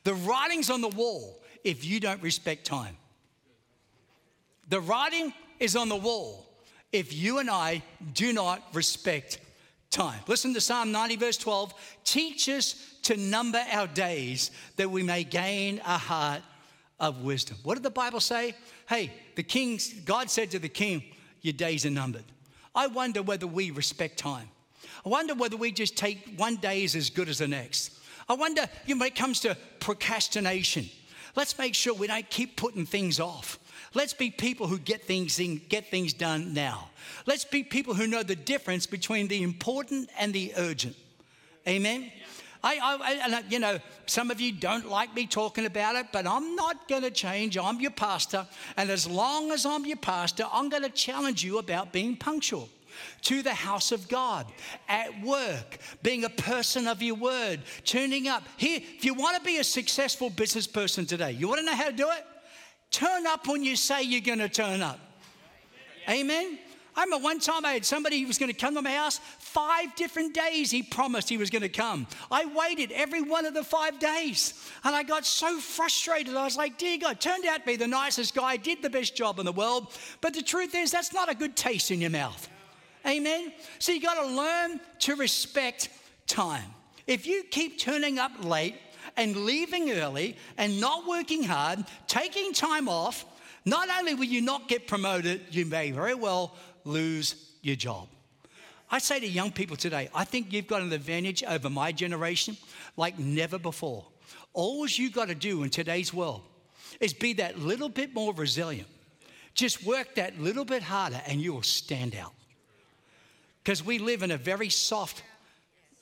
The 0.05 0.14
writing's 0.14 0.70
on 0.70 0.81
the 0.81 0.88
wall 0.88 1.40
if 1.64 1.85
you 1.85 2.00
don't 2.00 2.22
respect 2.22 2.64
time. 2.64 2.96
The 4.68 4.81
writing 4.81 5.33
is 5.59 5.76
on 5.76 5.88
the 5.88 5.96
wall 5.96 6.46
if 6.92 7.12
you 7.12 7.38
and 7.38 7.50
I 7.50 7.83
do 8.14 8.33
not 8.33 8.62
respect 8.72 9.40
time. 9.90 10.20
Listen 10.26 10.55
to 10.55 10.61
Psalm 10.61 10.92
90, 10.92 11.16
verse 11.16 11.37
12. 11.37 11.74
Teach 12.05 12.48
us 12.48 12.94
to 13.03 13.16
number 13.16 13.62
our 13.70 13.87
days 13.87 14.50
that 14.76 14.90
we 14.90 15.03
may 15.03 15.24
gain 15.24 15.81
a 15.85 15.98
heart 15.98 16.42
of 16.98 17.22
wisdom. 17.22 17.57
What 17.62 17.74
did 17.74 17.83
the 17.83 17.90
Bible 17.90 18.20
say? 18.20 18.55
Hey, 18.88 19.12
the 19.35 19.42
king, 19.42 19.81
God 20.05 20.31
said 20.31 20.50
to 20.53 20.59
the 20.59 20.68
king, 20.68 21.03
Your 21.42 21.53
days 21.53 21.87
are 21.87 21.90
numbered. 21.90 22.24
I 22.74 22.87
wonder 22.87 23.22
whether 23.22 23.46
we 23.46 23.70
respect 23.70 24.18
time. 24.18 24.48
I 25.05 25.09
wonder 25.09 25.35
whether 25.35 25.57
we 25.57 25.72
just 25.72 25.96
take 25.96 26.35
one 26.37 26.57
day 26.57 26.85
as 26.85 27.11
good 27.11 27.29
as 27.29 27.38
the 27.38 27.48
next. 27.48 27.98
I 28.30 28.34
wonder, 28.34 28.68
you 28.86 28.94
know, 28.94 29.00
when 29.00 29.08
it 29.08 29.16
comes 29.16 29.40
to 29.40 29.56
procrastination, 29.80 30.88
let's 31.34 31.58
make 31.58 31.74
sure 31.74 31.92
we 31.92 32.06
don't 32.06 32.30
keep 32.30 32.56
putting 32.56 32.86
things 32.86 33.18
off. 33.18 33.58
Let's 33.92 34.12
be 34.12 34.30
people 34.30 34.68
who 34.68 34.78
get 34.78 35.02
things, 35.02 35.40
get 35.68 35.90
things 35.90 36.12
done 36.12 36.54
now. 36.54 36.90
Let's 37.26 37.44
be 37.44 37.64
people 37.64 37.92
who 37.92 38.06
know 38.06 38.22
the 38.22 38.36
difference 38.36 38.86
between 38.86 39.26
the 39.26 39.42
important 39.42 40.10
and 40.16 40.32
the 40.32 40.52
urgent. 40.56 40.94
Amen? 41.66 42.12
I, 42.62 42.76
I, 42.76 42.98
I, 43.32 43.38
uh, 43.38 43.42
you 43.48 43.58
know, 43.58 43.80
some 44.06 44.30
of 44.30 44.40
you 44.40 44.52
don't 44.52 44.88
like 44.88 45.12
me 45.12 45.26
talking 45.26 45.66
about 45.66 45.96
it, 45.96 46.06
but 46.12 46.24
I'm 46.24 46.54
not 46.54 46.86
going 46.86 47.02
to 47.02 47.10
change. 47.10 47.58
I'm 47.58 47.80
your 47.80 47.90
pastor. 47.90 48.46
And 48.76 48.90
as 48.90 49.08
long 49.08 49.50
as 49.50 49.66
I'm 49.66 49.84
your 49.84 49.96
pastor, 49.96 50.44
I'm 50.52 50.68
going 50.68 50.84
to 50.84 50.90
challenge 50.90 51.42
you 51.42 51.58
about 51.58 51.90
being 51.90 52.14
punctual 52.14 52.68
to 53.22 53.42
the 53.42 53.54
house 53.54 53.92
of 53.92 54.08
God, 54.08 54.46
at 54.88 55.22
work, 55.22 55.78
being 56.02 56.24
a 56.24 56.30
person 56.30 56.86
of 56.86 57.02
your 57.02 57.16
word, 57.16 57.60
tuning 57.84 58.28
up. 58.28 58.42
Here, 58.56 58.80
if 58.82 59.04
you 59.04 59.14
want 59.14 59.36
to 59.36 59.42
be 59.42 59.58
a 59.58 59.64
successful 59.64 60.30
business 60.30 60.66
person 60.66 61.06
today, 61.06 61.32
you 61.32 61.48
want 61.48 61.60
to 61.60 61.66
know 61.66 61.74
how 61.74 61.86
to 61.86 61.92
do 61.92 62.10
it? 62.10 62.24
Turn 62.90 63.26
up 63.26 63.46
when 63.46 63.62
you 63.62 63.76
say 63.76 64.02
you're 64.02 64.20
going 64.20 64.38
to 64.38 64.48
turn 64.48 64.82
up. 64.82 64.98
Amen. 66.08 66.58
I 66.96 67.04
remember 67.04 67.22
one 67.22 67.38
time 67.38 67.64
I 67.64 67.72
had 67.72 67.84
somebody 67.84 68.20
who 68.20 68.26
was 68.26 68.36
going 68.36 68.52
to 68.52 68.58
come 68.58 68.74
to 68.74 68.82
my 68.82 68.92
house. 68.92 69.20
Five 69.38 69.94
different 69.94 70.34
days 70.34 70.70
he 70.70 70.82
promised 70.82 71.28
he 71.28 71.38
was 71.38 71.48
going 71.48 71.62
to 71.62 71.68
come. 71.68 72.06
I 72.30 72.46
waited 72.46 72.90
every 72.92 73.22
one 73.22 73.46
of 73.46 73.54
the 73.54 73.62
five 73.62 73.98
days. 73.98 74.70
And 74.84 74.94
I 74.94 75.02
got 75.02 75.24
so 75.24 75.58
frustrated. 75.60 76.36
I 76.36 76.44
was 76.44 76.56
like, 76.56 76.78
dear 76.78 76.98
God, 76.98 77.20
turned 77.20 77.46
out 77.46 77.60
to 77.60 77.66
be 77.66 77.76
the 77.76 77.86
nicest 77.86 78.34
guy, 78.34 78.56
did 78.56 78.82
the 78.82 78.90
best 78.90 79.14
job 79.14 79.38
in 79.38 79.46
the 79.46 79.52
world. 79.52 79.96
But 80.20 80.34
the 80.34 80.42
truth 80.42 80.74
is, 80.74 80.90
that's 80.90 81.12
not 81.12 81.30
a 81.30 81.34
good 81.34 81.56
taste 81.56 81.90
in 81.90 82.00
your 82.00 82.10
mouth. 82.10 82.48
Amen? 83.06 83.52
So 83.78 83.92
you 83.92 84.00
got 84.00 84.22
to 84.22 84.34
learn 84.34 84.80
to 85.00 85.16
respect 85.16 85.88
time. 86.26 86.74
If 87.06 87.26
you 87.26 87.42
keep 87.50 87.78
turning 87.78 88.18
up 88.18 88.32
late 88.44 88.76
and 89.16 89.36
leaving 89.44 89.90
early 89.92 90.36
and 90.56 90.80
not 90.80 91.06
working 91.06 91.42
hard, 91.42 91.84
taking 92.06 92.52
time 92.52 92.88
off, 92.88 93.24
not 93.64 93.88
only 93.98 94.14
will 94.14 94.24
you 94.24 94.40
not 94.40 94.68
get 94.68 94.86
promoted, 94.86 95.42
you 95.50 95.66
may 95.66 95.90
very 95.90 96.14
well 96.14 96.54
lose 96.84 97.52
your 97.62 97.76
job. 97.76 98.08
I 98.90 98.98
say 98.98 99.20
to 99.20 99.28
young 99.28 99.52
people 99.52 99.76
today, 99.76 100.08
I 100.14 100.24
think 100.24 100.52
you've 100.52 100.66
got 100.66 100.82
an 100.82 100.92
advantage 100.92 101.44
over 101.44 101.70
my 101.70 101.92
generation 101.92 102.56
like 102.96 103.18
never 103.18 103.58
before. 103.58 104.04
All 104.52 104.86
you 104.88 105.10
got 105.10 105.28
to 105.28 105.34
do 105.34 105.62
in 105.62 105.70
today's 105.70 106.12
world 106.12 106.42
is 107.00 107.12
be 107.14 107.34
that 107.34 107.58
little 107.58 107.88
bit 107.88 108.14
more 108.14 108.34
resilient. 108.34 108.88
Just 109.54 109.84
work 109.84 110.16
that 110.16 110.40
little 110.40 110.64
bit 110.64 110.82
harder 110.82 111.20
and 111.26 111.40
you 111.40 111.52
will 111.52 111.62
stand 111.62 112.16
out. 112.16 112.32
Because 113.62 113.84
we 113.84 113.98
live 113.98 114.22
in 114.22 114.30
a 114.30 114.36
very 114.36 114.68
soft, 114.68 115.22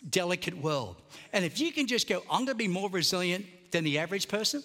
delicate 0.08 0.56
world. 0.56 0.96
And 1.32 1.44
if 1.44 1.60
you 1.60 1.72
can 1.72 1.86
just 1.86 2.08
go, 2.08 2.22
I'm 2.30 2.44
going 2.44 2.46
to 2.48 2.54
be 2.54 2.68
more 2.68 2.88
resilient 2.88 3.46
than 3.70 3.84
the 3.84 3.98
average 3.98 4.28
person, 4.28 4.62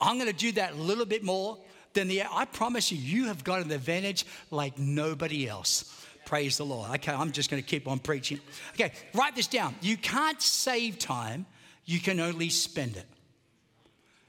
I'm 0.00 0.16
going 0.16 0.30
to 0.30 0.36
do 0.36 0.52
that 0.52 0.72
a 0.72 0.76
little 0.76 1.06
bit 1.06 1.22
more 1.22 1.58
than 1.94 2.08
the, 2.08 2.22
I 2.22 2.44
promise 2.44 2.92
you, 2.92 2.98
you 2.98 3.26
have 3.26 3.44
got 3.44 3.62
an 3.62 3.70
advantage 3.70 4.24
like 4.50 4.78
nobody 4.78 5.48
else. 5.48 5.94
Praise 6.24 6.58
the 6.58 6.64
Lord. 6.64 6.90
Okay, 6.96 7.12
I'm 7.12 7.32
just 7.32 7.50
going 7.50 7.62
to 7.62 7.68
keep 7.68 7.88
on 7.88 7.98
preaching. 7.98 8.38
Okay, 8.74 8.92
write 9.14 9.34
this 9.34 9.46
down. 9.46 9.74
You 9.80 9.96
can't 9.96 10.40
save 10.40 10.98
time, 10.98 11.46
you 11.84 12.00
can 12.00 12.20
only 12.20 12.50
spend 12.50 12.96
it. 12.96 13.06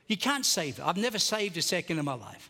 You 0.08 0.18
can't 0.18 0.46
save 0.46 0.80
it. 0.80 0.86
I've 0.86 0.98
never 0.98 1.20
saved 1.20 1.58
a 1.58 1.62
second 1.62 2.00
in 2.00 2.06
my 2.06 2.14
life. 2.14 2.50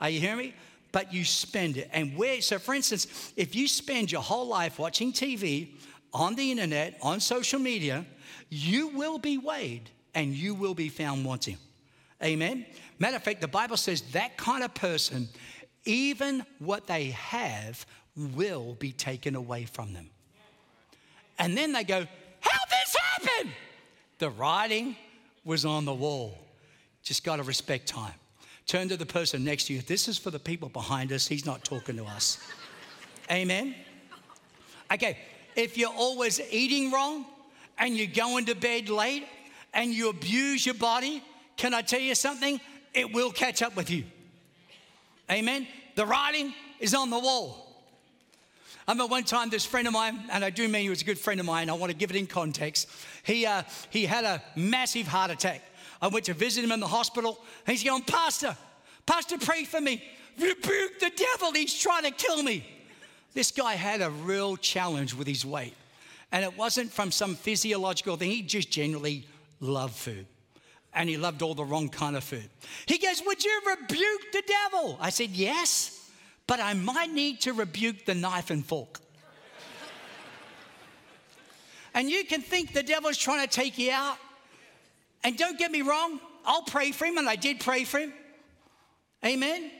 Are 0.00 0.10
you 0.10 0.20
hearing 0.20 0.38
me? 0.38 0.54
But 0.90 1.12
you 1.12 1.24
spend 1.24 1.76
it. 1.76 1.90
And 1.92 2.16
where, 2.16 2.40
so 2.40 2.58
for 2.58 2.74
instance, 2.74 3.32
if 3.36 3.54
you 3.54 3.68
spend 3.68 4.10
your 4.10 4.22
whole 4.22 4.46
life 4.46 4.78
watching 4.78 5.12
TV, 5.12 5.74
on 6.12 6.34
the 6.34 6.50
internet, 6.50 6.98
on 7.02 7.20
social 7.20 7.58
media, 7.58 8.04
you 8.48 8.88
will 8.88 9.18
be 9.18 9.38
weighed 9.38 9.90
and 10.14 10.34
you 10.34 10.54
will 10.54 10.74
be 10.74 10.88
found 10.88 11.24
wanting. 11.24 11.58
Amen? 12.22 12.66
Matter 12.98 13.16
of 13.16 13.22
fact, 13.22 13.40
the 13.40 13.48
Bible 13.48 13.76
says 13.76 14.00
that 14.12 14.36
kind 14.36 14.64
of 14.64 14.74
person, 14.74 15.28
even 15.84 16.44
what 16.58 16.86
they 16.86 17.10
have, 17.10 17.86
will 18.34 18.74
be 18.74 18.90
taken 18.90 19.36
away 19.36 19.64
from 19.64 19.92
them. 19.92 20.10
And 21.38 21.56
then 21.56 21.72
they 21.72 21.84
go, 21.84 22.04
How 22.40 22.58
this 22.70 22.96
happen? 22.96 23.52
The 24.18 24.30
writing 24.30 24.96
was 25.44 25.64
on 25.64 25.84
the 25.84 25.94
wall. 25.94 26.36
Just 27.04 27.22
got 27.22 27.36
to 27.36 27.44
respect 27.44 27.86
time. 27.86 28.14
Turn 28.68 28.90
to 28.90 28.98
the 28.98 29.06
person 29.06 29.44
next 29.44 29.64
to 29.64 29.72
you. 29.72 29.80
This 29.80 30.08
is 30.08 30.18
for 30.18 30.30
the 30.30 30.38
people 30.38 30.68
behind 30.68 31.10
us. 31.10 31.26
He's 31.26 31.46
not 31.46 31.64
talking 31.64 31.96
to 31.96 32.04
us. 32.04 32.38
Amen? 33.30 33.74
Okay, 34.92 35.16
if 35.56 35.78
you're 35.78 35.92
always 35.92 36.38
eating 36.50 36.92
wrong 36.92 37.24
and 37.78 37.96
you're 37.96 38.06
going 38.06 38.44
to 38.44 38.54
bed 38.54 38.90
late 38.90 39.26
and 39.72 39.90
you 39.92 40.10
abuse 40.10 40.66
your 40.66 40.74
body, 40.74 41.22
can 41.56 41.72
I 41.72 41.80
tell 41.80 42.00
you 42.00 42.14
something? 42.14 42.60
It 42.92 43.10
will 43.10 43.32
catch 43.32 43.62
up 43.62 43.74
with 43.74 43.88
you. 43.90 44.04
Amen? 45.30 45.66
The 45.94 46.04
writing 46.04 46.52
is 46.78 46.94
on 46.94 47.08
the 47.08 47.18
wall. 47.18 47.64
I 48.86 48.92
remember 48.92 49.10
one 49.10 49.24
time 49.24 49.48
this 49.48 49.64
friend 49.64 49.86
of 49.86 49.94
mine, 49.94 50.18
and 50.30 50.44
I 50.44 50.50
do 50.50 50.68
mean 50.68 50.82
he 50.82 50.90
was 50.90 51.00
a 51.00 51.06
good 51.06 51.18
friend 51.18 51.40
of 51.40 51.46
mine, 51.46 51.70
I 51.70 51.72
want 51.72 51.90
to 51.90 51.96
give 51.96 52.10
it 52.10 52.16
in 52.16 52.26
context. 52.26 52.88
He, 53.22 53.46
uh, 53.46 53.62
he 53.88 54.04
had 54.04 54.24
a 54.24 54.42
massive 54.56 55.06
heart 55.06 55.30
attack. 55.30 55.62
I 56.00 56.08
went 56.08 56.26
to 56.26 56.34
visit 56.34 56.64
him 56.64 56.72
in 56.72 56.80
the 56.80 56.86
hospital, 56.86 57.38
he's 57.66 57.82
going, 57.82 58.02
Pastor, 58.02 58.56
Pastor, 59.06 59.38
pray 59.38 59.64
for 59.64 59.80
me. 59.80 60.02
Rebuke 60.38 61.00
the 61.00 61.10
devil, 61.16 61.52
he's 61.52 61.76
trying 61.76 62.04
to 62.04 62.10
kill 62.10 62.42
me. 62.42 62.64
This 63.34 63.50
guy 63.50 63.74
had 63.74 64.02
a 64.02 64.10
real 64.10 64.56
challenge 64.56 65.14
with 65.14 65.26
his 65.26 65.44
weight. 65.44 65.74
And 66.30 66.44
it 66.44 66.56
wasn't 66.56 66.92
from 66.92 67.10
some 67.10 67.34
physiological 67.34 68.16
thing, 68.16 68.30
he 68.30 68.42
just 68.42 68.70
generally 68.70 69.26
loved 69.60 69.94
food 69.94 70.26
and 70.94 71.08
he 71.08 71.16
loved 71.16 71.42
all 71.42 71.54
the 71.54 71.64
wrong 71.64 71.88
kind 71.88 72.16
of 72.16 72.24
food. 72.24 72.48
He 72.86 72.98
goes, 72.98 73.22
Would 73.24 73.44
you 73.44 73.60
rebuke 73.66 74.32
the 74.32 74.42
devil? 74.46 74.98
I 75.00 75.10
said, 75.10 75.30
Yes, 75.30 76.10
but 76.46 76.60
I 76.60 76.74
might 76.74 77.12
need 77.12 77.40
to 77.42 77.52
rebuke 77.52 78.04
the 78.04 78.14
knife 78.14 78.50
and 78.50 78.64
fork. 78.64 79.00
and 81.94 82.10
you 82.10 82.24
can 82.24 82.40
think 82.40 82.72
the 82.72 82.82
devil's 82.82 83.16
trying 83.18 83.46
to 83.46 83.52
take 83.52 83.78
you 83.78 83.92
out. 83.92 84.18
And 85.24 85.36
don't 85.36 85.58
get 85.58 85.70
me 85.70 85.82
wrong, 85.82 86.20
I'll 86.44 86.62
pray 86.62 86.92
for 86.92 87.04
him, 87.04 87.18
and 87.18 87.28
I 87.28 87.36
did 87.36 87.60
pray 87.60 87.84
for 87.84 87.98
him. 87.98 88.12
Amen. 89.24 89.70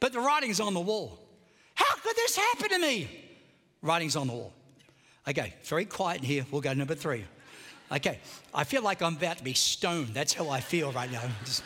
But 0.00 0.12
the 0.12 0.20
writing's 0.20 0.60
on 0.60 0.74
the 0.74 0.80
wall. 0.80 1.18
How 1.74 1.94
could 1.96 2.16
this 2.16 2.36
happen 2.36 2.68
to 2.70 2.78
me? 2.78 3.08
Writing's 3.80 4.16
on 4.16 4.26
the 4.26 4.32
wall. 4.32 4.52
Okay, 5.26 5.54
very 5.64 5.84
quiet 5.84 6.22
here. 6.22 6.44
We'll 6.50 6.60
go 6.60 6.70
to 6.70 6.78
number 6.78 6.94
three. 6.94 7.24
Okay, 7.90 8.18
I 8.54 8.64
feel 8.64 8.82
like 8.82 9.02
I'm 9.02 9.16
about 9.16 9.38
to 9.38 9.44
be 9.44 9.54
stoned. 9.54 10.08
That's 10.08 10.32
how 10.32 10.48
I 10.48 10.60
feel 10.60 10.92
right 10.92 11.10
now. 11.10 11.22
Just 11.44 11.62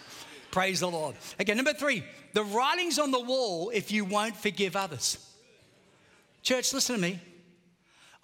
praise 0.51 0.81
the 0.81 0.89
Lord. 0.91 1.17
Okay, 1.41 1.55
number 1.55 1.73
three, 1.73 2.03
the 2.33 2.45
writing's 2.45 2.99
on 2.99 3.11
the 3.11 3.21
wall 3.21 3.71
if 3.73 3.91
you 3.91 4.05
won't 4.05 4.37
forgive 4.37 4.77
others. 4.77 5.19
Church, 6.43 6.73
listen 6.73 6.97
to 6.97 7.01
me. 7.01 7.21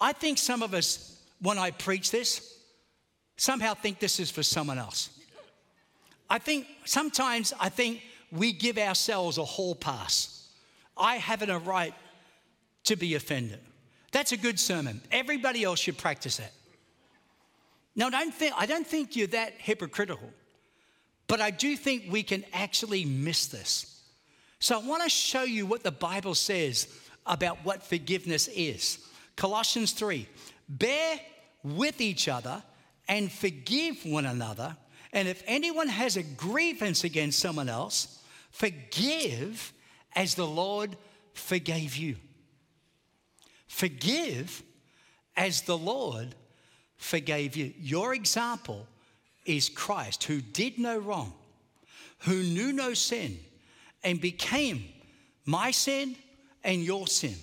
I 0.00 0.12
think 0.12 0.38
some 0.38 0.62
of 0.62 0.74
us, 0.74 1.18
when 1.40 1.58
I 1.58 1.70
preach 1.70 2.10
this, 2.10 2.51
somehow 3.42 3.74
think 3.74 3.98
this 3.98 4.20
is 4.20 4.30
for 4.30 4.44
someone 4.44 4.78
else. 4.78 5.10
I 6.30 6.38
think 6.38 6.66
sometimes 6.84 7.52
I 7.58 7.70
think 7.70 8.00
we 8.30 8.52
give 8.52 8.78
ourselves 8.78 9.36
a 9.36 9.44
hall 9.44 9.74
pass. 9.74 10.48
I 10.96 11.16
haven't 11.16 11.50
a 11.50 11.58
right 11.58 11.92
to 12.84 12.94
be 12.94 13.16
offended. 13.16 13.58
That's 14.12 14.30
a 14.30 14.36
good 14.36 14.60
sermon. 14.60 15.00
Everybody 15.10 15.64
else 15.64 15.80
should 15.80 15.98
practice 15.98 16.36
that. 16.36 16.52
Now, 17.96 18.10
don't 18.10 18.32
think, 18.32 18.54
I 18.56 18.64
don't 18.64 18.86
think 18.86 19.16
you're 19.16 19.26
that 19.28 19.54
hypocritical, 19.58 20.30
but 21.26 21.40
I 21.40 21.50
do 21.50 21.76
think 21.76 22.04
we 22.10 22.22
can 22.22 22.44
actually 22.52 23.04
miss 23.04 23.46
this. 23.46 24.02
So 24.60 24.78
I 24.78 24.86
want 24.86 25.02
to 25.02 25.10
show 25.10 25.42
you 25.42 25.66
what 25.66 25.82
the 25.82 25.90
Bible 25.90 26.36
says 26.36 26.86
about 27.26 27.64
what 27.64 27.82
forgiveness 27.82 28.48
is. 28.48 28.98
Colossians 29.34 29.90
3 29.92 30.28
Bear 30.68 31.20
with 31.64 32.00
each 32.00 32.28
other 32.28 32.62
and 33.12 33.30
forgive 33.30 34.06
one 34.06 34.24
another. 34.24 34.74
And 35.12 35.28
if 35.28 35.42
anyone 35.46 35.88
has 35.88 36.16
a 36.16 36.22
grievance 36.22 37.04
against 37.04 37.40
someone 37.40 37.68
else, 37.68 38.22
forgive 38.50 39.74
as 40.16 40.34
the 40.34 40.46
Lord 40.46 40.96
forgave 41.34 41.94
you. 41.94 42.16
Forgive 43.68 44.62
as 45.36 45.60
the 45.60 45.76
Lord 45.76 46.34
forgave 46.96 47.54
you. 47.54 47.74
Your 47.78 48.14
example 48.14 48.86
is 49.44 49.68
Christ, 49.68 50.24
who 50.24 50.40
did 50.40 50.78
no 50.78 50.96
wrong, 50.96 51.34
who 52.20 52.42
knew 52.42 52.72
no 52.72 52.94
sin, 52.94 53.38
and 54.02 54.22
became 54.22 54.84
my 55.44 55.70
sin 55.70 56.16
and 56.64 56.82
your 56.82 57.06
sin, 57.06 57.36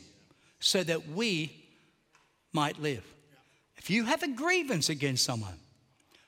so 0.59 0.83
that 0.83 1.09
we 1.09 1.67
might 2.53 2.81
live. 2.81 3.03
If 3.79 3.89
you 3.89 4.05
have 4.05 4.23
a 4.23 4.27
grievance 4.27 4.89
against 4.89 5.23
someone, 5.23 5.57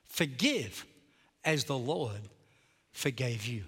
forgive 0.05 0.85
as 1.43 1.65
the 1.65 1.77
Lord 1.77 2.21
forgave 2.91 3.45
you. 3.45 3.63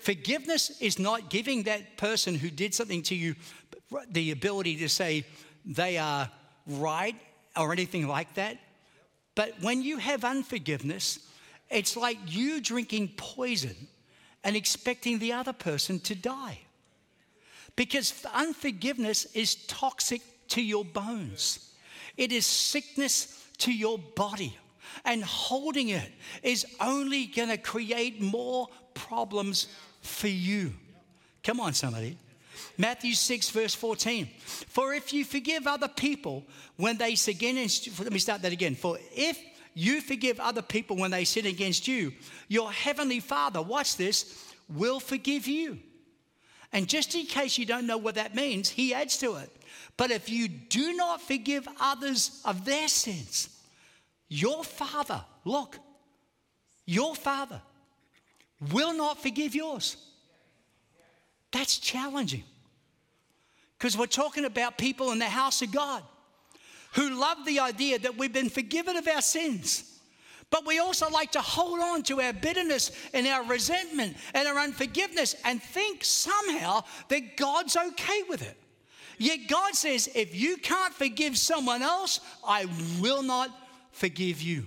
Forgiveness 0.00 0.80
is 0.80 0.98
not 0.98 1.30
giving 1.30 1.62
that 1.62 1.96
person 1.96 2.34
who 2.34 2.50
did 2.50 2.74
something 2.74 3.02
to 3.04 3.14
you 3.14 3.34
the 4.10 4.32
ability 4.32 4.76
to 4.76 4.88
say 4.88 5.24
they 5.64 5.96
are 5.98 6.30
right 6.66 7.16
or 7.56 7.72
anything 7.72 8.06
like 8.06 8.34
that. 8.34 8.58
But 9.34 9.54
when 9.60 9.82
you 9.82 9.98
have 9.98 10.24
unforgiveness, 10.24 11.18
it's 11.70 11.96
like 11.96 12.18
you 12.26 12.60
drinking 12.60 13.14
poison 13.16 13.74
and 14.42 14.56
expecting 14.56 15.18
the 15.18 15.32
other 15.32 15.52
person 15.52 15.98
to 16.00 16.14
die. 16.14 16.58
Because 17.76 18.24
unforgiveness 18.32 19.24
is 19.34 19.54
toxic 19.66 20.20
to 20.48 20.62
your 20.62 20.84
bones, 20.84 21.63
it 22.16 22.32
is 22.32 22.46
sickness 22.46 23.46
to 23.58 23.72
your 23.72 23.98
body. 23.98 24.56
And 25.04 25.22
holding 25.24 25.88
it 25.88 26.10
is 26.42 26.66
only 26.80 27.26
going 27.26 27.48
to 27.48 27.58
create 27.58 28.20
more 28.20 28.68
problems 28.94 29.66
for 30.00 30.28
you. 30.28 30.72
Come 31.42 31.60
on, 31.60 31.74
somebody. 31.74 32.16
Matthew 32.78 33.14
6, 33.14 33.50
verse 33.50 33.74
14. 33.74 34.28
For 34.68 34.94
if 34.94 35.12
you 35.12 35.24
forgive 35.24 35.66
other 35.66 35.88
people 35.88 36.44
when 36.76 36.96
they 36.96 37.14
sin 37.14 37.34
against 37.34 38.00
let 38.00 38.12
me 38.12 38.18
start 38.18 38.42
that 38.42 38.52
again. 38.52 38.74
For 38.74 38.98
if 39.14 39.38
you 39.74 40.00
forgive 40.00 40.40
other 40.40 40.62
people 40.62 40.96
when 40.96 41.10
they 41.10 41.24
sin 41.24 41.46
against 41.46 41.86
you, 41.88 42.12
your 42.48 42.70
heavenly 42.72 43.20
Father, 43.20 43.60
watch 43.60 43.96
this, 43.96 44.52
will 44.68 45.00
forgive 45.00 45.46
you. 45.46 45.78
And 46.72 46.88
just 46.88 47.14
in 47.14 47.26
case 47.26 47.58
you 47.58 47.66
don't 47.66 47.86
know 47.86 47.98
what 47.98 48.16
that 48.16 48.34
means, 48.34 48.68
he 48.68 48.94
adds 48.94 49.18
to 49.18 49.36
it. 49.36 49.53
But 49.96 50.10
if 50.10 50.28
you 50.28 50.48
do 50.48 50.94
not 50.94 51.20
forgive 51.20 51.68
others 51.80 52.40
of 52.44 52.64
their 52.64 52.88
sins, 52.88 53.48
your 54.28 54.64
Father, 54.64 55.22
look, 55.44 55.78
your 56.84 57.14
Father 57.14 57.60
will 58.72 58.94
not 58.94 59.22
forgive 59.22 59.54
yours. 59.54 59.96
That's 61.52 61.78
challenging. 61.78 62.42
Because 63.78 63.96
we're 63.96 64.06
talking 64.06 64.44
about 64.44 64.78
people 64.78 65.12
in 65.12 65.18
the 65.18 65.26
house 65.26 65.62
of 65.62 65.70
God 65.70 66.02
who 66.94 67.20
love 67.20 67.38
the 67.44 67.60
idea 67.60 67.98
that 67.98 68.16
we've 68.16 68.32
been 68.32 68.48
forgiven 68.48 68.96
of 68.96 69.06
our 69.06 69.22
sins. 69.22 70.00
But 70.50 70.66
we 70.66 70.78
also 70.78 71.08
like 71.10 71.32
to 71.32 71.40
hold 71.40 71.80
on 71.80 72.02
to 72.04 72.20
our 72.20 72.32
bitterness 72.32 72.92
and 73.12 73.26
our 73.26 73.44
resentment 73.44 74.16
and 74.34 74.46
our 74.46 74.58
unforgiveness 74.58 75.34
and 75.44 75.62
think 75.62 76.04
somehow 76.04 76.84
that 77.08 77.36
God's 77.36 77.76
okay 77.76 78.22
with 78.28 78.42
it. 78.42 78.56
Yet 79.18 79.48
God 79.48 79.74
says, 79.74 80.08
if 80.14 80.34
you 80.34 80.56
can't 80.56 80.92
forgive 80.92 81.38
someone 81.38 81.82
else, 81.82 82.20
I 82.46 82.66
will 83.00 83.22
not 83.22 83.50
forgive 83.92 84.42
you. 84.42 84.64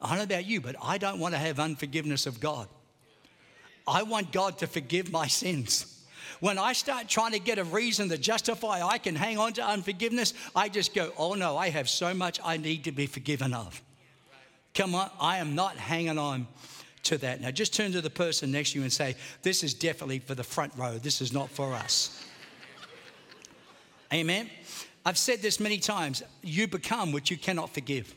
I 0.00 0.10
don't 0.10 0.18
know 0.18 0.36
about 0.36 0.46
you, 0.46 0.60
but 0.60 0.76
I 0.82 0.98
don't 0.98 1.18
want 1.18 1.34
to 1.34 1.38
have 1.38 1.58
unforgiveness 1.58 2.26
of 2.26 2.40
God. 2.40 2.68
I 3.86 4.02
want 4.02 4.32
God 4.32 4.58
to 4.58 4.66
forgive 4.66 5.10
my 5.10 5.26
sins. 5.26 5.90
When 6.40 6.58
I 6.58 6.72
start 6.72 7.08
trying 7.08 7.32
to 7.32 7.38
get 7.38 7.58
a 7.58 7.64
reason 7.64 8.08
to 8.10 8.18
justify 8.18 8.82
I 8.82 8.98
can 8.98 9.14
hang 9.14 9.38
on 9.38 9.52
to 9.54 9.66
unforgiveness, 9.66 10.34
I 10.54 10.68
just 10.68 10.94
go, 10.94 11.12
oh 11.16 11.34
no, 11.34 11.56
I 11.56 11.70
have 11.70 11.88
so 11.88 12.12
much 12.12 12.40
I 12.44 12.56
need 12.56 12.84
to 12.84 12.92
be 12.92 13.06
forgiven 13.06 13.54
of. 13.54 13.82
Come 14.74 14.94
on, 14.94 15.10
I 15.20 15.38
am 15.38 15.54
not 15.54 15.76
hanging 15.76 16.18
on 16.18 16.46
to 17.04 17.18
that. 17.18 17.40
Now 17.40 17.50
just 17.50 17.74
turn 17.74 17.92
to 17.92 18.00
the 18.00 18.10
person 18.10 18.50
next 18.50 18.72
to 18.72 18.78
you 18.78 18.82
and 18.82 18.92
say, 18.92 19.14
this 19.42 19.62
is 19.62 19.74
definitely 19.74 20.18
for 20.18 20.34
the 20.34 20.44
front 20.44 20.72
row. 20.76 20.98
This 20.98 21.20
is 21.20 21.32
not 21.32 21.48
for 21.50 21.72
us. 21.72 22.26
Amen. 24.14 24.48
I've 25.04 25.18
said 25.18 25.42
this 25.42 25.58
many 25.58 25.78
times 25.78 26.22
you 26.40 26.68
become 26.68 27.10
what 27.10 27.32
you 27.32 27.36
cannot 27.36 27.74
forgive. 27.74 28.14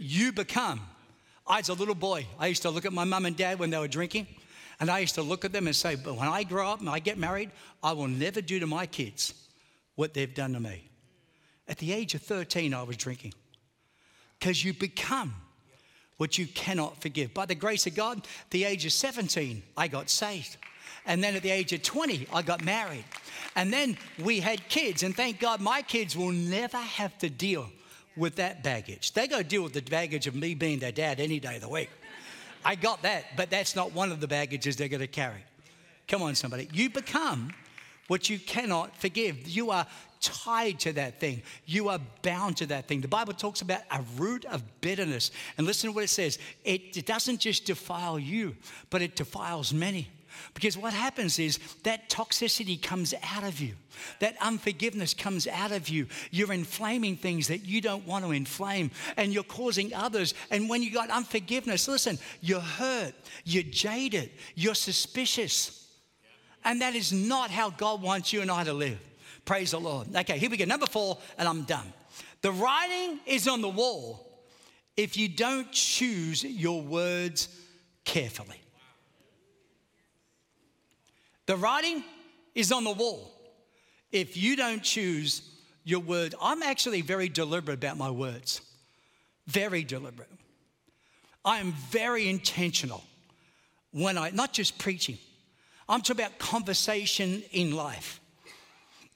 You 0.00 0.32
become. 0.32 0.80
I 1.46 1.58
was 1.58 1.68
a 1.68 1.74
little 1.74 1.94
boy. 1.94 2.26
I 2.36 2.48
used 2.48 2.62
to 2.62 2.70
look 2.70 2.84
at 2.84 2.92
my 2.92 3.04
mum 3.04 3.26
and 3.26 3.36
dad 3.36 3.60
when 3.60 3.70
they 3.70 3.78
were 3.78 3.88
drinking, 3.88 4.26
and 4.80 4.90
I 4.90 4.98
used 4.98 5.14
to 5.14 5.22
look 5.22 5.44
at 5.44 5.52
them 5.52 5.68
and 5.68 5.74
say, 5.74 5.94
But 5.94 6.16
when 6.16 6.26
I 6.26 6.42
grow 6.42 6.68
up 6.68 6.80
and 6.80 6.90
I 6.90 6.98
get 6.98 7.16
married, 7.16 7.52
I 7.80 7.92
will 7.92 8.08
never 8.08 8.40
do 8.40 8.58
to 8.58 8.66
my 8.66 8.86
kids 8.86 9.34
what 9.94 10.14
they've 10.14 10.34
done 10.34 10.52
to 10.54 10.60
me. 10.60 10.88
At 11.68 11.78
the 11.78 11.92
age 11.92 12.14
of 12.14 12.22
13, 12.22 12.74
I 12.74 12.82
was 12.82 12.96
drinking. 12.96 13.34
Because 14.38 14.64
you 14.64 14.74
become 14.74 15.34
what 16.16 16.38
you 16.38 16.48
cannot 16.48 17.00
forgive. 17.00 17.32
By 17.34 17.46
the 17.46 17.54
grace 17.54 17.86
of 17.86 17.94
God, 17.94 18.26
the 18.50 18.64
age 18.64 18.84
of 18.84 18.92
17, 18.92 19.62
I 19.76 19.86
got 19.86 20.10
saved. 20.10 20.56
And 21.08 21.24
then 21.24 21.34
at 21.34 21.42
the 21.42 21.50
age 21.50 21.72
of 21.72 21.82
20, 21.82 22.28
I 22.32 22.42
got 22.42 22.62
married. 22.62 23.04
And 23.56 23.72
then 23.72 23.96
we 24.22 24.38
had 24.38 24.68
kids. 24.68 25.02
And 25.02 25.16
thank 25.16 25.40
God 25.40 25.60
my 25.60 25.82
kids 25.82 26.16
will 26.16 26.30
never 26.30 26.76
have 26.76 27.16
to 27.18 27.30
deal 27.30 27.68
with 28.14 28.36
that 28.36 28.62
baggage. 28.62 29.12
They 29.14 29.26
go 29.26 29.42
deal 29.42 29.62
with 29.62 29.72
the 29.72 29.80
baggage 29.80 30.26
of 30.26 30.34
me 30.34 30.54
being 30.54 30.78
their 30.78 30.92
dad 30.92 31.18
any 31.18 31.40
day 31.40 31.56
of 31.56 31.62
the 31.62 31.68
week. 31.68 31.88
I 32.64 32.74
got 32.74 33.02
that, 33.02 33.36
but 33.36 33.48
that's 33.48 33.74
not 33.74 33.92
one 33.92 34.12
of 34.12 34.20
the 34.20 34.28
baggages 34.28 34.76
they're 34.76 34.88
going 34.88 35.00
to 35.00 35.06
carry. 35.06 35.42
Come 36.08 36.22
on, 36.22 36.34
somebody. 36.34 36.68
You 36.72 36.90
become 36.90 37.52
what 38.08 38.28
you 38.28 38.38
cannot 38.38 38.94
forgive. 38.96 39.48
You 39.48 39.70
are 39.70 39.86
tied 40.20 40.80
to 40.80 40.92
that 40.94 41.20
thing. 41.20 41.42
You 41.64 41.88
are 41.88 42.00
bound 42.22 42.58
to 42.58 42.66
that 42.66 42.86
thing. 42.86 43.00
The 43.00 43.08
Bible 43.08 43.32
talks 43.32 43.62
about 43.62 43.80
a 43.90 44.02
root 44.16 44.44
of 44.46 44.62
bitterness. 44.80 45.30
And 45.56 45.66
listen 45.66 45.88
to 45.88 45.94
what 45.94 46.04
it 46.04 46.08
says 46.08 46.38
it, 46.64 46.96
it 46.96 47.06
doesn't 47.06 47.38
just 47.38 47.64
defile 47.64 48.18
you, 48.18 48.56
but 48.90 49.00
it 49.00 49.16
defiles 49.16 49.72
many. 49.72 50.08
Because 50.54 50.76
what 50.76 50.92
happens 50.92 51.38
is 51.38 51.58
that 51.84 52.08
toxicity 52.08 52.80
comes 52.80 53.14
out 53.22 53.44
of 53.44 53.60
you, 53.60 53.74
that 54.20 54.36
unforgiveness 54.40 55.14
comes 55.14 55.46
out 55.46 55.72
of 55.72 55.88
you. 55.88 56.06
You're 56.30 56.52
inflaming 56.52 57.16
things 57.16 57.48
that 57.48 57.64
you 57.64 57.80
don't 57.80 58.06
want 58.06 58.24
to 58.24 58.32
inflame, 58.32 58.90
and 59.16 59.32
you're 59.32 59.42
causing 59.42 59.94
others. 59.94 60.34
And 60.50 60.68
when 60.68 60.82
you 60.82 60.92
got 60.92 61.10
unforgiveness, 61.10 61.88
listen, 61.88 62.18
you're 62.40 62.60
hurt, 62.60 63.14
you're 63.44 63.62
jaded, 63.62 64.30
you're 64.54 64.74
suspicious. 64.74 65.86
And 66.64 66.82
that 66.82 66.94
is 66.94 67.12
not 67.12 67.50
how 67.50 67.70
God 67.70 68.02
wants 68.02 68.32
you 68.32 68.40
and 68.40 68.50
I 68.50 68.64
to 68.64 68.72
live. 68.72 68.98
Praise 69.44 69.70
the 69.70 69.80
Lord. 69.80 70.14
Okay, 70.14 70.38
here 70.38 70.50
we 70.50 70.56
go. 70.56 70.64
Number 70.64 70.86
four, 70.86 71.18
and 71.38 71.48
I'm 71.48 71.62
done. 71.62 71.92
The 72.42 72.52
writing 72.52 73.20
is 73.26 73.48
on 73.48 73.62
the 73.62 73.68
wall 73.68 74.42
if 74.96 75.16
you 75.16 75.28
don't 75.28 75.70
choose 75.72 76.44
your 76.44 76.82
words 76.82 77.48
carefully. 78.04 78.60
The 81.48 81.56
writing 81.56 82.04
is 82.54 82.72
on 82.72 82.84
the 82.84 82.92
wall. 82.92 83.32
If 84.12 84.36
you 84.36 84.54
don't 84.54 84.82
choose 84.82 85.40
your 85.82 86.00
word, 86.00 86.34
I'm 86.42 86.62
actually 86.62 87.00
very 87.00 87.30
deliberate 87.30 87.78
about 87.78 87.96
my 87.96 88.10
words. 88.10 88.60
Very 89.46 89.82
deliberate. 89.82 90.28
I 91.46 91.60
am 91.60 91.72
very 91.72 92.28
intentional 92.28 93.02
when 93.92 94.18
I, 94.18 94.28
not 94.28 94.52
just 94.52 94.76
preaching, 94.76 95.16
I'm 95.88 96.02
talking 96.02 96.22
about 96.22 96.38
conversation 96.38 97.42
in 97.52 97.74
life. 97.74 98.20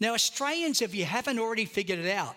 Now, 0.00 0.14
Australians, 0.14 0.80
if 0.80 0.94
you 0.94 1.04
haven't 1.04 1.38
already 1.38 1.66
figured 1.66 1.98
it 1.98 2.10
out, 2.10 2.34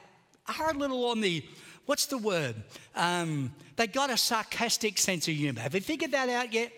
are 0.59 0.71
a 0.71 0.77
little 0.77 1.05
on 1.05 1.21
the, 1.21 1.41
what's 1.85 2.07
the 2.07 2.17
word? 2.17 2.55
Um, 2.97 3.53
they 3.77 3.87
got 3.87 4.09
a 4.09 4.17
sarcastic 4.17 4.97
sense 4.97 5.29
of 5.29 5.35
humor. 5.35 5.61
Have 5.61 5.73
you 5.73 5.79
figured 5.79 6.11
that 6.11 6.27
out 6.27 6.51
yet? 6.51 6.73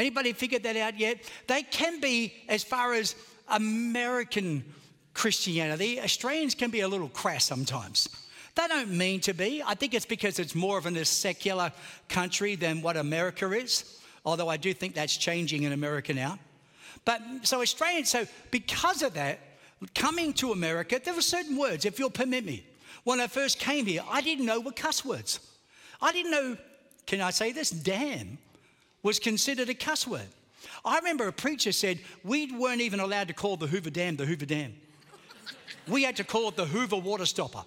Anybody 0.00 0.32
figured 0.32 0.62
that 0.62 0.78
out 0.78 0.98
yet? 0.98 1.18
They 1.46 1.62
can 1.62 2.00
be, 2.00 2.32
as 2.48 2.64
far 2.64 2.94
as 2.94 3.14
American 3.48 4.64
Christianity, 5.12 6.00
Australians 6.00 6.54
can 6.54 6.70
be 6.70 6.80
a 6.80 6.88
little 6.88 7.10
crass 7.10 7.44
sometimes. 7.44 8.08
They 8.54 8.66
don't 8.66 8.92
mean 8.92 9.20
to 9.20 9.34
be. 9.34 9.62
I 9.62 9.74
think 9.74 9.92
it's 9.92 10.06
because 10.06 10.38
it's 10.38 10.54
more 10.54 10.78
of 10.78 10.86
a 10.86 11.04
secular 11.04 11.70
country 12.08 12.54
than 12.54 12.80
what 12.80 12.96
America 12.96 13.52
is, 13.52 14.00
although 14.24 14.48
I 14.48 14.56
do 14.56 14.72
think 14.72 14.94
that's 14.94 15.14
changing 15.18 15.64
in 15.64 15.72
America 15.72 16.14
now. 16.14 16.38
But 17.04 17.20
so 17.42 17.60
Australians, 17.60 18.08
so 18.08 18.26
because 18.50 19.02
of 19.02 19.12
that, 19.14 19.38
coming 19.94 20.32
to 20.34 20.52
America, 20.52 20.98
there 21.04 21.12
were 21.12 21.20
certain 21.20 21.58
words, 21.58 21.84
if 21.84 21.98
you'll 21.98 22.08
permit 22.08 22.46
me. 22.46 22.64
When 23.04 23.20
I 23.20 23.26
first 23.26 23.58
came 23.58 23.84
here, 23.84 24.02
I 24.08 24.22
didn't 24.22 24.46
know 24.46 24.60
were 24.60 24.72
cuss 24.72 25.04
words. 25.04 25.40
I 26.00 26.10
didn't 26.10 26.30
know, 26.30 26.56
can 27.04 27.20
I 27.20 27.32
say 27.32 27.52
this? 27.52 27.68
Damn 27.68 28.38
was 29.02 29.18
considered 29.18 29.68
a 29.68 29.74
cuss 29.74 30.06
word. 30.06 30.28
I 30.84 30.98
remember 30.98 31.26
a 31.26 31.32
preacher 31.32 31.72
said 31.72 32.00
we 32.22 32.52
weren't 32.52 32.80
even 32.80 33.00
allowed 33.00 33.28
to 33.28 33.34
call 33.34 33.56
the 33.56 33.66
Hoover 33.66 33.90
Dam 33.90 34.16
the 34.16 34.26
Hoover 34.26 34.46
Dam. 34.46 34.74
We 35.88 36.02
had 36.02 36.16
to 36.16 36.24
call 36.24 36.48
it 36.48 36.56
the 36.56 36.66
Hoover 36.66 36.96
Water 36.96 37.26
Stopper. 37.26 37.64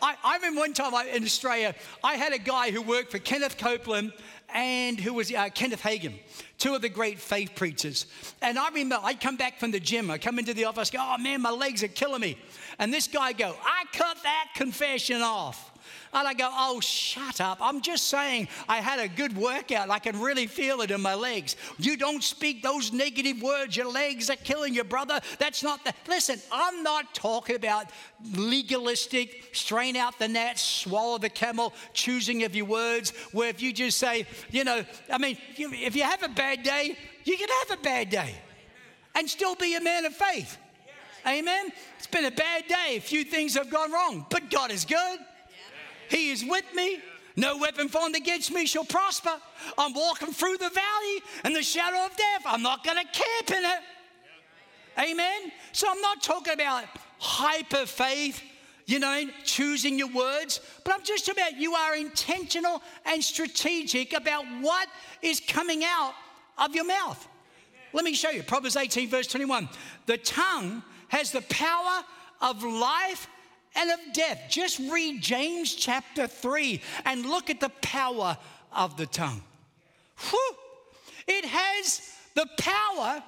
I, 0.00 0.16
I, 0.22 0.36
remember 0.36 0.60
one 0.60 0.74
time 0.74 0.94
I, 0.94 1.06
in 1.06 1.24
Australia, 1.24 1.74
I 2.04 2.14
had 2.14 2.32
a 2.32 2.38
guy 2.38 2.70
who 2.70 2.82
worked 2.82 3.10
for 3.10 3.18
Kenneth 3.18 3.58
Copeland 3.58 4.12
and 4.54 5.00
who 5.00 5.14
was 5.14 5.32
uh, 5.32 5.48
Kenneth 5.54 5.80
Hagin, 5.80 6.14
two 6.58 6.74
of 6.74 6.82
the 6.82 6.88
great 6.88 7.18
faith 7.18 7.54
preachers. 7.54 8.06
And 8.40 8.58
I 8.58 8.68
remember 8.68 8.98
I'd 9.02 9.20
come 9.20 9.36
back 9.36 9.58
from 9.58 9.70
the 9.70 9.80
gym, 9.80 10.10
I 10.10 10.18
come 10.18 10.38
into 10.38 10.54
the 10.54 10.66
office, 10.66 10.90
go, 10.90 10.98
oh 11.00 11.18
man, 11.18 11.40
my 11.42 11.50
legs 11.50 11.82
are 11.82 11.88
killing 11.88 12.20
me. 12.20 12.38
And 12.78 12.92
this 12.92 13.08
guy 13.08 13.32
go, 13.32 13.56
I 13.64 13.84
cut 13.92 14.18
that 14.22 14.48
confession 14.54 15.22
off. 15.22 15.71
And 16.14 16.28
I 16.28 16.34
go, 16.34 16.48
oh, 16.52 16.80
shut 16.80 17.40
up. 17.40 17.58
I'm 17.60 17.80
just 17.80 18.08
saying 18.08 18.48
I 18.68 18.82
had 18.82 18.98
a 18.98 19.08
good 19.08 19.34
workout. 19.34 19.88
I 19.88 19.98
can 19.98 20.20
really 20.20 20.46
feel 20.46 20.82
it 20.82 20.90
in 20.90 21.00
my 21.00 21.14
legs. 21.14 21.56
You 21.78 21.96
don't 21.96 22.22
speak 22.22 22.62
those 22.62 22.92
negative 22.92 23.40
words. 23.40 23.76
Your 23.76 23.90
legs 23.90 24.28
are 24.28 24.36
killing 24.36 24.74
you, 24.74 24.84
brother. 24.84 25.20
That's 25.38 25.62
not 25.62 25.84
the. 25.84 25.94
Listen, 26.06 26.38
I'm 26.52 26.82
not 26.82 27.14
talking 27.14 27.56
about 27.56 27.86
legalistic, 28.34 29.50
strain 29.52 29.96
out 29.96 30.18
the 30.18 30.28
gnat, 30.28 30.58
swallow 30.58 31.16
the 31.16 31.30
camel, 31.30 31.72
choosing 31.94 32.42
of 32.44 32.54
your 32.54 32.66
words, 32.66 33.10
where 33.32 33.48
if 33.48 33.62
you 33.62 33.72
just 33.72 33.96
say, 33.96 34.26
you 34.50 34.64
know, 34.64 34.84
I 35.10 35.16
mean, 35.16 35.38
if 35.56 35.96
you 35.96 36.02
have 36.02 36.22
a 36.22 36.28
bad 36.28 36.62
day, 36.62 36.96
you 37.24 37.38
can 37.38 37.48
have 37.60 37.78
a 37.78 37.82
bad 37.82 38.10
day 38.10 38.34
and 39.14 39.28
still 39.28 39.54
be 39.54 39.76
a 39.76 39.80
man 39.80 40.04
of 40.04 40.14
faith. 40.14 40.58
Amen. 41.26 41.68
It's 41.98 42.06
been 42.06 42.24
a 42.24 42.30
bad 42.30 42.66
day. 42.66 42.96
A 42.96 43.00
few 43.00 43.24
things 43.24 43.54
have 43.54 43.70
gone 43.70 43.92
wrong, 43.92 44.26
but 44.28 44.50
God 44.50 44.70
is 44.70 44.84
good. 44.84 45.18
He 46.12 46.30
is 46.30 46.44
with 46.44 46.66
me. 46.74 46.98
No 47.36 47.56
weapon 47.56 47.88
formed 47.88 48.14
against 48.14 48.52
me 48.52 48.66
shall 48.66 48.84
prosper. 48.84 49.32
I'm 49.78 49.94
walking 49.94 50.30
through 50.30 50.58
the 50.58 50.68
valley 50.68 51.22
and 51.42 51.56
the 51.56 51.62
shadow 51.62 52.04
of 52.04 52.14
death. 52.14 52.42
I'm 52.44 52.62
not 52.62 52.84
going 52.84 52.98
to 52.98 53.04
camp 53.04 53.50
in 53.50 53.64
it. 53.64 53.80
Amen. 54.98 55.50
So 55.72 55.88
I'm 55.90 56.02
not 56.02 56.22
talking 56.22 56.52
about 56.52 56.84
hyper 57.18 57.86
faith, 57.86 58.42
you 58.84 58.98
know, 58.98 59.24
choosing 59.44 59.98
your 59.98 60.12
words, 60.12 60.60
but 60.84 60.92
I'm 60.92 61.02
just 61.02 61.30
about 61.30 61.56
you 61.56 61.72
are 61.72 61.96
intentional 61.96 62.82
and 63.06 63.24
strategic 63.24 64.12
about 64.12 64.44
what 64.60 64.88
is 65.22 65.40
coming 65.40 65.82
out 65.82 66.12
of 66.58 66.74
your 66.74 66.84
mouth. 66.84 67.26
Let 67.94 68.04
me 68.04 68.12
show 68.12 68.28
you 68.28 68.42
Proverbs 68.42 68.76
18, 68.76 69.08
verse 69.08 69.28
21. 69.28 69.66
The 70.04 70.18
tongue 70.18 70.82
has 71.08 71.32
the 71.32 71.42
power 71.42 72.04
of 72.42 72.62
life 72.62 73.28
and 73.76 73.90
of 73.90 73.98
death. 74.12 74.42
Just 74.48 74.78
read 74.78 75.22
James 75.22 75.74
chapter 75.74 76.26
3 76.26 76.80
and 77.04 77.26
look 77.26 77.50
at 77.50 77.60
the 77.60 77.70
power 77.80 78.36
of 78.72 78.96
the 78.96 79.06
tongue. 79.06 79.42
Whew. 80.30 80.56
It 81.26 81.44
has 81.44 82.12
the 82.34 82.46
power 82.58 83.22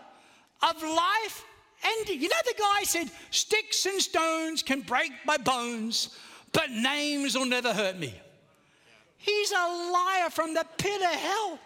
of 0.62 0.82
life 0.82 1.44
and 1.84 2.08
you 2.08 2.28
know 2.28 2.36
the 2.44 2.54
guy 2.58 2.82
said 2.84 3.10
sticks 3.30 3.86
and 3.86 4.00
stones 4.00 4.62
can 4.62 4.80
break 4.80 5.12
my 5.26 5.36
bones 5.36 6.16
but 6.52 6.70
names 6.70 7.36
will 7.36 7.44
never 7.44 7.72
hurt 7.72 7.98
me 7.98 8.14
he's 9.18 9.52
a 9.52 9.90
liar 9.92 10.30
from 10.30 10.54
the 10.54 10.64
pit 10.78 11.00
of 11.02 11.20
hell 11.20 11.58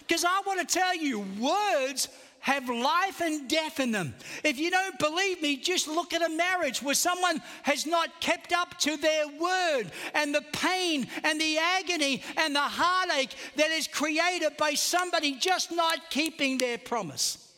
because 0.00 0.24
i 0.24 0.42
want 0.46 0.58
to 0.58 0.66
tell 0.66 0.96
you 0.96 1.24
words 1.38 2.08
have 2.44 2.68
life 2.68 3.22
and 3.22 3.48
death 3.48 3.80
in 3.80 3.90
them. 3.90 4.14
If 4.44 4.58
you 4.58 4.70
don't 4.70 4.98
believe 4.98 5.40
me, 5.40 5.56
just 5.56 5.88
look 5.88 6.12
at 6.12 6.20
a 6.20 6.28
marriage 6.28 6.82
where 6.82 6.94
someone 6.94 7.40
has 7.62 7.86
not 7.86 8.20
kept 8.20 8.52
up 8.52 8.78
to 8.80 8.98
their 8.98 9.26
word 9.28 9.84
and 10.12 10.34
the 10.34 10.44
pain 10.52 11.06
and 11.22 11.40
the 11.40 11.56
agony 11.56 12.22
and 12.36 12.54
the 12.54 12.60
heartache 12.60 13.34
that 13.56 13.70
is 13.70 13.88
created 13.88 14.58
by 14.58 14.74
somebody 14.74 15.36
just 15.36 15.72
not 15.72 16.10
keeping 16.10 16.58
their 16.58 16.76
promise. 16.76 17.50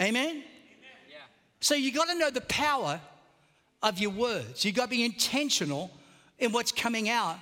Amen? 0.00 0.42
So 1.60 1.74
you 1.74 1.92
got 1.92 2.08
to 2.08 2.14
know 2.14 2.30
the 2.30 2.40
power 2.40 2.98
of 3.82 3.98
your 3.98 4.12
words. 4.12 4.64
You 4.64 4.72
got 4.72 4.84
to 4.84 4.90
be 4.90 5.04
intentional 5.04 5.90
in 6.38 6.52
what's 6.52 6.72
coming 6.72 7.10
out 7.10 7.36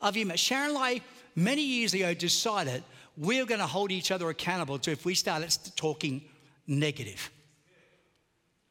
of 0.00 0.16
your 0.16 0.26
mouth. 0.26 0.38
Sharon 0.38 0.70
and 0.70 0.78
I, 0.78 1.02
many 1.34 1.62
years 1.62 1.92
ago, 1.92 2.14
decided 2.14 2.82
we're 3.16 3.46
going 3.46 3.60
to 3.60 3.66
hold 3.66 3.90
each 3.90 4.10
other 4.10 4.28
accountable 4.28 4.78
to 4.80 4.90
if 4.90 5.04
we 5.04 5.14
started 5.14 5.56
talking 5.76 6.22
negative. 6.66 7.30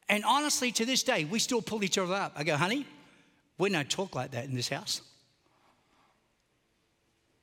And 0.07 0.23
honestly, 0.23 0.71
to 0.73 0.85
this 0.85 1.03
day, 1.03 1.25
we 1.25 1.39
still 1.39 1.61
pull 1.61 1.83
each 1.83 1.97
other 1.97 2.13
up. 2.13 2.33
I 2.35 2.43
go, 2.43 2.55
honey, 2.55 2.85
we 3.57 3.69
don't 3.69 3.89
talk 3.89 4.15
like 4.15 4.31
that 4.31 4.45
in 4.45 4.53
this 4.53 4.69
house. 4.69 5.01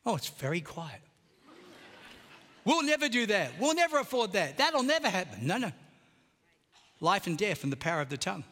Oh, 0.06 0.16
it's 0.16 0.28
very 0.28 0.60
quiet. 0.60 1.00
we'll 2.64 2.82
never 2.82 3.08
do 3.08 3.26
that. 3.26 3.52
We'll 3.58 3.74
never 3.74 3.98
afford 3.98 4.32
that. 4.32 4.58
That'll 4.58 4.82
never 4.82 5.08
happen. 5.08 5.46
No, 5.46 5.58
no. 5.58 5.72
Life 7.00 7.26
and 7.26 7.36
death 7.36 7.64
and 7.64 7.72
the 7.72 7.76
power 7.76 8.00
of 8.00 8.08
the 8.08 8.16
tongue. 8.16 8.44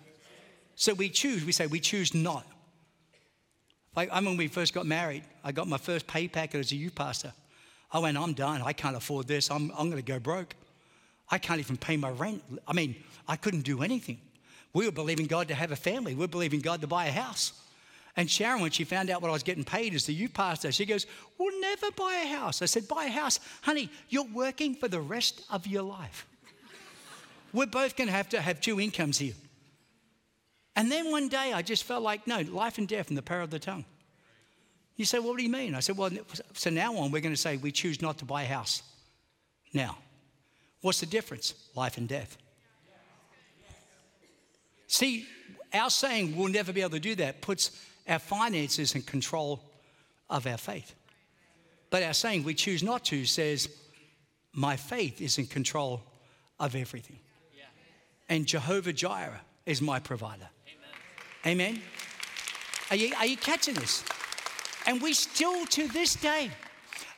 So 0.75 0.95
we 0.95 1.09
choose, 1.09 1.45
we 1.45 1.53
say, 1.53 1.67
we 1.67 1.79
choose 1.79 2.15
not. 2.15 2.47
Like, 3.95 4.09
I 4.13 4.21
mean, 4.21 4.31
when 4.31 4.37
we 4.39 4.49
first 4.49 4.73
got 4.73 4.87
married, 4.87 5.25
I 5.45 5.53
got 5.53 5.69
my 5.69 5.77
first 5.77 6.07
pay 6.07 6.27
packet 6.27 6.59
as 6.59 6.73
a 6.73 6.77
youth 6.77 6.95
pastor. 6.95 7.33
I 7.93 7.99
went, 7.99 8.17
I'm 8.17 8.35
done. 8.35 8.63
I 8.63 8.73
can't 8.73 8.97
afford 8.97 9.27
this. 9.27 9.51
I'm, 9.51 9.71
I'm 9.77 9.91
going 9.91 10.03
to 10.03 10.13
go 10.13 10.19
broke. 10.19 10.55
I 11.31 11.39
can't 11.39 11.61
even 11.61 11.77
pay 11.77 11.97
my 11.97 12.11
rent. 12.11 12.43
I 12.67 12.73
mean, 12.73 12.97
I 13.29 13.37
couldn't 13.37 13.63
do 13.63 13.83
anything. 13.83 14.21
We 14.73 14.87
were 14.87 14.93
believing 14.93 15.27
God 15.27 15.49
to 15.49 15.55
have 15.55 15.73
a 15.73 15.77
family. 15.77 16.15
We 16.15 16.21
were 16.21 16.29
believing 16.29 16.61
God 16.61 16.81
to 16.81 16.87
buy 16.87 17.07
a 17.07 17.13
house. 17.13 17.53
And 18.17 18.31
Sharon, 18.31 18.61
when 18.61 18.71
she 18.71 18.85
found 18.85 19.11
out 19.11 19.23
what 19.23 19.29
I 19.29 19.33
was 19.33 19.43
getting 19.43 19.65
paid 19.65 19.95
as 19.95 20.07
the 20.07 20.13
youth 20.13 20.35
pastor, 20.35 20.73
she 20.73 20.85
goes, 20.85 21.07
We'll 21.39 21.61
never 21.61 21.91
buy 21.93 22.23
a 22.25 22.29
house. 22.29 22.61
I 22.61 22.67
said, 22.67 22.89
Buy 22.89 23.05
a 23.05 23.11
house. 23.11 23.39
Honey, 23.63 23.91
you're 24.09 24.27
working 24.33 24.75
for 24.75 24.89
the 24.89 25.01
rest 25.01 25.43
of 25.51 25.67
your 25.67 25.83
life. 25.83 26.27
we're 27.53 27.67
both 27.67 27.97
going 27.97 28.09
to 28.09 28.13
have 28.15 28.29
to 28.31 28.41
have 28.41 28.61
two 28.61 28.81
incomes 28.81 29.19
here. 29.19 29.35
And 30.77 30.91
then 30.91 31.11
one 31.11 31.29
day 31.29 31.53
I 31.53 31.63
just 31.63 31.85
felt 31.85 32.03
like, 32.03 32.27
no, 32.27 32.41
life 32.41 32.79
and 32.79 32.89
death 32.89 33.11
in 33.11 33.17
the 33.17 33.23
power 33.23 33.43
of 33.43 33.51
the 33.51 33.59
tongue. 33.59 33.85
You 35.01 35.07
say, 35.07 35.19
well, 35.19 35.29
what 35.29 35.39
do 35.39 35.45
you 35.45 35.49
mean? 35.49 35.75
I 35.75 35.81
said, 35.81 35.97
well, 35.97 36.11
so 36.53 36.69
now 36.69 36.95
on, 36.97 37.11
we're 37.11 37.23
going 37.23 37.35
to 37.35 37.41
say 37.41 37.57
we 37.57 37.73
choose 37.73 38.03
not 38.03 38.19
to 38.19 38.27
buy 38.27 38.43
a 38.43 38.47
house. 38.47 38.83
Now, 39.73 39.97
what's 40.83 41.01
the 41.01 41.07
difference? 41.07 41.55
Life 41.75 41.97
and 41.97 42.07
death. 42.07 42.37
See, 44.89 45.27
our 45.73 45.89
saying 45.89 46.37
we'll 46.37 46.53
never 46.53 46.71
be 46.75 46.83
able 46.83 46.91
to 46.91 47.01
do 47.01 47.15
that 47.15 47.41
puts 47.41 47.71
our 48.07 48.19
finances 48.19 48.95
in 48.95 49.01
control 49.01 49.63
of 50.29 50.47
our 50.47 50.59
faith. 50.59 50.95
But 51.89 52.03
our 52.03 52.13
saying 52.13 52.45
we 52.45 52.53
choose 52.53 52.83
not 52.83 53.07
to 53.07 53.25
says, 53.25 53.71
my 54.53 54.77
faith 54.77 55.23
is 55.23 55.39
in 55.39 55.47
control 55.47 56.03
of 56.59 56.77
everything. 56.77 57.21
And 58.29 58.45
Jehovah 58.45 58.93
Jireh 58.93 59.41
is 59.65 59.81
my 59.81 59.99
provider. 59.99 60.51
Amen. 61.47 61.71
Amen? 61.71 61.83
Are, 62.91 62.97
you, 62.97 63.15
are 63.17 63.25
you 63.25 63.39
catching 63.39 63.73
this? 63.73 64.05
And 64.87 65.01
we 65.01 65.13
still, 65.13 65.67
to 65.67 65.89
this 65.89 66.15
day, 66.15 66.51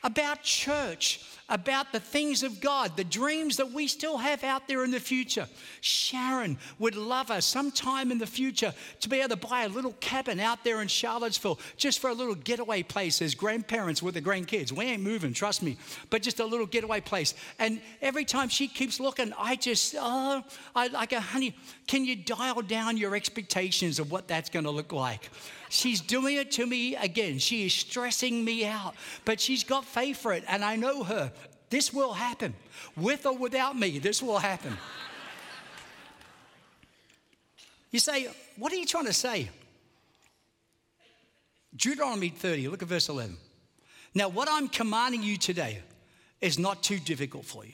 about 0.03 0.43
church, 0.43 1.21
about 1.49 1.91
the 1.91 1.99
things 1.99 2.41
of 2.41 2.59
God, 2.61 2.95
the 2.97 3.03
dreams 3.03 3.57
that 3.57 3.71
we 3.71 3.87
still 3.87 4.17
have 4.17 4.43
out 4.43 4.67
there 4.67 4.83
in 4.83 4.91
the 4.91 4.99
future. 4.99 5.47
Sharon 5.81 6.57
would 6.79 6.95
love 6.95 7.29
us 7.31 7.45
sometime 7.45 8.11
in 8.11 8.17
the 8.17 8.25
future 8.25 8.73
to 9.01 9.09
be 9.09 9.19
able 9.19 9.29
to 9.29 9.35
buy 9.35 9.63
a 9.63 9.69
little 9.69 9.93
cabin 9.99 10.39
out 10.39 10.63
there 10.63 10.81
in 10.81 10.87
Charlottesville 10.87 11.59
just 11.77 11.99
for 11.99 12.09
a 12.09 12.13
little 12.13 12.35
getaway 12.35 12.81
place 12.81 13.21
as 13.21 13.35
grandparents 13.35 14.01
with 14.01 14.13
the 14.15 14.21
grandkids. 14.21 14.71
We 14.71 14.85
ain't 14.85 15.03
moving, 15.03 15.33
trust 15.33 15.61
me, 15.61 15.77
but 16.09 16.21
just 16.21 16.39
a 16.39 16.45
little 16.45 16.65
getaway 16.65 17.01
place. 17.01 17.33
And 17.59 17.81
every 18.01 18.25
time 18.25 18.49
she 18.49 18.67
keeps 18.67 18.99
looking, 18.99 19.33
I 19.37 19.55
just, 19.55 19.95
oh, 19.97 20.43
I 20.75 20.87
like, 20.87 21.11
honey, 21.11 21.55
can 21.87 22.05
you 22.05 22.15
dial 22.15 22.61
down 22.61 22.97
your 22.97 23.15
expectations 23.15 23.99
of 23.99 24.11
what 24.11 24.27
that's 24.27 24.49
going 24.49 24.65
to 24.65 24.71
look 24.71 24.93
like? 24.93 25.29
She's 25.73 26.01
doing 26.01 26.35
it 26.35 26.51
to 26.51 26.67
me 26.67 26.95
again. 26.95 27.39
She 27.39 27.65
is 27.65 27.73
stressing 27.73 28.45
me 28.45 28.63
out, 28.63 28.93
but 29.25 29.41
she's 29.41 29.63
got 29.63 29.83
faith 29.83 30.17
for 30.17 30.31
it, 30.31 30.43
and 30.47 30.63
I 30.63 30.75
know 30.75 31.01
her. 31.03 31.31
This 31.71 31.91
will 31.91 32.13
happen. 32.13 32.53
With 32.95 33.25
or 33.25 33.35
without 33.35 33.75
me, 33.75 33.97
this 33.97 34.21
will 34.21 34.37
happen. 34.37 34.77
you 37.89 37.97
say, 37.97 38.27
What 38.55 38.71
are 38.71 38.75
you 38.75 38.85
trying 38.85 39.07
to 39.07 39.13
say? 39.13 39.49
Deuteronomy 41.75 42.29
30, 42.29 42.67
look 42.67 42.83
at 42.83 42.87
verse 42.87 43.09
11. 43.09 43.35
Now, 44.13 44.29
what 44.29 44.47
I'm 44.51 44.67
commanding 44.67 45.23
you 45.23 45.37
today 45.37 45.79
is 46.39 46.59
not 46.59 46.83
too 46.83 46.99
difficult 46.99 47.45
for 47.45 47.65
you, 47.65 47.73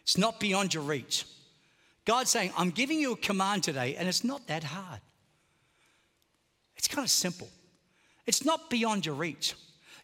it's 0.00 0.16
not 0.16 0.40
beyond 0.40 0.72
your 0.72 0.82
reach. 0.82 1.26
God's 2.06 2.30
saying, 2.30 2.52
I'm 2.56 2.70
giving 2.70 2.98
you 2.98 3.12
a 3.12 3.16
command 3.16 3.64
today, 3.64 3.96
and 3.96 4.08
it's 4.08 4.24
not 4.24 4.46
that 4.46 4.64
hard. 4.64 5.00
It's 6.82 6.88
kind 6.88 7.04
of 7.04 7.12
simple. 7.12 7.48
It's 8.26 8.44
not 8.44 8.68
beyond 8.68 9.06
your 9.06 9.14
reach. 9.14 9.54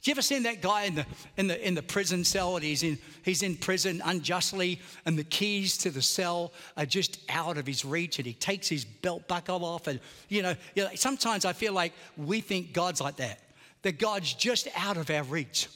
You 0.04 0.12
ever 0.12 0.22
seen 0.22 0.44
that 0.44 0.62
guy 0.62 0.84
in 0.84 0.94
the, 0.94 1.06
in 1.36 1.48
the, 1.48 1.66
in 1.66 1.74
the 1.74 1.82
prison 1.82 2.22
cell 2.22 2.54
and 2.54 2.64
he's 2.64 2.84
in, 2.84 2.98
he's 3.24 3.42
in 3.42 3.56
prison 3.56 4.00
unjustly 4.04 4.80
and 5.04 5.18
the 5.18 5.24
keys 5.24 5.76
to 5.78 5.90
the 5.90 6.00
cell 6.00 6.52
are 6.76 6.86
just 6.86 7.18
out 7.28 7.58
of 7.58 7.66
his 7.66 7.84
reach 7.84 8.18
and 8.20 8.26
he 8.26 8.32
takes 8.32 8.68
his 8.68 8.84
belt 8.84 9.26
buckle 9.26 9.64
off 9.64 9.88
and, 9.88 9.98
you 10.28 10.40
know, 10.40 10.54
you 10.76 10.84
know 10.84 10.90
sometimes 10.94 11.44
I 11.44 11.52
feel 11.52 11.72
like 11.72 11.94
we 12.16 12.40
think 12.40 12.72
God's 12.72 13.00
like 13.00 13.16
that, 13.16 13.40
that 13.82 13.98
God's 13.98 14.32
just 14.34 14.68
out 14.76 14.96
of 14.96 15.10
our 15.10 15.24
reach. 15.24 15.66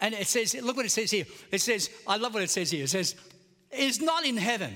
And 0.00 0.14
it 0.14 0.28
says, 0.28 0.54
look 0.54 0.76
what 0.76 0.86
it 0.86 0.90
says 0.90 1.10
here. 1.10 1.26
It 1.50 1.60
says, 1.60 1.90
I 2.08 2.16
love 2.16 2.32
what 2.32 2.42
it 2.42 2.50
says 2.50 2.70
here. 2.70 2.84
It 2.84 2.88
says, 2.88 3.16
is 3.70 4.00
not 4.00 4.24
in 4.24 4.38
heaven. 4.38 4.72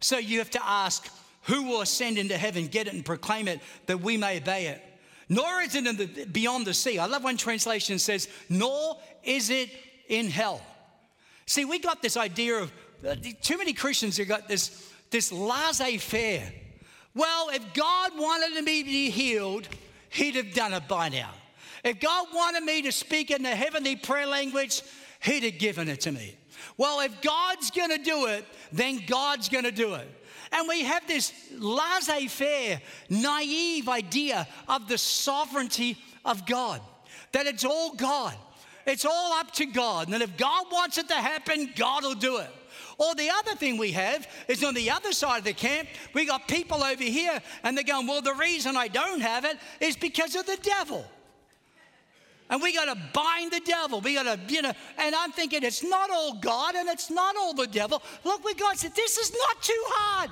So 0.00 0.18
you 0.18 0.40
have 0.40 0.50
to 0.50 0.66
ask, 0.66 1.08
who 1.42 1.62
will 1.62 1.82
ascend 1.82 2.18
into 2.18 2.36
heaven, 2.36 2.66
get 2.66 2.88
it 2.88 2.94
and 2.94 3.04
proclaim 3.04 3.46
it 3.48 3.60
that 3.86 4.00
we 4.00 4.16
may 4.16 4.38
obey 4.38 4.66
it? 4.66 4.82
Nor 5.28 5.60
is 5.60 5.74
it 5.74 5.86
in 5.86 5.96
the, 5.96 6.24
beyond 6.26 6.66
the 6.66 6.74
sea. 6.74 6.98
I 6.98 7.06
love 7.06 7.24
one 7.24 7.36
translation 7.36 7.98
says, 7.98 8.28
nor 8.48 8.98
is 9.22 9.50
it 9.50 9.70
in 10.08 10.30
hell. 10.30 10.62
See, 11.46 11.64
we 11.64 11.78
got 11.78 12.02
this 12.02 12.16
idea 12.16 12.58
of 12.58 12.72
uh, 13.06 13.14
too 13.42 13.58
many 13.58 13.72
Christians 13.72 14.16
have 14.16 14.28
got 14.28 14.48
this, 14.48 14.90
this 15.10 15.32
laissez 15.32 15.98
faire. 15.98 16.52
Well, 17.14 17.48
if 17.50 17.74
God 17.74 18.12
wanted 18.16 18.62
me 18.64 18.82
to 18.82 18.88
be 18.88 19.10
healed, 19.10 19.68
He'd 20.10 20.36
have 20.36 20.54
done 20.54 20.72
it 20.72 20.88
by 20.88 21.08
now. 21.08 21.30
If 21.84 22.00
God 22.00 22.28
wanted 22.34 22.64
me 22.64 22.82
to 22.82 22.92
speak 22.92 23.30
in 23.30 23.42
the 23.42 23.54
heavenly 23.54 23.96
prayer 23.96 24.26
language, 24.26 24.82
He'd 25.20 25.42
have 25.44 25.58
given 25.58 25.88
it 25.88 26.00
to 26.02 26.12
me. 26.12 26.36
Well, 26.76 27.00
if 27.00 27.20
God's 27.20 27.70
gonna 27.70 27.98
do 27.98 28.26
it, 28.26 28.44
then 28.72 29.00
God's 29.06 29.48
gonna 29.48 29.72
do 29.72 29.94
it. 29.94 30.08
And 30.52 30.68
we 30.68 30.82
have 30.84 31.06
this 31.06 31.32
laissez 31.52 32.28
faire, 32.28 32.80
naive 33.08 33.88
idea 33.88 34.46
of 34.68 34.88
the 34.88 34.98
sovereignty 34.98 35.96
of 36.24 36.46
God, 36.46 36.80
that 37.32 37.46
it's 37.46 37.64
all 37.64 37.94
God. 37.94 38.34
It's 38.86 39.04
all 39.04 39.34
up 39.34 39.52
to 39.52 39.66
God. 39.66 40.08
And 40.08 40.22
if 40.22 40.36
God 40.38 40.66
wants 40.72 40.96
it 40.96 41.08
to 41.08 41.14
happen, 41.14 41.70
God 41.76 42.04
will 42.04 42.14
do 42.14 42.38
it. 42.38 42.50
Or 42.96 43.14
the 43.14 43.30
other 43.30 43.54
thing 43.54 43.76
we 43.76 43.92
have 43.92 44.26
is 44.48 44.64
on 44.64 44.74
the 44.74 44.90
other 44.90 45.12
side 45.12 45.38
of 45.38 45.44
the 45.44 45.52
camp, 45.52 45.88
we 46.14 46.26
got 46.26 46.48
people 46.48 46.82
over 46.82 47.02
here 47.02 47.40
and 47.62 47.76
they're 47.76 47.84
going, 47.84 48.06
Well, 48.06 48.22
the 48.22 48.34
reason 48.34 48.76
I 48.76 48.88
don't 48.88 49.20
have 49.20 49.44
it 49.44 49.56
is 49.80 49.96
because 49.96 50.34
of 50.34 50.46
the 50.46 50.58
devil. 50.62 51.04
And 52.50 52.62
we 52.62 52.72
got 52.72 52.86
to 52.86 52.98
bind 53.12 53.52
the 53.52 53.60
devil. 53.60 54.00
We 54.00 54.14
got 54.14 54.22
to, 54.22 54.54
you 54.54 54.62
know, 54.62 54.72
and 54.96 55.14
I'm 55.14 55.32
thinking 55.32 55.62
it's 55.62 55.82
not 55.82 56.10
all 56.10 56.34
God 56.34 56.74
and 56.74 56.88
it's 56.88 57.10
not 57.10 57.36
all 57.36 57.52
the 57.52 57.66
devil. 57.66 58.02
Look 58.24 58.42
what 58.42 58.58
God 58.58 58.78
said 58.78 58.94
this 58.94 59.18
is 59.18 59.32
not 59.32 59.62
too 59.62 59.82
hard. 59.88 60.30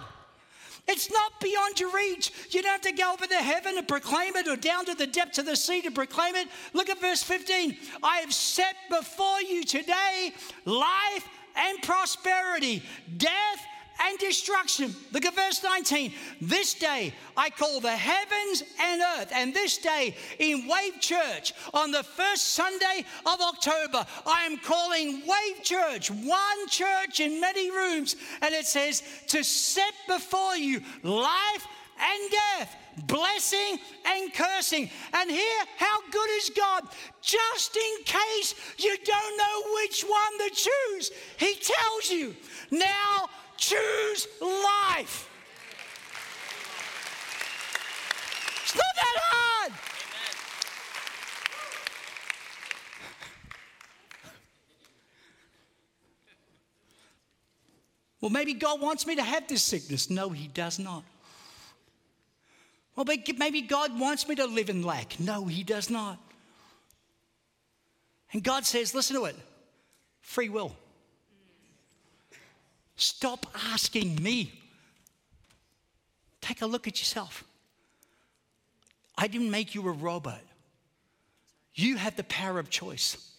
It's 0.89 1.11
not 1.11 1.41
beyond 1.41 1.81
your 1.81 1.93
reach. 1.93 2.33
You 2.51 2.63
don't 2.63 2.73
have 2.73 2.81
to 2.83 2.93
go 2.93 3.13
over 3.13 3.27
the 3.27 3.35
heaven 3.35 3.77
and 3.77 3.89
proclaim 3.89 4.37
it 4.37 4.47
or 4.47 4.57
down 4.57 4.85
to 4.87 4.95
the 4.95 5.07
depths 5.07 5.39
of 5.39 5.47
the 5.47 5.57
sea 5.57 5.83
to 5.83 5.91
proclaim 5.91 6.37
it. 6.37 6.49
Look 6.75 6.89
at 6.89 7.01
verse 7.01 7.23
15. 7.23 7.77
I 8.03 8.19
have 8.19 8.33
set 8.33 8.77
before 8.89 9.43
you 9.43 9.65
today 9.65 10.33
life 10.65 11.29
and 11.57 11.83
prosperity, 11.83 12.83
death 13.17 13.67
and 14.05 14.19
destruction. 14.19 14.95
Look 15.13 15.25
at 15.25 15.35
verse 15.35 15.63
19. 15.63 16.13
This 16.41 16.75
day 16.75 17.13
I 17.37 17.51
call 17.51 17.81
the 17.81 17.97
heavens 17.97 18.63
and 18.81 19.03
earth, 19.19 19.31
and 19.33 19.55
this 19.55 19.79
day 19.79 20.15
in 20.39 20.67
Wave 20.69 21.01
Church 21.01 21.53
on 21.75 21.91
the 21.91 22.03
first 22.03 22.55
Sunday 22.55 23.05
of 23.25 23.41
October, 23.41 24.07
I 24.27 24.45
am 24.45 24.59
calling 24.59 25.23
Wave 25.27 25.63
Church 25.63 26.11
one 26.11 26.69
church 26.69 27.21
in 27.21 27.41
many 27.41 27.71
rooms, 27.71 28.17
and 28.43 28.55
it 28.55 28.67
says 28.67 29.03
to 29.29 29.43
set 29.43 29.95
before 30.07 30.57
you 30.57 30.81
life 31.03 31.67
and 31.99 32.31
death, 32.31 32.77
blessing 33.07 33.79
and 34.05 34.33
cursing. 34.33 34.91
And 35.13 35.31
here, 35.31 35.65
how 35.77 36.01
good 36.11 36.31
is 36.37 36.51
God? 36.51 36.85
Just 37.23 37.77
in 37.77 38.05
case 38.05 38.55
you 38.79 38.97
don't 39.05 39.39
know 39.39 39.75
which 39.75 40.03
one 40.03 40.39
to 40.39 40.55
choose, 40.55 41.11
He 41.39 41.55
tells 41.55 42.11
you 42.11 42.35
now 42.71 43.29
choose 43.57 44.27
life. 44.41 45.31
It's 48.63 48.75
not 48.75 48.95
that 48.95 49.17
hard. 49.17 49.73
Well, 58.21 58.31
maybe 58.31 58.55
God 58.55 58.81
wants 58.81 59.07
me 59.07 59.17
to 59.17 59.23
have 59.23 59.47
this 59.47 59.63
sickness. 59.63 60.11
No, 60.11 60.31
He 60.31 60.49
does 60.49 60.79
not. 60.79 61.05
Well, 62.97 63.07
maybe 63.37 63.61
God 63.61 63.99
wants 63.99 64.27
me 64.27 64.35
to 64.37 64.47
live 64.47 64.71
in 64.71 64.83
lack. 64.83 65.21
No, 65.21 65.47
He 65.47 65.63
does 65.63 65.91
not. 65.91 66.19
And 68.33 68.43
God 68.43 68.67
says, 68.67 68.95
listen 68.95 69.17
to 69.17 69.27
it 69.27 69.37
free 70.21 70.49
will. 70.49 70.77
Stop 72.97 73.47
asking 73.73 74.23
me. 74.23 74.53
Take 76.41 76.63
a 76.63 76.67
look 76.67 76.87
at 76.89 76.99
yourself. 76.99 77.45
I 79.19 79.29
didn't 79.29 79.51
make 79.51 79.75
you 79.75 79.87
a 79.89 79.93
robot. 79.93 80.41
You 81.75 81.97
have 81.97 82.17
the 82.17 82.25
power 82.25 82.59
of 82.59 82.71
choice. 82.71 83.33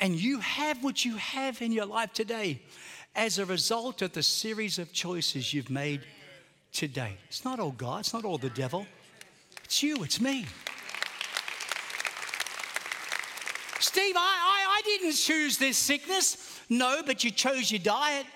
And 0.00 0.20
you 0.20 0.40
have 0.40 0.84
what 0.84 1.04
you 1.04 1.16
have 1.16 1.62
in 1.62 1.72
your 1.72 1.86
life 1.86 2.12
today 2.12 2.60
as 3.14 3.38
a 3.38 3.46
result 3.46 4.02
of 4.02 4.12
the 4.12 4.22
series 4.22 4.78
of 4.78 4.92
choices 4.92 5.54
you've 5.54 5.70
made 5.70 6.02
today. 6.72 7.16
It's 7.28 7.44
not 7.44 7.58
all 7.58 7.70
God, 7.70 8.00
it's 8.00 8.12
not 8.12 8.24
all 8.24 8.38
the 8.38 8.50
devil. 8.50 8.86
It's 9.64 9.82
you, 9.82 10.02
it's 10.04 10.20
me. 10.20 10.46
Steve, 13.80 14.14
I, 14.16 14.20
I, 14.20 14.65
didn't 14.86 15.12
choose 15.16 15.58
this 15.58 15.76
sickness. 15.76 16.60
No, 16.68 17.02
but 17.04 17.22
you 17.24 17.30
chose 17.30 17.70
your 17.70 17.80
diet. 17.80 18.26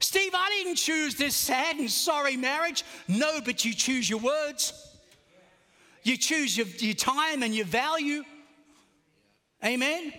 Steve, 0.00 0.32
I 0.34 0.48
didn't 0.50 0.76
choose 0.76 1.14
this 1.14 1.34
sad 1.34 1.76
and 1.76 1.90
sorry 1.90 2.36
marriage. 2.36 2.84
No, 3.08 3.40
but 3.40 3.64
you 3.64 3.72
choose 3.72 4.08
your 4.08 4.18
words. 4.18 4.72
You 6.02 6.16
choose 6.16 6.56
your, 6.56 6.66
your 6.66 6.94
time 6.94 7.42
and 7.42 7.54
your 7.54 7.66
value. 7.66 8.22
Amen. 9.64 10.12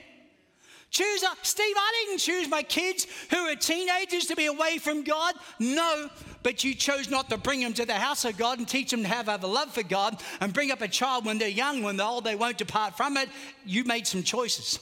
Choose, 0.90 1.22
a, 1.22 1.28
Steve, 1.42 1.76
I 1.78 2.06
didn't 2.06 2.20
choose 2.20 2.48
my 2.48 2.64
kids 2.64 3.08
who 3.30 3.38
are 3.38 3.56
teenagers 3.56 4.26
to 4.28 4.36
be 4.36 4.46
away 4.46 4.78
from 4.78 5.04
God. 5.04 5.36
No, 5.60 6.10
but 6.44 6.64
you 6.64 6.74
chose 6.74 7.10
not 7.10 7.30
to 7.30 7.38
bring 7.38 7.60
them 7.60 7.74
to 7.74 7.86
the 7.86 7.94
house 7.94 8.24
of 8.24 8.38
God 8.38 8.58
and 8.58 8.68
teach 8.68 8.92
them 8.92 9.02
to 9.02 9.08
have, 9.08 9.26
have 9.26 9.44
a 9.44 9.48
love 9.48 9.74
for 9.74 9.84
God 9.84 10.22
and 10.40 10.54
bring 10.54 10.72
up 10.72 10.82
a 10.82 10.88
child 10.88 11.26
when 11.26 11.38
they're 11.38 11.50
young, 11.50 11.84
when 11.84 11.98
they're 11.98 12.08
old, 12.08 12.24
they 12.24 12.36
won't 12.36 12.58
depart 12.58 12.96
from 12.96 13.18
it. 13.18 13.30
You 13.66 13.84
made 13.84 14.08
some 14.08 14.24
choices 14.24 14.80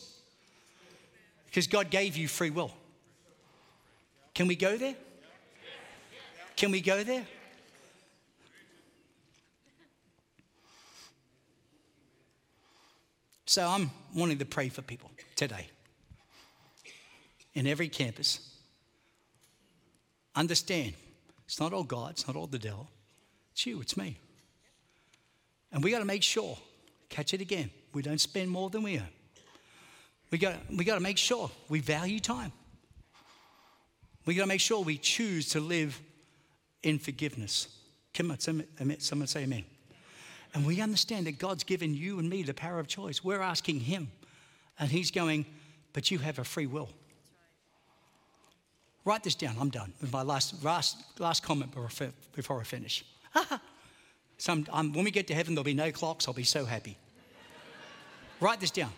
because 1.47 1.65
God 1.65 1.89
gave 1.89 2.15
you 2.15 2.27
free 2.27 2.51
will. 2.51 2.71
Can 4.35 4.47
we 4.47 4.55
go 4.55 4.77
there? 4.77 4.95
Can 6.55 6.71
we 6.71 6.81
go 6.81 7.03
there? 7.03 7.25
So 13.47 13.67
I'm 13.67 13.89
wanting 14.13 14.37
to 14.37 14.45
pray 14.45 14.69
for 14.69 14.81
people 14.81 15.09
today 15.35 15.67
in 17.55 17.65
every 17.65 17.87
campus. 17.87 18.39
Understand, 20.35 20.93
it's 21.45 21.59
not 21.59 21.73
all 21.73 21.83
God, 21.83 22.11
it's 22.11 22.27
not 22.27 22.35
all 22.35 22.47
the 22.47 22.59
devil. 22.59 22.89
It's 23.53 23.65
you, 23.65 23.81
it's 23.81 23.95
me. 23.95 24.17
And 25.71 25.83
we 25.83 25.91
got 25.91 25.99
to 25.99 26.05
make 26.05 26.23
sure, 26.23 26.57
catch 27.09 27.33
it 27.33 27.41
again, 27.41 27.71
we 27.93 28.01
don't 28.01 28.19
spend 28.19 28.51
more 28.51 28.69
than 28.69 28.83
we 28.83 28.97
earn. 28.97 29.07
We 30.31 30.37
got, 30.37 30.55
we 30.69 30.83
got 30.83 30.95
to 30.95 31.01
make 31.01 31.17
sure 31.17 31.49
we 31.69 31.79
value 31.79 32.19
time. 32.19 32.51
We 34.25 34.35
got 34.35 34.43
to 34.43 34.47
make 34.47 34.59
sure 34.59 34.83
we 34.83 34.97
choose 34.97 35.49
to 35.49 35.59
live 35.59 35.99
in 36.83 36.99
forgiveness. 36.99 37.67
Come 38.13 38.31
on, 38.31 38.39
someone 38.99 39.27
say 39.27 39.43
amen. 39.43 39.65
And 40.53 40.65
we 40.65 40.81
understand 40.81 41.27
that 41.27 41.37
God's 41.37 41.63
given 41.63 41.93
you 41.93 42.19
and 42.19 42.29
me 42.29 42.41
the 42.43 42.53
power 42.53 42.79
of 42.79 42.87
choice. 42.87 43.23
We're 43.23 43.41
asking 43.41 43.81
Him, 43.81 44.09
and 44.79 44.89
He's 44.89 45.11
going, 45.11 45.45
But 45.93 46.11
you 46.11 46.17
have 46.19 46.39
a 46.39 46.43
free 46.43 46.65
will. 46.65 46.89
Write 49.05 49.23
this 49.23 49.35
down. 49.35 49.55
I'm 49.59 49.69
done 49.69 49.93
with 50.01 50.11
my 50.11 50.23
last, 50.23 50.63
last, 50.63 50.97
last 51.19 51.43
comment 51.43 51.73
before 52.35 52.59
I 52.59 52.63
finish. 52.63 53.05
I'm, 54.47 54.65
um, 54.71 54.93
when 54.93 55.05
we 55.05 55.11
get 55.11 55.27
to 55.27 55.35
heaven, 55.35 55.53
there'll 55.53 55.63
be 55.63 55.75
no 55.75 55.91
clocks. 55.91 56.27
I'll 56.27 56.33
be 56.33 56.43
so 56.43 56.65
happy. 56.65 56.97
Write 58.41 58.59
this 58.59 58.71
down. 58.71 58.91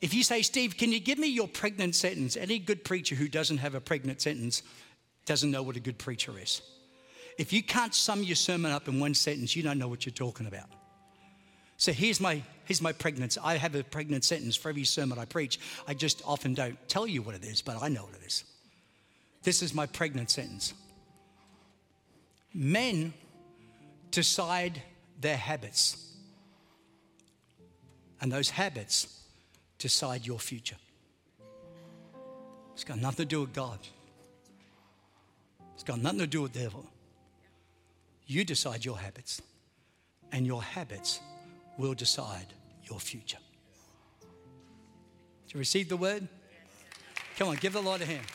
If 0.00 0.14
you 0.14 0.22
say, 0.22 0.42
Steve, 0.42 0.76
can 0.76 0.92
you 0.92 1.00
give 1.00 1.18
me 1.18 1.28
your 1.28 1.48
pregnant 1.48 1.94
sentence? 1.94 2.36
Any 2.36 2.58
good 2.58 2.84
preacher 2.84 3.14
who 3.14 3.28
doesn't 3.28 3.58
have 3.58 3.74
a 3.74 3.80
pregnant 3.80 4.20
sentence 4.20 4.62
doesn't 5.26 5.50
know 5.50 5.62
what 5.62 5.76
a 5.76 5.80
good 5.80 5.98
preacher 5.98 6.32
is. 6.38 6.62
If 7.38 7.52
you 7.52 7.62
can't 7.62 7.94
sum 7.94 8.22
your 8.22 8.36
sermon 8.36 8.70
up 8.70 8.88
in 8.88 9.00
one 9.00 9.14
sentence, 9.14 9.56
you 9.56 9.62
don't 9.62 9.78
know 9.78 9.88
what 9.88 10.06
you're 10.06 10.12
talking 10.12 10.46
about. 10.46 10.68
So 11.76 11.92
here's 11.92 12.20
my, 12.20 12.42
here's 12.64 12.82
my 12.82 12.92
pregnancy. 12.92 13.40
I 13.42 13.56
have 13.56 13.74
a 13.74 13.82
pregnant 13.82 14.24
sentence 14.24 14.56
for 14.56 14.68
every 14.68 14.84
sermon 14.84 15.18
I 15.18 15.24
preach. 15.24 15.58
I 15.86 15.94
just 15.94 16.22
often 16.26 16.52
don't 16.54 16.76
tell 16.88 17.06
you 17.06 17.22
what 17.22 17.34
it 17.34 17.44
is, 17.44 17.62
but 17.62 17.82
I 17.82 17.88
know 17.88 18.04
what 18.04 18.14
it 18.14 18.26
is. 18.26 18.44
This 19.42 19.62
is 19.62 19.72
my 19.72 19.86
pregnant 19.86 20.30
sentence. 20.30 20.74
Men 22.52 23.14
decide 24.10 24.82
their 25.20 25.36
habits, 25.36 26.14
and 28.20 28.30
those 28.30 28.50
habits 28.50 29.22
decide 29.78 30.26
your 30.26 30.38
future. 30.38 30.76
It's 32.74 32.84
got 32.84 32.98
nothing 32.98 33.26
to 33.26 33.28
do 33.28 33.40
with 33.42 33.52
God. 33.52 33.78
It's 35.74 35.84
got 35.84 36.00
nothing 36.00 36.20
to 36.20 36.26
do 36.26 36.42
with 36.42 36.52
the 36.52 36.60
devil. 36.60 36.84
You 38.26 38.44
decide 38.44 38.84
your 38.84 38.98
habits, 38.98 39.40
and 40.32 40.46
your 40.46 40.62
habits 40.62 41.20
will 41.78 41.94
decide 41.94 42.46
your 42.84 43.00
future. 43.00 43.38
Do 44.20 45.54
you 45.54 45.58
receive 45.58 45.88
the 45.88 45.96
word? 45.96 46.28
Come 47.36 47.48
on, 47.48 47.56
give 47.56 47.72
the 47.72 47.80
Lord 47.80 48.02
a 48.02 48.06
hand. 48.06 48.26